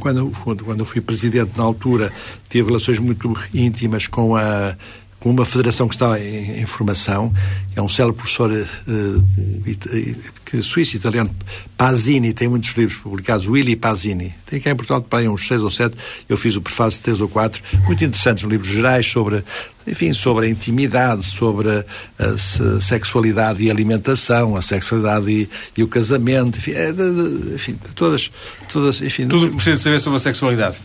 Quando, 0.00 0.30
quando, 0.42 0.64
quando 0.64 0.80
eu 0.80 0.86
fui 0.86 1.00
presidente 1.00 1.56
na 1.56 1.64
altura, 1.64 2.12
tive 2.48 2.68
relações 2.68 2.98
muito 2.98 3.36
íntimas 3.52 4.06
com 4.06 4.36
a 4.36 4.74
com 5.20 5.30
uma 5.30 5.44
federação 5.44 5.88
que 5.88 5.94
está 5.94 6.18
em, 6.20 6.60
em 6.60 6.66
formação, 6.66 7.32
é 7.74 7.82
um 7.82 7.88
célebre 7.88 8.18
professor 8.18 8.52
uh, 8.52 10.62
suíço 10.62 10.96
italiano, 10.96 11.34
Pasini, 11.76 12.32
tem 12.32 12.48
muitos 12.48 12.70
livros 12.70 12.98
publicados, 12.98 13.46
Willy 13.46 13.74
Pasini, 13.74 14.32
tem 14.46 14.60
cá 14.60 14.70
em 14.70 14.76
Portugal 14.76 15.02
para 15.02 15.28
uns 15.30 15.46
seis 15.46 15.60
ou 15.60 15.70
sete, 15.70 15.96
eu 16.28 16.36
fiz 16.36 16.56
o 16.56 16.60
prefácio 16.60 16.98
de 16.98 17.04
três 17.04 17.20
ou 17.20 17.28
quatro, 17.28 17.62
muito 17.84 18.04
interessantes, 18.04 18.44
livros 18.44 18.68
gerais 18.68 19.06
sobre, 19.06 19.44
enfim, 19.86 20.12
sobre 20.12 20.46
a 20.46 20.48
intimidade, 20.48 21.24
sobre 21.24 21.68
a, 21.68 21.84
a 22.18 22.80
sexualidade 22.80 23.64
e 23.64 23.70
alimentação, 23.70 24.56
a 24.56 24.62
sexualidade 24.62 25.30
e, 25.30 25.50
e 25.76 25.82
o 25.82 25.88
casamento, 25.88 26.58
enfim, 26.58 26.72
é 26.72 26.92
de, 26.92 27.12
de, 27.12 27.54
enfim 27.54 27.76
todas, 27.96 28.30
todas, 28.72 29.02
enfim... 29.02 29.26
Tudo 29.26 29.46
o 29.46 29.50
que 29.50 29.56
precisa 29.56 29.82
saber 29.82 30.00
sobre 30.00 30.16
a 30.16 30.20
sexualidade. 30.20 30.78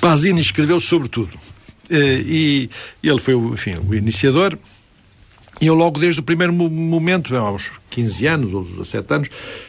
Pasini 0.00 0.40
escreveu 0.40 0.80
sobre 0.80 1.08
tudo 1.08 1.45
e 1.90 2.70
ele 3.02 3.20
foi 3.20 3.34
enfim, 3.34 3.76
o 3.88 3.94
iniciador. 3.94 4.58
E 5.60 5.66
eu 5.66 5.74
logo 5.74 5.98
desde 5.98 6.20
o 6.20 6.22
primeiro 6.22 6.52
momento, 6.52 7.34
aos 7.34 7.70
15 7.90 8.26
anos 8.26 8.52
ou 8.52 8.64
17 8.64 9.14
anos, 9.14 9.28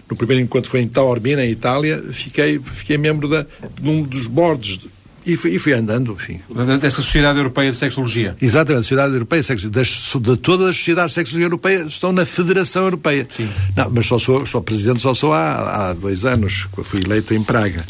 no 0.10 0.18
primeiro 0.18 0.44
encontro 0.44 0.70
foi 0.70 0.82
em 0.82 0.88
Taormina, 0.88 1.46
em 1.46 1.52
Itália, 1.52 2.04
fiquei, 2.12 2.60
fiquei 2.60 2.98
membro 2.98 3.30
da, 3.30 3.46
de 3.80 3.90
um 3.90 4.04
dos 4.04 4.28
boards 4.28 4.80
E 5.26 5.38
fui, 5.38 5.52
e 5.56 5.60
fui 5.60 5.72
andando, 5.72 6.12
enfim. 6.12 6.42
Dessa 6.82 7.02
Sociedade 7.02 7.38
Europeia 7.38 7.72
de 7.72 7.78
Sexologia. 7.78 8.36
Exatamente, 8.42 8.82
a 8.82 8.84
Sociedade 8.84 9.14
Europeia 9.14 9.42
de 9.42 9.48
Sexologia. 9.48 9.82
Das, 9.82 10.22
de 10.22 10.38
todas 10.38 10.70
as 10.70 10.76
sociedades 10.76 11.12
de 11.12 11.16
sexologia 11.16 11.46
europeia 11.46 11.84
estão 11.84 12.12
na 12.12 12.26
Federação 12.26 12.84
Europeia. 12.84 13.26
Sim. 13.36 13.50
Não, 13.74 13.90
mas 13.90 14.06
só 14.08 14.20
sou, 14.20 14.46
sou 14.46 14.62
presidente, 14.62 15.02
só 15.02 15.14
sou 15.14 15.32
há, 15.32 15.90
há 15.90 15.94
dois 15.94 16.26
anos, 16.26 16.68
fui 16.84 17.02
eleito 17.02 17.34
em 17.34 17.42
Praga. 17.42 17.86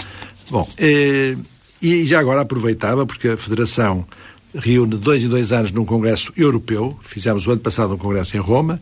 Bom, 0.51 0.69
eh, 0.77 1.35
e 1.81 2.05
já 2.05 2.19
agora 2.19 2.41
aproveitava, 2.41 3.05
porque 3.05 3.29
a 3.29 3.37
Federação 3.37 4.05
reúne 4.55 4.95
dois 4.95 5.23
em 5.23 5.27
dois 5.27 5.51
anos 5.51 5.71
num 5.71 5.85
Congresso 5.85 6.31
Europeu, 6.35 6.97
fizemos 7.01 7.45
o 7.45 7.51
ano 7.51 7.61
passado 7.61 7.93
um 7.93 7.97
Congresso 7.97 8.35
em 8.35 8.39
Roma, 8.39 8.81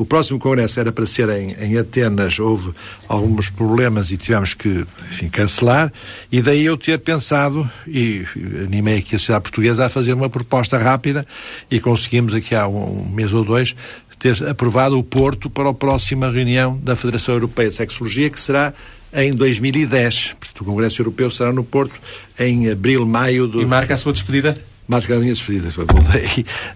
o 0.00 0.06
próximo 0.06 0.38
congresso 0.38 0.80
era 0.80 0.90
para 0.90 1.06
ser 1.06 1.28
em, 1.28 1.52
em, 1.60 1.76
Atenas, 1.76 2.38
houve 2.38 2.72
alguns 3.06 3.50
problemas 3.50 4.10
e 4.10 4.16
tivemos 4.16 4.54
que, 4.54 4.86
enfim, 5.10 5.28
cancelar, 5.28 5.92
e 6.32 6.40
daí 6.40 6.64
eu 6.64 6.78
ter 6.78 6.98
pensado, 7.00 7.70
e 7.86 8.24
animei 8.64 9.00
aqui 9.00 9.16
a 9.16 9.18
sociedade 9.18 9.42
portuguesa 9.42 9.84
a 9.84 9.90
fazer 9.90 10.14
uma 10.14 10.30
proposta 10.30 10.78
rápida, 10.78 11.26
e 11.70 11.78
conseguimos 11.78 12.32
aqui 12.32 12.54
há 12.54 12.66
um, 12.66 13.02
um 13.02 13.10
mês 13.10 13.34
ou 13.34 13.44
dois 13.44 13.76
ter 14.18 14.42
aprovado 14.48 14.98
o 14.98 15.04
Porto 15.04 15.50
para 15.50 15.68
a 15.68 15.74
próxima 15.74 16.30
reunião 16.30 16.78
da 16.82 16.96
Federação 16.96 17.34
Europeia 17.34 17.68
de 17.68 17.74
Sexologia, 17.74 18.30
que 18.30 18.40
será 18.40 18.72
em 19.12 19.32
2010. 19.34 20.36
Portanto, 20.38 20.60
o 20.60 20.64
Congresso 20.64 21.00
Europeu 21.00 21.30
será 21.30 21.52
no 21.52 21.64
Porto 21.64 21.94
em 22.38 22.70
abril, 22.70 23.06
maio 23.06 23.46
do... 23.46 23.60
E 23.60 23.66
marca 23.66 23.94
a 23.94 23.96
sua 23.96 24.12
despedida? 24.12 24.54
marca 24.90 25.14
a 25.14 25.20
minha 25.20 25.32
despedida. 25.32 25.72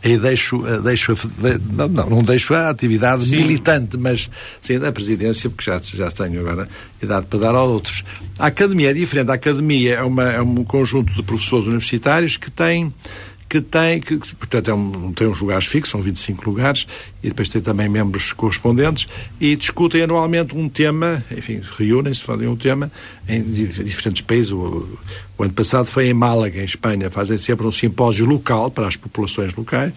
Aí 0.04 0.16
deixo, 0.18 0.62
deixo 0.82 1.18
não, 1.72 1.88
não, 1.88 2.10
não 2.10 2.22
deixo 2.22 2.54
a 2.54 2.70
atividade 2.70 3.26
sim. 3.26 3.36
militante, 3.36 3.96
mas 3.96 4.30
sim 4.62 4.76
a 4.76 4.92
presidência, 4.92 5.50
porque 5.50 5.68
já, 5.68 5.80
já 5.82 6.10
tenho 6.12 6.40
agora 6.40 6.68
idade 7.02 7.26
para 7.26 7.38
dar 7.40 7.54
a 7.56 7.62
outros. 7.64 8.04
A 8.38 8.46
academia 8.46 8.90
é 8.90 8.94
diferente. 8.94 9.30
A 9.32 9.34
academia 9.34 9.94
é, 9.94 10.02
uma, 10.02 10.30
é 10.30 10.40
um 10.40 10.62
conjunto 10.64 11.12
de 11.12 11.22
professores 11.24 11.66
universitários 11.66 12.36
que 12.36 12.50
tem 12.50 12.94
que 13.48 13.60
tem, 13.60 14.00
que, 14.00 14.16
portanto, 14.16 14.70
é 14.70 14.74
um, 14.74 15.12
tem 15.12 15.28
uns 15.28 15.38
lugares 15.38 15.66
fixos, 15.66 15.90
são 15.90 16.00
25 16.00 16.48
lugares, 16.50 16.88
e 17.24 17.28
depois 17.28 17.48
tem 17.48 17.62
também 17.62 17.88
membros 17.88 18.34
correspondentes, 18.34 19.08
e 19.40 19.56
discutem 19.56 20.02
anualmente 20.02 20.54
um 20.54 20.68
tema, 20.68 21.24
enfim, 21.34 21.62
reúnem-se, 21.78 22.22
fazem 22.22 22.46
um 22.46 22.54
tema 22.54 22.92
em 23.26 23.42
diferentes 23.42 24.20
países. 24.20 24.52
O, 24.52 24.86
o, 25.38 25.42
ano 25.42 25.54
passado 25.54 25.86
foi 25.86 26.08
em 26.08 26.12
Málaga, 26.12 26.60
em 26.60 26.66
Espanha, 26.66 27.10
fazem 27.10 27.38
sempre 27.38 27.66
um 27.66 27.72
simpósio 27.72 28.26
local 28.26 28.70
para 28.70 28.86
as 28.86 28.96
populações 28.96 29.54
locais, 29.54 29.90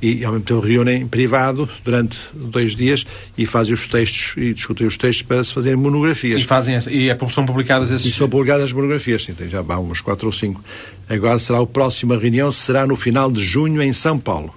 e 0.00 0.24
ao 0.24 0.32
mesmo 0.32 0.46
tempo 0.46 0.60
reúnem 0.60 1.02
em 1.02 1.06
privado 1.06 1.68
durante 1.84 2.18
dois 2.32 2.74
dias 2.74 3.04
e 3.36 3.44
fazem 3.44 3.74
os 3.74 3.86
textos, 3.86 4.32
e 4.38 4.54
discutem 4.54 4.86
os 4.86 4.96
textos 4.96 5.22
para 5.22 5.44
se 5.44 5.52
fazerem 5.52 5.78
monografias. 5.78 6.40
E, 6.40 6.44
fazem, 6.46 6.78
e 6.88 7.10
é, 7.10 7.18
são 7.28 7.44
publicadas 7.44 7.90
esses... 7.90 8.06
E 8.06 8.12
são 8.12 8.26
publicadas 8.26 8.64
as 8.64 8.72
monografias, 8.72 9.22
sim, 9.22 9.34
tem 9.34 9.50
já 9.50 9.62
há 9.68 9.78
umas 9.78 10.00
quatro 10.00 10.28
ou 10.28 10.32
cinco. 10.32 10.64
Agora 11.10 11.38
será 11.38 11.60
a 11.60 11.66
próxima 11.66 12.16
reunião, 12.16 12.50
será 12.50 12.86
no 12.86 12.96
final 12.96 13.30
de 13.30 13.44
junho 13.44 13.82
em 13.82 13.92
São 13.92 14.18
Paulo. 14.18 14.54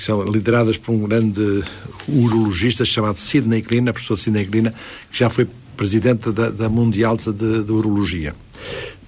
Que 0.00 0.06
são 0.06 0.24
lideradas 0.24 0.78
por 0.78 0.92
um 0.92 1.06
grande 1.06 1.62
urologista 2.08 2.86
chamado 2.86 3.18
Sidney 3.18 3.60
Klina, 3.60 3.92
professor 3.92 4.16
Sidney 4.16 4.46
Klina, 4.46 4.74
que 5.12 5.18
já 5.18 5.28
foi 5.28 5.46
presidente 5.76 6.32
da, 6.32 6.48
da 6.48 6.70
Mundial 6.70 7.18
de, 7.18 7.62
de, 7.62 7.70
Urologia. 7.70 8.34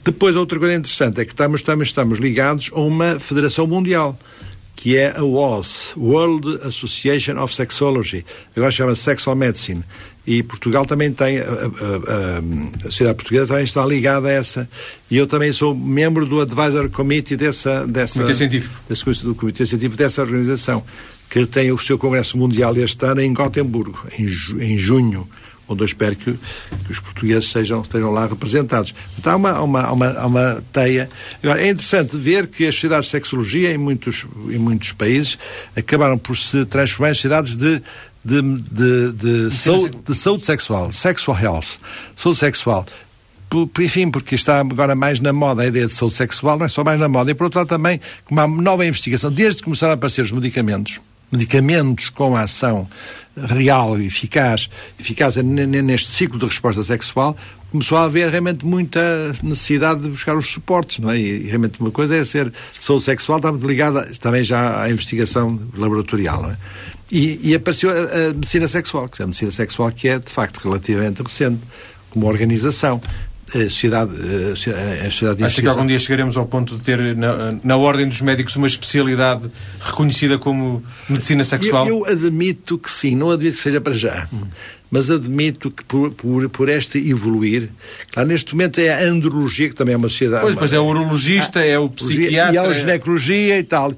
Depois, 0.04 0.36
outra 0.36 0.58
coisa 0.58 0.74
interessante 0.74 1.18
é 1.18 1.24
que 1.24 1.32
estamos, 1.32 1.60
estamos, 1.60 1.88
estamos 1.88 2.18
ligados 2.18 2.70
a 2.74 2.80
uma 2.80 3.18
federação 3.18 3.66
mundial 3.66 4.18
que 4.82 4.96
é 4.96 5.16
a 5.16 5.22
WAS, 5.22 5.92
World 5.96 6.58
Association 6.66 7.40
of 7.40 7.54
Sexology, 7.54 8.24
agora 8.56 8.72
chama 8.72 8.96
se 8.96 9.02
Sexual 9.02 9.36
Medicine. 9.36 9.84
E 10.26 10.42
Portugal 10.42 10.84
também 10.84 11.12
tem, 11.12 11.38
a, 11.38 11.44
a, 11.44 11.46
a, 11.46 12.38
a, 12.88 12.90
sociedade 12.90 13.14
portuguesa 13.14 13.46
também 13.46 13.62
está 13.62 13.86
ligada 13.86 14.26
a 14.26 14.32
essa. 14.32 14.68
E 15.08 15.16
eu 15.16 15.28
também 15.28 15.52
sou 15.52 15.72
membro 15.72 16.26
do 16.26 16.40
Advisor 16.40 16.90
Committee 16.90 17.36
dessa. 17.36 17.86
dessa 17.86 18.14
comitê 18.14 18.34
Científico. 18.34 18.74
Desse, 18.88 19.24
do 19.24 19.36
Comitê 19.36 19.64
Científico 19.64 19.96
dessa 19.96 20.20
organização, 20.20 20.82
que 21.30 21.46
tem 21.46 21.70
o 21.70 21.78
seu 21.78 21.96
Congresso 21.96 22.36
Mundial 22.36 22.76
este 22.76 23.06
ano 23.06 23.20
em 23.20 23.32
Gotemburgo, 23.32 24.04
em, 24.18 24.24
em 24.64 24.76
junho 24.76 25.28
onde 25.72 25.82
eu 25.82 25.86
espero 25.86 26.16
que, 26.16 26.32
que 26.32 26.90
os 26.90 26.98
portugueses 26.98 27.50
sejam, 27.50 27.82
estejam 27.82 28.10
lá 28.10 28.26
representados. 28.26 28.94
Então 29.18 29.32
há 29.32 29.36
uma, 29.36 29.60
uma, 29.60 29.92
uma, 29.92 30.26
uma 30.26 30.64
teia. 30.72 31.08
Agora, 31.42 31.60
é 31.60 31.70
interessante 31.70 32.16
ver 32.16 32.46
que 32.46 32.66
as 32.66 32.74
sociedades 32.74 33.06
de 33.06 33.10
sexologia, 33.12 33.72
em 33.72 33.78
muitos, 33.78 34.26
em 34.48 34.58
muitos 34.58 34.92
países, 34.92 35.38
acabaram 35.76 36.18
por 36.18 36.36
se 36.36 36.64
transformar 36.64 37.10
em 37.10 37.14
sociedades 37.14 37.56
de 37.56 37.82
de, 38.24 38.40
de, 38.40 39.12
de, 39.12 39.54
saúde, 39.54 39.98
de 40.06 40.14
saúde 40.14 40.44
sexual, 40.44 40.92
sexual 40.92 41.36
health, 41.36 41.66
saúde 42.14 42.38
sexual. 42.38 42.86
Por, 43.50 43.68
enfim, 43.80 44.10
porque 44.10 44.34
está 44.34 44.60
agora 44.60 44.94
mais 44.94 45.20
na 45.20 45.32
moda 45.32 45.62
a 45.62 45.66
ideia 45.66 45.86
de 45.86 45.92
saúde 45.92 46.14
sexual, 46.14 46.56
não 46.56 46.64
é 46.64 46.68
só 46.68 46.82
mais 46.82 46.98
na 46.98 47.08
moda, 47.08 47.30
e 47.30 47.34
por 47.34 47.44
outro 47.44 47.58
lado 47.58 47.68
também 47.68 48.00
uma 48.30 48.46
nova 48.46 48.86
investigação, 48.86 49.30
desde 49.30 49.58
que 49.58 49.64
começaram 49.64 49.92
a 49.92 49.94
aparecer 49.94 50.22
os 50.22 50.32
medicamentos, 50.32 51.00
medicamentos 51.32 52.10
com 52.10 52.36
ação 52.36 52.88
real 53.36 53.98
e 53.98 54.06
eficaz, 54.06 54.68
eficaz 55.00 55.36
neste 55.36 56.10
ciclo 56.10 56.38
de 56.38 56.44
resposta 56.44 56.84
sexual, 56.84 57.36
começou 57.70 57.96
a 57.96 58.04
haver 58.04 58.28
realmente 58.28 58.66
muita 58.66 59.00
necessidade 59.42 60.02
de 60.02 60.10
buscar 60.10 60.36
os 60.36 60.46
suportes, 60.46 60.98
não 60.98 61.10
é? 61.10 61.18
E 61.18 61.44
realmente 61.44 61.80
uma 61.80 61.90
coisa 61.90 62.14
é 62.14 62.24
ser 62.24 62.52
saúde 62.78 63.04
sexual, 63.04 63.38
está 63.38 63.50
muito 63.50 63.66
ligada 63.66 64.06
também 64.20 64.44
já 64.44 64.82
à 64.82 64.90
investigação 64.90 65.58
laboratorial, 65.74 66.42
não 66.42 66.50
é? 66.50 66.56
E, 67.10 67.50
e 67.50 67.54
apareceu 67.54 67.90
a, 67.90 67.94
a, 67.94 68.34
medicina 68.34 68.68
sexual, 68.68 69.08
que 69.08 69.22
é 69.22 69.24
a 69.24 69.26
medicina 69.26 69.50
sexual 69.50 69.90
que 69.90 70.08
é, 70.08 70.18
de 70.18 70.30
facto, 70.30 70.58
relativamente 70.58 71.22
recente, 71.22 71.60
como 72.10 72.26
organização 72.26 73.00
a 73.54 73.64
sociedade, 73.64 74.12
a 74.16 75.10
sociedade 75.10 75.44
Acha 75.44 75.60
que 75.60 75.68
algum 75.68 75.86
dia 75.86 75.98
chegaremos 75.98 76.36
ao 76.36 76.46
ponto 76.46 76.76
de 76.76 76.82
ter 76.82 77.14
na, 77.16 77.54
na 77.62 77.76
ordem 77.76 78.08
dos 78.08 78.20
médicos 78.20 78.56
uma 78.56 78.66
especialidade 78.66 79.44
reconhecida 79.80 80.38
como 80.38 80.82
medicina 81.08 81.44
sexual? 81.44 81.86
Eu, 81.86 82.06
eu 82.06 82.12
admito 82.12 82.78
que 82.78 82.90
sim, 82.90 83.14
não 83.14 83.30
admito 83.30 83.56
que 83.56 83.62
seja 83.62 83.80
para 83.80 83.92
já. 83.92 84.26
Hum. 84.32 84.42
Mas 84.90 85.10
admito 85.10 85.70
que 85.70 85.82
por, 85.84 86.10
por, 86.10 86.48
por 86.50 86.68
este 86.68 86.98
evoluir, 86.98 87.70
claro, 88.10 88.28
neste 88.28 88.54
momento 88.54 88.78
é 88.78 88.90
a 88.90 89.08
andrologia, 89.08 89.70
que 89.70 89.74
também 89.74 89.94
é 89.94 89.96
uma 89.96 90.10
sociedade. 90.10 90.42
Pois, 90.42 90.54
pois 90.54 90.72
é 90.72 90.78
o 90.78 90.84
urologista, 90.84 91.60
ah, 91.60 91.66
é 91.66 91.78
o 91.78 91.88
psiquiatra. 91.88 92.54
E 92.54 92.58
a 92.58 92.72
ginecologia 92.74 93.58
e 93.58 93.62
tal. 93.62 93.94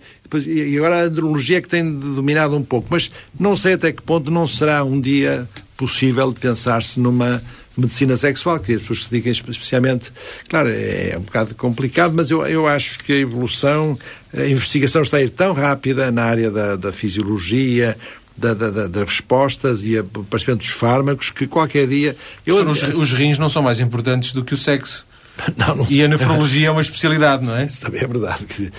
E 0.46 0.76
agora 0.76 1.00
a 1.00 1.02
andrologia 1.02 1.59
é 1.59 1.61
que 1.61 1.68
tem 1.68 1.92
dominado 1.92 2.57
um 2.57 2.62
pouco. 2.62 2.86
Mas 2.90 3.11
não 3.38 3.57
sei 3.57 3.72
até 3.72 3.90
que 3.90 4.02
ponto 4.02 4.30
não 4.30 4.46
será 4.46 4.84
um 4.84 5.00
dia 5.00 5.48
possível 5.76 6.32
de 6.32 6.38
pensar-se 6.38 7.00
numa 7.00 7.42
medicina 7.77 8.16
sexual, 8.16 8.59
que 8.61 8.72
as 8.72 8.81
pessoas 8.81 9.05
se 9.05 9.11
dedicam 9.11 9.33
especialmente. 9.33 10.12
Claro, 10.49 10.68
é, 10.68 11.11
é 11.11 11.18
um 11.18 11.22
bocado 11.22 11.55
complicado, 11.55 12.14
mas 12.14 12.31
eu, 12.31 12.47
eu 12.47 12.66
acho 12.66 12.99
que 12.99 13.12
a 13.12 13.16
evolução, 13.16 13.99
a 14.33 14.47
investigação 14.47 15.03
está 15.03 15.18
aí 15.18 15.29
tão 15.29 15.53
rápida 15.53 16.11
na 16.11 16.25
área 16.25 16.51
da, 16.51 16.77
da 16.77 16.93
fisiologia, 16.93 17.97
da, 18.37 18.55
da, 18.55 18.70
da, 18.70 18.89
das 18.89 19.05
respostas 19.05 19.87
e 19.87 19.99
aparecimento 19.99 20.59
dos 20.59 20.70
fármacos 20.70 21.31
que 21.31 21.47
qualquer 21.47 21.87
dia. 21.87 22.16
Eu... 22.47 22.68
Os, 22.68 22.83
os 22.83 23.12
rins 23.12 23.39
não 23.39 23.49
são 23.49 23.62
mais 23.62 23.81
importantes 23.81 24.33
do 24.33 24.45
que 24.45 24.55
o 24.55 24.59
sexo. 24.59 25.07
Não, 25.57 25.76
não... 25.76 25.87
E 25.91 26.03
a 26.03 26.09
nefrologia 26.09 26.68
é 26.68 26.70
uma 26.70 26.80
especialidade, 26.80 27.45
não 27.45 27.57
é? 27.57 27.64
Isso 27.64 27.80
também 27.80 28.01
é 28.01 28.07
verdade. 28.07 28.72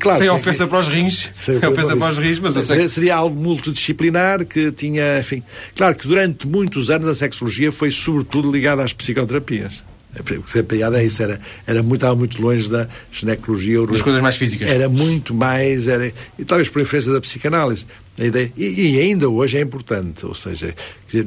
Claro, 0.00 0.18
sem 0.18 0.30
ofensa 0.30 0.66
para 0.66 0.78
os 0.80 0.88
rins. 0.88 1.28
Sem 1.34 1.56
ofensa 1.58 1.96
para 1.96 2.12
os 2.12 2.18
rins, 2.18 2.38
mas 2.38 2.54
seria, 2.54 2.88
seria 2.88 3.16
algo 3.16 3.38
multidisciplinar 3.38 4.46
que 4.46 4.72
tinha, 4.72 5.18
enfim. 5.20 5.42
Claro 5.76 5.94
que 5.94 6.08
durante 6.08 6.46
muitos 6.46 6.88
anos 6.88 7.08
a 7.08 7.14
sexologia 7.14 7.70
foi 7.70 7.90
sobretudo 7.90 8.50
ligada 8.50 8.82
às 8.82 8.92
psicoterapias. 8.92 9.82
A 10.18 10.62
piada 10.62 11.00
é 11.00 11.06
isso, 11.06 11.22
era, 11.22 11.40
era 11.66 11.82
muito, 11.82 11.96
estava 11.96 12.14
muito 12.14 12.40
longe 12.40 12.70
da 12.70 12.88
ginecologia. 13.10 13.84
Das 13.86 14.02
coisas 14.02 14.22
mais 14.22 14.36
físicas. 14.36 14.68
Era 14.68 14.88
muito 14.88 15.34
mais, 15.34 15.88
era, 15.88 16.12
e 16.38 16.44
talvez 16.44 16.68
por 16.68 16.80
influência 16.80 17.12
da 17.12 17.20
psicanálise. 17.20 17.86
A 18.18 18.24
ideia, 18.24 18.52
e, 18.56 18.92
e, 18.92 19.00
ainda 19.00 19.28
hoje 19.28 19.56
é 19.56 19.60
importante, 19.60 20.24
ou 20.24 20.36
seja, 20.36 20.72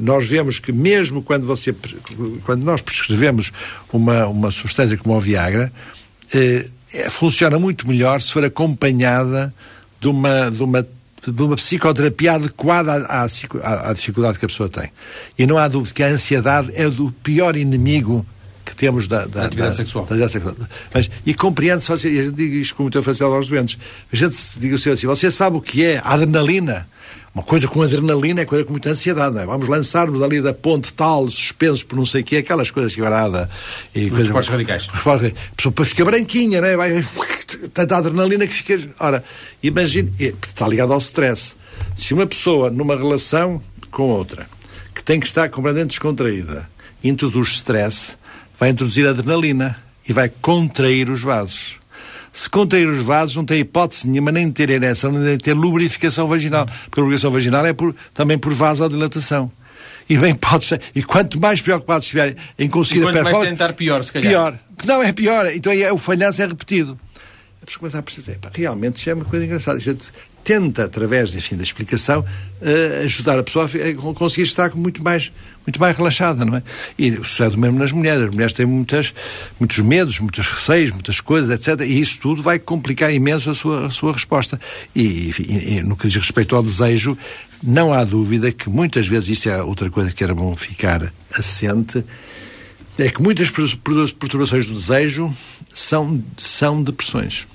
nós 0.00 0.26
vemos 0.26 0.58
que 0.58 0.72
mesmo 0.72 1.22
quando 1.22 1.46
você 1.46 1.74
quando 2.44 2.64
nós 2.64 2.80
prescrevemos 2.80 3.52
uma, 3.92 4.26
uma 4.26 4.50
substância 4.50 4.96
como 4.96 5.14
o 5.14 5.20
Viagra, 5.20 5.70
eh, 6.32 6.66
é, 6.94 7.10
funciona 7.10 7.58
muito 7.58 7.86
melhor 7.86 8.22
se 8.22 8.32
for 8.32 8.42
acompanhada 8.42 9.52
de 10.00 10.08
uma, 10.08 10.50
de 10.50 10.62
uma 10.62 10.86
de 11.26 11.42
uma 11.42 11.56
psicoterapia 11.56 12.34
adequada 12.34 12.92
à, 12.92 13.26
à, 13.26 13.90
à, 13.90 13.92
dificuldade 13.92 14.38
que 14.38 14.44
a 14.44 14.48
pessoa 14.48 14.68
tem. 14.68 14.90
E 15.38 15.46
não 15.46 15.58
há 15.58 15.68
dúvida 15.68 15.94
que 15.94 16.02
a 16.02 16.06
ansiedade 16.06 16.70
é 16.74 16.86
o 16.86 17.12
pior 17.22 17.56
inimigo 17.56 18.24
temos 18.78 19.08
da, 19.08 19.26
da, 19.26 19.44
atividade, 19.46 19.70
da, 19.70 19.74
sexual. 19.74 20.06
da 20.06 20.14
atividade 20.14 20.32
sexual. 20.32 20.54
Mas, 20.94 21.10
e 21.26 21.34
compreende-se, 21.34 21.90
e 22.08 22.20
a 22.20 22.22
gente 22.22 22.32
diz 22.32 22.52
isto 22.54 22.76
com 22.76 22.84
muita 22.84 23.02
facilidade 23.02 23.36
aos 23.36 23.48
doentes, 23.48 23.76
a 24.10 24.16
gente 24.16 24.36
diz 24.58 24.86
assim, 24.86 25.06
você 25.06 25.30
sabe 25.30 25.56
o 25.56 25.60
que 25.60 25.84
é 25.84 26.00
adrenalina? 26.04 26.88
Uma 27.34 27.42
coisa 27.42 27.66
com 27.68 27.82
adrenalina 27.82 28.40
é 28.40 28.44
coisa 28.44 28.64
com 28.64 28.70
muita 28.70 28.90
ansiedade, 28.90 29.34
não 29.34 29.42
é? 29.42 29.46
Vamos 29.46 29.68
lançar-nos 29.68 30.22
ali 30.22 30.40
da 30.40 30.54
ponte 30.54 30.92
tal, 30.94 31.28
suspensos 31.28 31.82
por 31.82 31.96
não 31.96 32.06
sei 32.06 32.22
o 32.22 32.24
quê, 32.24 32.36
aquelas 32.38 32.70
coisas 32.70 32.94
que 32.94 33.00
agrada. 33.00 33.50
E 33.94 34.08
coisa, 34.08 34.24
esportes 34.24 34.48
radicais. 34.48 34.88
A 34.92 35.18
pessoa 35.56 35.84
fica 35.84 36.04
branquinha, 36.04 36.60
não 36.60 36.68
é? 36.68 36.76
Vai, 36.76 37.06
tanta 37.74 37.96
adrenalina 37.96 38.46
que 38.46 38.54
fica. 38.54 38.88
Ora, 38.98 39.24
imagine, 39.62 40.12
está 40.18 40.66
ligado 40.66 40.92
ao 40.92 40.98
stress. 40.98 41.54
Se 41.96 42.14
uma 42.14 42.26
pessoa, 42.26 42.70
numa 42.70 42.96
relação 42.96 43.60
com 43.90 44.04
outra, 44.04 44.48
que 44.94 45.02
tem 45.02 45.20
que 45.20 45.26
estar 45.26 45.48
completamente 45.48 45.90
descontraída, 45.90 46.68
introduz 47.02 47.50
stress, 47.50 48.16
vai 48.58 48.70
introduzir 48.70 49.06
adrenalina. 49.06 49.76
e 50.08 50.12
vai 50.12 50.28
contrair 50.28 51.10
os 51.10 51.20
vasos. 51.20 51.76
Se 52.32 52.48
contrair 52.48 52.88
os 52.88 53.04
vasos, 53.04 53.36
não 53.36 53.44
tem 53.44 53.60
hipótese 53.60 54.08
nenhuma 54.08 54.32
nem 54.32 54.46
de 54.46 54.52
ter 54.52 54.70
ereção, 54.70 55.12
nem 55.12 55.36
de 55.36 55.38
ter 55.38 55.52
lubrificação 55.54 56.26
vaginal. 56.26 56.66
Porque 56.66 57.00
a 57.00 57.02
lubrificação 57.02 57.30
vaginal 57.30 57.66
é 57.66 57.72
por, 57.72 57.94
também 58.14 58.38
por 58.38 58.54
vasodilatação. 58.54 59.50
E 60.08 60.16
bem 60.16 60.34
pode 60.34 60.64
ser. 60.64 60.80
E 60.94 61.02
quanto 61.02 61.38
mais 61.40 61.60
preocupados 61.60 62.06
estiverem 62.06 62.36
em 62.58 62.68
conseguir 62.68 63.02
a 63.02 63.12
performance. 63.12 63.36
mais 63.36 63.48
tentar 63.50 63.72
pior, 63.74 64.02
se 64.02 64.12
calhar. 64.12 64.30
Pior. 64.30 64.58
Não, 64.84 65.02
é 65.02 65.12
pior. 65.12 65.46
Então 65.52 65.70
é, 65.72 65.92
o 65.92 65.98
falhanço 65.98 66.40
é 66.40 66.46
repetido. 66.46 66.98
A 67.60 67.66
pessoa 67.66 67.80
começa 67.80 67.98
a 67.98 68.02
perceber, 68.02 68.38
realmente 68.54 68.96
isto 68.96 69.10
é 69.10 69.14
uma 69.14 69.24
coisa 69.24 69.44
engraçada. 69.44 69.78
Tenta, 70.48 70.84
através 70.84 71.34
enfim, 71.34 71.56
da 71.56 71.62
explicação, 71.62 72.20
uh, 72.20 73.04
ajudar 73.04 73.38
a 73.38 73.42
pessoa 73.42 73.66
a 73.66 74.14
conseguir 74.14 74.44
estar 74.44 74.74
muito 74.74 75.04
mais, 75.04 75.30
muito 75.66 75.78
mais 75.78 75.94
relaxada, 75.94 76.42
não 76.42 76.56
é? 76.56 76.62
E 76.98 77.14
sucede 77.16 77.58
mesmo 77.58 77.78
nas 77.78 77.92
mulheres. 77.92 78.24
As 78.24 78.30
mulheres 78.30 78.54
têm 78.54 78.64
muitas, 78.64 79.12
muitos 79.60 79.78
medos, 79.80 80.18
muitos 80.18 80.46
receios, 80.46 80.90
muitas 80.92 81.20
coisas, 81.20 81.50
etc. 81.50 81.86
E 81.86 82.00
isso 82.00 82.16
tudo 82.22 82.42
vai 82.42 82.58
complicar 82.58 83.12
imenso 83.12 83.50
a 83.50 83.54
sua, 83.54 83.88
a 83.88 83.90
sua 83.90 84.14
resposta. 84.14 84.58
E, 84.96 85.34
e, 85.38 85.82
no 85.82 85.94
que 85.98 86.08
diz 86.08 86.16
respeito 86.16 86.56
ao 86.56 86.62
desejo, 86.62 87.18
não 87.62 87.92
há 87.92 88.02
dúvida 88.02 88.50
que 88.50 88.70
muitas 88.70 89.06
vezes, 89.06 89.28
isto 89.28 89.50
é 89.50 89.62
outra 89.62 89.90
coisa 89.90 90.10
que 90.12 90.24
era 90.24 90.34
bom 90.34 90.56
ficar 90.56 91.12
assente, 91.34 92.02
é 92.96 93.10
que 93.10 93.20
muitas 93.20 93.50
perturbações 93.50 94.64
do 94.64 94.72
desejo 94.72 95.30
são, 95.74 96.24
são 96.38 96.82
depressões. 96.82 97.46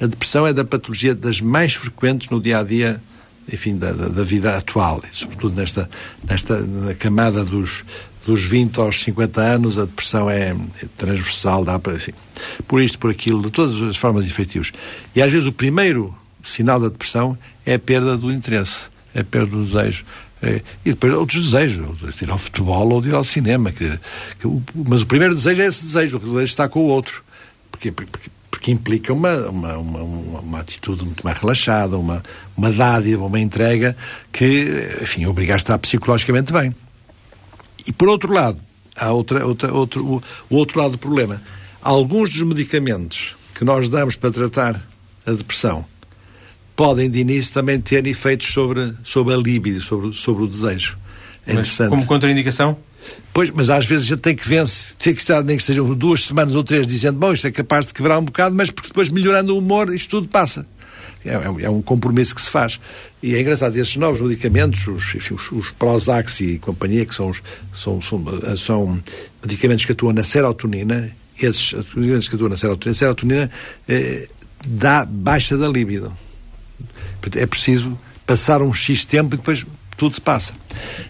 A 0.00 0.06
depressão 0.06 0.46
é 0.46 0.52
da 0.52 0.64
patologia 0.64 1.14
das 1.14 1.40
mais 1.40 1.74
frequentes 1.74 2.28
no 2.28 2.40
dia 2.40 2.58
a 2.58 2.62
dia, 2.62 3.02
enfim, 3.52 3.76
da, 3.76 3.92
da, 3.92 4.08
da 4.08 4.24
vida 4.24 4.56
atual, 4.56 5.02
e 5.10 5.16
sobretudo 5.16 5.54
nesta, 5.54 5.88
nesta 6.28 6.60
na 6.60 6.94
camada 6.94 7.44
dos, 7.44 7.84
dos 8.26 8.44
20 8.44 8.78
aos 8.78 9.02
50 9.02 9.40
anos, 9.40 9.78
a 9.78 9.84
depressão 9.84 10.28
é, 10.28 10.50
é 10.50 10.86
transversal, 10.98 11.64
dá 11.64 11.78
para, 11.78 11.94
enfim, 11.94 12.12
por 12.66 12.82
isto, 12.82 12.98
por 12.98 13.10
aquilo, 13.10 13.40
de 13.42 13.50
todas 13.50 13.80
as 13.82 13.96
formas 13.96 14.26
efetivas. 14.26 14.72
E 15.14 15.22
às 15.22 15.32
vezes 15.32 15.46
o 15.46 15.52
primeiro 15.52 16.14
sinal 16.44 16.78
da 16.78 16.88
depressão 16.88 17.38
é 17.64 17.74
a 17.74 17.78
perda 17.78 18.16
do 18.16 18.30
interesse, 18.30 18.84
é 19.14 19.20
a 19.20 19.24
perda 19.24 19.46
do 19.46 19.64
desejo. 19.64 20.04
É, 20.42 20.60
e 20.84 20.90
depois 20.90 21.14
outros 21.14 21.50
desejos, 21.50 21.98
de 21.98 22.24
ir 22.24 22.30
ao 22.30 22.38
futebol 22.38 22.92
ou 22.92 23.00
de 23.00 23.08
ir 23.08 23.14
ao 23.14 23.24
cinema. 23.24 23.72
Dizer, 23.72 23.98
que, 24.38 24.46
mas 24.74 25.02
o 25.02 25.06
primeiro 25.06 25.34
desejo 25.34 25.62
é 25.62 25.66
esse 25.66 25.84
desejo, 25.86 26.18
o 26.18 26.20
desejo 26.20 26.42
está 26.42 26.68
com 26.68 26.80
o 26.80 26.88
outro. 26.88 27.24
Porque, 27.70 27.90
porque, 27.90 28.30
porque 28.56 28.70
implica 28.70 29.12
uma, 29.12 29.36
uma, 29.50 29.76
uma, 29.76 30.00
uma, 30.40 30.60
atitude 30.60 31.04
muito 31.04 31.22
mais 31.22 31.38
relaxada, 31.38 31.98
uma, 31.98 32.22
uma 32.56 32.72
dádiva, 32.72 33.26
uma 33.26 33.38
entrega 33.38 33.94
que, 34.32 34.96
enfim, 35.02 35.26
obriga 35.26 35.52
a 35.52 35.56
estar 35.58 35.78
psicologicamente 35.78 36.54
bem. 36.54 36.74
E 37.86 37.92
por 37.92 38.08
outro 38.08 38.32
lado, 38.32 38.58
há 38.96 39.12
outra, 39.12 39.44
outra, 39.44 39.72
outro, 39.74 40.22
o, 40.48 40.56
outro 40.56 40.80
lado 40.80 40.92
do 40.92 40.98
problema. 40.98 41.42
Alguns 41.82 42.30
dos 42.30 42.42
medicamentos 42.42 43.36
que 43.54 43.62
nós 43.62 43.90
damos 43.90 44.16
para 44.16 44.30
tratar 44.30 44.82
a 45.26 45.32
depressão 45.32 45.84
podem 46.74 47.10
de 47.10 47.20
início 47.20 47.52
também 47.52 47.78
ter 47.78 48.06
efeitos 48.06 48.46
sobre, 48.46 48.94
sobre 49.04 49.34
a 49.34 49.36
libido, 49.36 49.82
sobre, 49.82 50.14
sobre 50.14 50.44
o 50.44 50.46
desejo. 50.46 50.96
É 51.46 51.52
mas 51.52 51.68
interessante. 51.68 51.90
Como 51.90 52.06
contraindicação? 52.06 52.78
Pois, 53.32 53.50
mas 53.50 53.68
às 53.68 53.86
vezes 53.86 54.06
a 54.06 54.08
gente 54.10 54.20
tem 54.20 54.34
que 54.34 54.48
vencer, 54.48 54.94
tem 54.96 55.14
que 55.14 55.20
estar, 55.20 55.42
nem 55.42 55.56
que 55.56 55.62
sejam 55.62 55.92
duas 55.94 56.24
semanas 56.24 56.54
ou 56.54 56.64
três, 56.64 56.86
dizendo, 56.86 57.18
bom, 57.18 57.32
isto 57.32 57.46
é 57.46 57.50
capaz 57.50 57.86
de 57.86 57.94
quebrar 57.94 58.18
um 58.18 58.24
bocado, 58.24 58.54
mas 58.54 58.70
porque 58.70 58.88
depois 58.88 59.10
melhorando 59.10 59.54
o 59.54 59.58
humor, 59.58 59.94
isto 59.94 60.08
tudo 60.10 60.28
passa. 60.28 60.66
É, 61.24 61.34
é, 61.34 61.64
é 61.64 61.70
um 61.70 61.82
compromisso 61.82 62.34
que 62.34 62.40
se 62.40 62.50
faz. 62.50 62.80
E 63.22 63.34
é 63.34 63.40
engraçado, 63.40 63.76
esses 63.76 63.96
novos 63.96 64.20
medicamentos, 64.20 64.86
os, 64.86 65.14
enfim, 65.14 65.34
os, 65.34 65.52
os 65.52 65.70
Prozac 65.70 66.42
e 66.42 66.58
companhia, 66.58 67.04
que 67.04 67.14
são, 67.14 67.32
são, 67.74 68.00
são, 68.00 68.24
são 68.56 69.02
medicamentos 69.42 69.84
que 69.84 69.92
atuam 69.92 70.12
na 70.12 70.24
serotonina, 70.24 71.14
esses 71.40 71.72
medicamentos 71.72 72.28
que 72.28 72.36
atuam 72.36 72.50
na 72.50 72.56
serotonina, 72.56 72.92
a 72.92 72.94
serotonina 72.94 73.50
eh, 73.88 74.28
dá 74.66 75.04
baixa 75.04 75.58
da 75.58 75.68
libido 75.68 76.12
é 77.34 77.46
preciso 77.46 77.98
passar 78.26 78.62
um 78.62 78.72
X 78.72 79.04
tempo 79.04 79.34
e 79.34 79.38
depois 79.38 79.66
tudo 79.96 80.14
se 80.14 80.20
passa. 80.20 80.52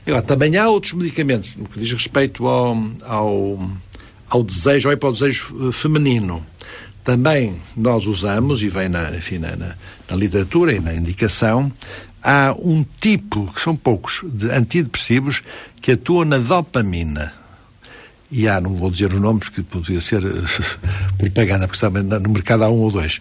Agora, 0.06 0.22
também 0.22 0.56
há 0.56 0.68
outros 0.68 0.92
medicamentos, 0.92 1.56
no 1.56 1.66
que 1.66 1.78
diz 1.80 1.92
respeito 1.92 2.46
ao, 2.46 2.76
ao, 3.02 3.70
ao 4.28 4.42
desejo, 4.42 4.88
ao 4.88 4.94
hipodesejo 4.94 5.72
feminino. 5.72 6.44
Também 7.04 7.60
nós 7.76 8.06
usamos, 8.06 8.62
e 8.62 8.68
vem 8.68 8.88
na, 8.88 9.10
enfim, 9.16 9.38
na, 9.38 9.54
na, 9.56 9.74
na 10.08 10.16
literatura 10.16 10.72
e 10.72 10.80
na 10.80 10.94
indicação, 10.94 11.70
há 12.22 12.54
um 12.58 12.84
tipo, 13.00 13.52
que 13.52 13.60
são 13.60 13.76
poucos, 13.76 14.22
de 14.24 14.50
antidepressivos 14.50 15.42
que 15.80 15.92
atuam 15.92 16.24
na 16.24 16.38
dopamina. 16.38 17.32
E 18.30 18.48
há, 18.48 18.60
não 18.60 18.74
vou 18.74 18.90
dizer 18.90 19.12
os 19.12 19.20
nomes, 19.20 19.44
porque 19.50 19.62
poderia 19.62 20.00
ser 20.00 20.22
propaganda, 21.16 21.68
porque 21.68 21.78
sabe, 21.78 22.02
no 22.02 22.30
mercado 22.30 22.64
há 22.64 22.68
um 22.68 22.78
ou 22.78 22.90
dois 22.90 23.20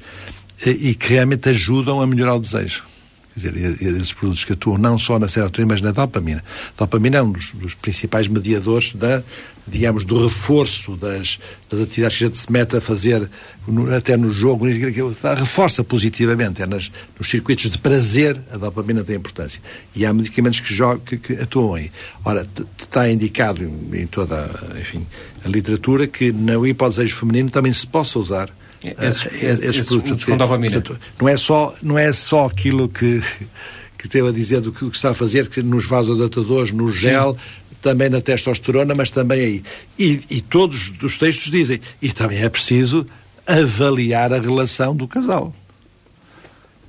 e 0.64 0.96
que 0.96 1.14
realmente 1.14 1.50
ajudam 1.50 2.02
a 2.02 2.08
melhorar 2.08 2.36
o 2.36 2.40
desejo. 2.40 2.84
Quer 3.36 3.52
dizer, 3.52 3.84
esses 3.84 4.14
produtos 4.14 4.46
que 4.46 4.54
atuam 4.54 4.78
não 4.78 4.98
só 4.98 5.20
na 5.20 5.28
serotonina, 5.28 5.74
mas 5.74 5.82
na 5.82 5.92
dopamina. 5.92 6.42
A 6.78 6.84
dopamina 6.86 7.18
é 7.18 7.22
um 7.22 7.34
dos, 7.34 7.52
dos 7.52 7.74
principais 7.74 8.30
mediadores 8.30 8.94
da, 8.94 9.22
digamos, 9.68 10.06
do 10.06 10.24
reforço 10.24 10.96
das, 10.96 11.38
das, 11.70 11.82
atividades 11.82 12.18
que 12.18 12.24
a 12.24 12.28
gente 12.28 12.38
se 12.38 12.50
mete 12.50 12.78
a 12.78 12.82
fazer 12.82 13.30
no, 13.68 13.94
até 13.94 14.16
no 14.16 14.32
jogo, 14.32 14.66
reforça 14.66 15.84
positivamente. 15.84 16.64
É 16.64 16.66
nas, 16.66 16.90
nos 17.20 17.28
circuitos 17.28 17.70
de 17.70 17.78
prazer, 17.78 18.40
a 18.50 18.56
dopamina 18.56 19.04
tem 19.04 19.18
importância. 19.18 19.62
E 19.94 20.06
há 20.06 20.14
medicamentos 20.14 20.62
que, 20.62 20.74
jogam, 20.74 21.00
que, 21.00 21.18
que 21.18 21.34
atuam 21.34 21.74
aí. 21.74 21.92
Ora, 22.24 22.48
está 22.82 23.12
indicado 23.12 23.66
em, 23.66 24.02
em 24.02 24.08
toda 24.08 24.50
enfim, 24.80 25.06
a 25.44 25.50
literatura 25.50 26.08
que 26.08 26.32
no 26.32 26.66
hipodesejo 26.66 27.14
feminino 27.18 27.50
também 27.50 27.74
se 27.74 27.86
possa 27.86 28.18
usar 28.18 28.50
esses, 29.02 29.26
esses, 29.26 29.64
esses 29.64 29.88
produtos 29.88 30.26
com 30.26 30.38
dopamina. 30.38 30.84
Não 31.20 31.30
é 31.30 31.38
só, 31.38 31.74
não 31.82 31.98
é 31.98 32.12
só 32.14 32.46
aquilo 32.46 32.88
que, 32.88 33.22
que 33.98 34.08
teve 34.08 34.30
a 34.30 34.32
dizer 34.32 34.62
do 34.62 34.72
que 34.72 34.86
está 34.86 35.12
a 35.12 35.14
fazer, 35.14 35.48
que 35.48 35.62
nos 35.64 35.86
vasodilatadores, 35.86 36.72
no 36.72 36.92
gel, 36.92 37.34
Sim. 37.34 37.76
também 37.82 38.10
na 38.10 38.22
testosterona, 38.22 38.94
mas 38.94 39.10
também 39.10 39.40
aí. 39.40 39.64
E, 39.98 40.22
e 40.30 40.42
todos 40.42 40.94
os 41.02 41.18
textos 41.18 41.52
dizem, 41.52 41.82
e 42.02 42.12
também 42.12 42.44
é 42.44 42.50
preciso 42.50 43.06
avaliar 43.48 44.34
a 44.34 44.40
relação 44.40 44.96
do 44.96 45.08
casal, 45.08 45.54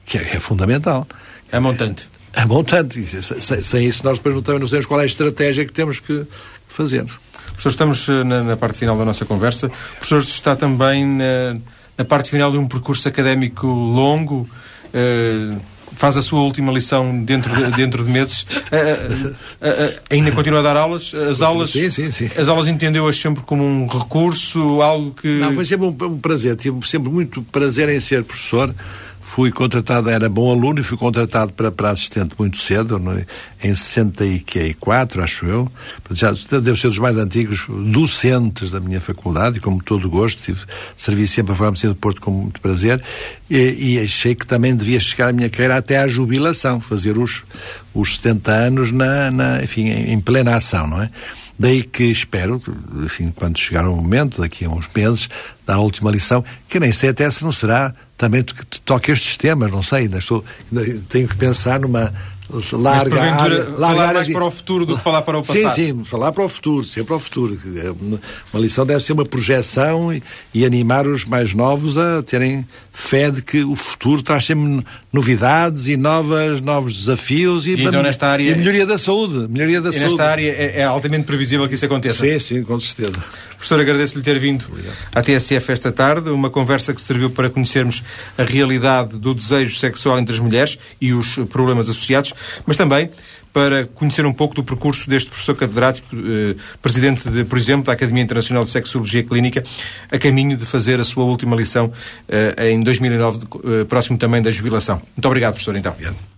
que 0.05 0.19
é, 0.19 0.37
é 0.37 0.41
fundamental. 0.41 1.07
É 1.53 1.61
montante. 1.61 2.09
É 2.33 2.45
montante. 2.45 3.03
Sem, 3.23 3.63
sem, 3.63 3.87
isso 3.87 4.05
nós 4.05 4.19
depois 4.19 4.35
não, 4.35 4.43
também 4.43 4.61
não 4.61 4.69
sabemos 4.69 4.87
qual 4.87 5.01
é 5.01 5.05
a 5.05 5.07
estratégia 5.07 5.65
que 5.65 5.73
temos 5.73 6.01
que 6.01 6.27
fazer. 6.69 7.05
Professor, 7.47 7.71
estamos 7.71 8.09
eh, 8.09 8.25
na, 8.25 8.43
na 8.43 8.57
parte 8.57 8.79
final 8.79 8.99
da 8.99 9.05
nossa 9.05 9.25
conversa. 9.25 9.69
O 9.69 9.71
professor 9.71 10.19
está 10.19 10.55
também 10.55 11.07
na 11.07 11.57
na 11.97 12.05
parte 12.05 12.31
final 12.31 12.51
de 12.51 12.59
um 12.59 12.67
percurso 12.67 13.09
académico 13.09 13.67
longo. 13.67 14.49
Uh, 14.87 15.59
faz 15.93 16.17
a 16.17 16.23
sua 16.23 16.41
última 16.41 16.71
lição 16.71 17.25
dentro 17.25 17.51
de, 17.55 17.77
dentro 17.77 18.05
de 18.05 18.11
meses. 18.11 18.43
Uh, 18.43 19.29
uh, 19.31 20.01
ainda 20.11 20.31
continua 20.33 20.61
a 20.61 20.63
dar 20.63 20.77
aulas. 20.77 21.15
As 21.15 21.41
aulas, 21.41 21.71
sim, 21.71 21.91
sim, 21.91 22.13
sim. 22.13 22.31
As 22.37 22.49
aulas 22.49 22.69
entendeu-as 22.69 23.17
sempre 23.17 23.43
como 23.43 23.65
um 23.65 23.87
recurso, 23.87 24.83
algo 24.83 25.13
que. 25.13 25.29
Não, 25.39 25.55
foi 25.55 25.65
sempre 25.65 25.87
um, 25.87 25.97
um 26.05 26.19
prazer. 26.19 26.55
Tive 26.57 26.87
sempre 26.87 27.11
muito 27.11 27.43
prazer 27.43 27.89
em 27.89 28.01
ser 28.01 28.23
professor 28.25 28.75
fui 29.27 29.51
contratado, 29.51 30.09
era 30.09 30.29
bom 30.29 30.51
aluno 30.51 30.81
e 30.81 30.85
fui 30.85 30.97
contratado 30.97 31.53
para, 31.53 31.71
para 31.71 31.91
assistente 31.91 32.35
muito 32.39 32.59
cedo, 32.59 32.99
no, 32.99 33.13
em 33.63 33.75
64, 33.75 35.23
acho 35.23 35.45
eu. 35.45 35.71
Já 36.13 36.33
devo 36.33 36.77
ser 36.77 36.89
dos 36.89 36.99
mais 36.99 37.19
antigos 37.19 37.65
docentes 37.69 38.71
da 38.71 38.79
minha 38.79 39.01
faculdade, 39.01 39.59
e 39.59 39.61
como 39.61 39.83
todo 39.83 40.09
gosto, 40.09 40.41
tive, 40.41 40.61
servi 40.97 41.27
sempre 41.27 41.53
a 41.53 41.57
Farmácia 41.57 41.89
do 41.89 41.97
Porto 41.97 42.21
com 42.21 42.31
muito 42.31 42.61
prazer, 42.61 43.03
e, 43.51 43.95
e, 43.95 43.99
achei 43.99 44.35
que 44.35 44.47
também 44.47 44.75
devia 44.75 45.01
chegar 45.01 45.29
a 45.29 45.33
minha 45.33 45.51
carreira 45.51 45.77
até 45.77 45.99
à 45.99 46.09
jubilação, 46.09 46.81
fazer 46.81 47.19
os, 47.19 47.43
os 47.93 48.17
70 48.17 48.53
anos 48.53 48.93
na, 48.93 49.31
na 49.31 49.63
enfim, 49.63 49.89
em, 49.89 50.13
em 50.13 50.21
plena 50.21 50.57
ação, 50.57 50.87
não 50.87 51.03
é? 51.03 51.11
Daí 51.59 51.83
que 51.83 52.05
espero, 52.05 52.63
enfim, 53.05 53.33
quando 53.35 53.59
chegar 53.59 53.89
o 53.89 53.97
momento, 53.97 54.41
daqui 54.41 54.65
a 54.65 54.69
uns 54.69 54.87
meses, 54.95 55.29
da 55.65 55.79
última 55.79 56.11
lição, 56.11 56.45
que 56.69 56.79
nem 56.79 56.93
sei 56.93 57.11
até 57.11 57.31
se 57.31 57.43
não 57.43 57.53
será 57.53 57.95
também 58.17 58.43
que 58.43 58.81
toque 58.81 59.11
estes 59.11 59.37
temas, 59.37 59.71
não 59.71 59.83
sei, 59.83 60.01
ainda 60.01 60.19
estou, 60.19 60.45
ainda 60.71 61.01
tenho 61.09 61.29
que 61.29 61.37
pensar 61.37 61.81
numa 61.81 62.13
larga 62.73 63.23
área, 63.23 63.69
larga 63.77 63.77
falar 63.79 64.15
mais 64.15 64.27
de... 64.27 64.33
para 64.33 64.45
o 64.45 64.51
futuro 64.51 64.87
do 64.87 64.97
que 64.97 65.03
falar 65.03 65.23
para 65.23 65.39
o 65.39 65.43
passado. 65.43 65.75
Sim, 65.75 65.99
sim, 65.99 66.05
falar 66.05 66.33
para 66.33 66.45
o 66.45 66.49
futuro, 66.49 66.85
sempre 66.85 67.09
para 67.09 67.17
o 67.17 67.19
futuro. 67.19 67.59
Uma 68.53 68.61
lição 68.61 68.87
deve 68.87 69.03
ser 69.03 69.13
uma 69.13 69.25
projeção 69.25 70.13
e, 70.13 70.23
e, 70.55 70.65
animar 70.65 71.07
os 71.07 71.25
mais 71.25 71.53
novos 71.53 71.99
a 71.99 72.23
terem 72.23 72.67
fé 72.99 73.31
de 73.31 73.43
que 73.43 73.63
o 73.63 73.77
futuro 73.77 74.23
traz 74.23 74.47
sempre 74.47 74.83
novidades 75.13 75.87
e 75.87 75.99
novas, 75.99 76.63
novos 76.63 76.95
desafios 76.95 77.67
e, 77.67 77.75
e 77.75 77.85
então, 77.85 78.03
nesta 78.03 78.27
área, 78.27 78.51
e 78.51 78.55
melhoria 78.55 78.87
da 78.87 78.97
saúde. 78.97 79.47
Melhoria 79.51 79.83
da 79.83 79.91
e 79.91 79.93
saúde. 79.93 80.09
nesta 80.09 80.25
área 80.25 80.51
é, 80.51 80.81
é 80.81 80.85
altamente 80.85 81.25
previsível 81.25 81.69
que 81.69 81.75
isso 81.75 81.85
aconteça. 81.85 82.25
Sim, 82.25 82.39
sim, 82.39 82.65
com 82.65 82.81
certeza. 82.81 83.23
Professor, 83.51 83.79
agradeço-lhe 83.81 84.25
ter 84.25 84.39
vindo 84.39 84.65
Obrigado. 84.67 84.97
à 85.15 85.23
TSF 85.23 85.73
esta 85.73 85.93
tarde, 85.93 86.31
uma 86.31 86.49
conversa 86.49 86.95
que 86.95 87.01
serviu 87.03 87.29
para 87.29 87.51
conhecermos 87.51 88.03
a 88.39 88.43
realidade 88.43 89.19
do 89.19 89.35
desejo 89.35 89.77
sexual 89.77 90.19
entre 90.19 90.35
as 90.35 90.41
mulheres 90.41 90.79
e 90.99 91.13
os 91.13 91.37
problemas 91.51 91.91
associados, 91.91 92.33
mas 92.65 92.79
também 92.79 93.11
para 93.57 93.87
conhecer 93.87 94.27
um 94.27 94.35
pouco 94.35 94.55
do 94.55 94.63
percurso 94.63 95.09
deste 95.09 95.31
professor 95.31 95.55
catedrático, 95.57 96.15
eh, 96.15 96.57
presidente, 96.83 97.27
de, 97.27 97.43
por 97.43 97.57
exemplo, 97.57 97.87
da 97.87 97.95
Academia 97.95 98.23
Internacional 98.23 98.63
de 98.63 98.69
Sexologia 98.69 99.23
Clínica, 99.23 99.65
a 100.13 100.19
caminho 100.19 100.59
de 100.59 100.67
fazer 100.67 101.01
a 101.01 101.05
sua 101.05 101.25
última 101.25 101.57
lição 101.57 101.91
eh, 102.29 102.73
em 102.73 102.83
2009, 102.83 103.39
eh, 103.39 103.85
próximo 103.85 104.19
também 104.19 104.43
da 104.43 104.51
jubilação. 104.51 105.01
Muito 105.17 105.25
obrigado, 105.25 105.55
professor, 105.55 105.75
então. 105.75 105.91
Obrigado. 105.93 106.36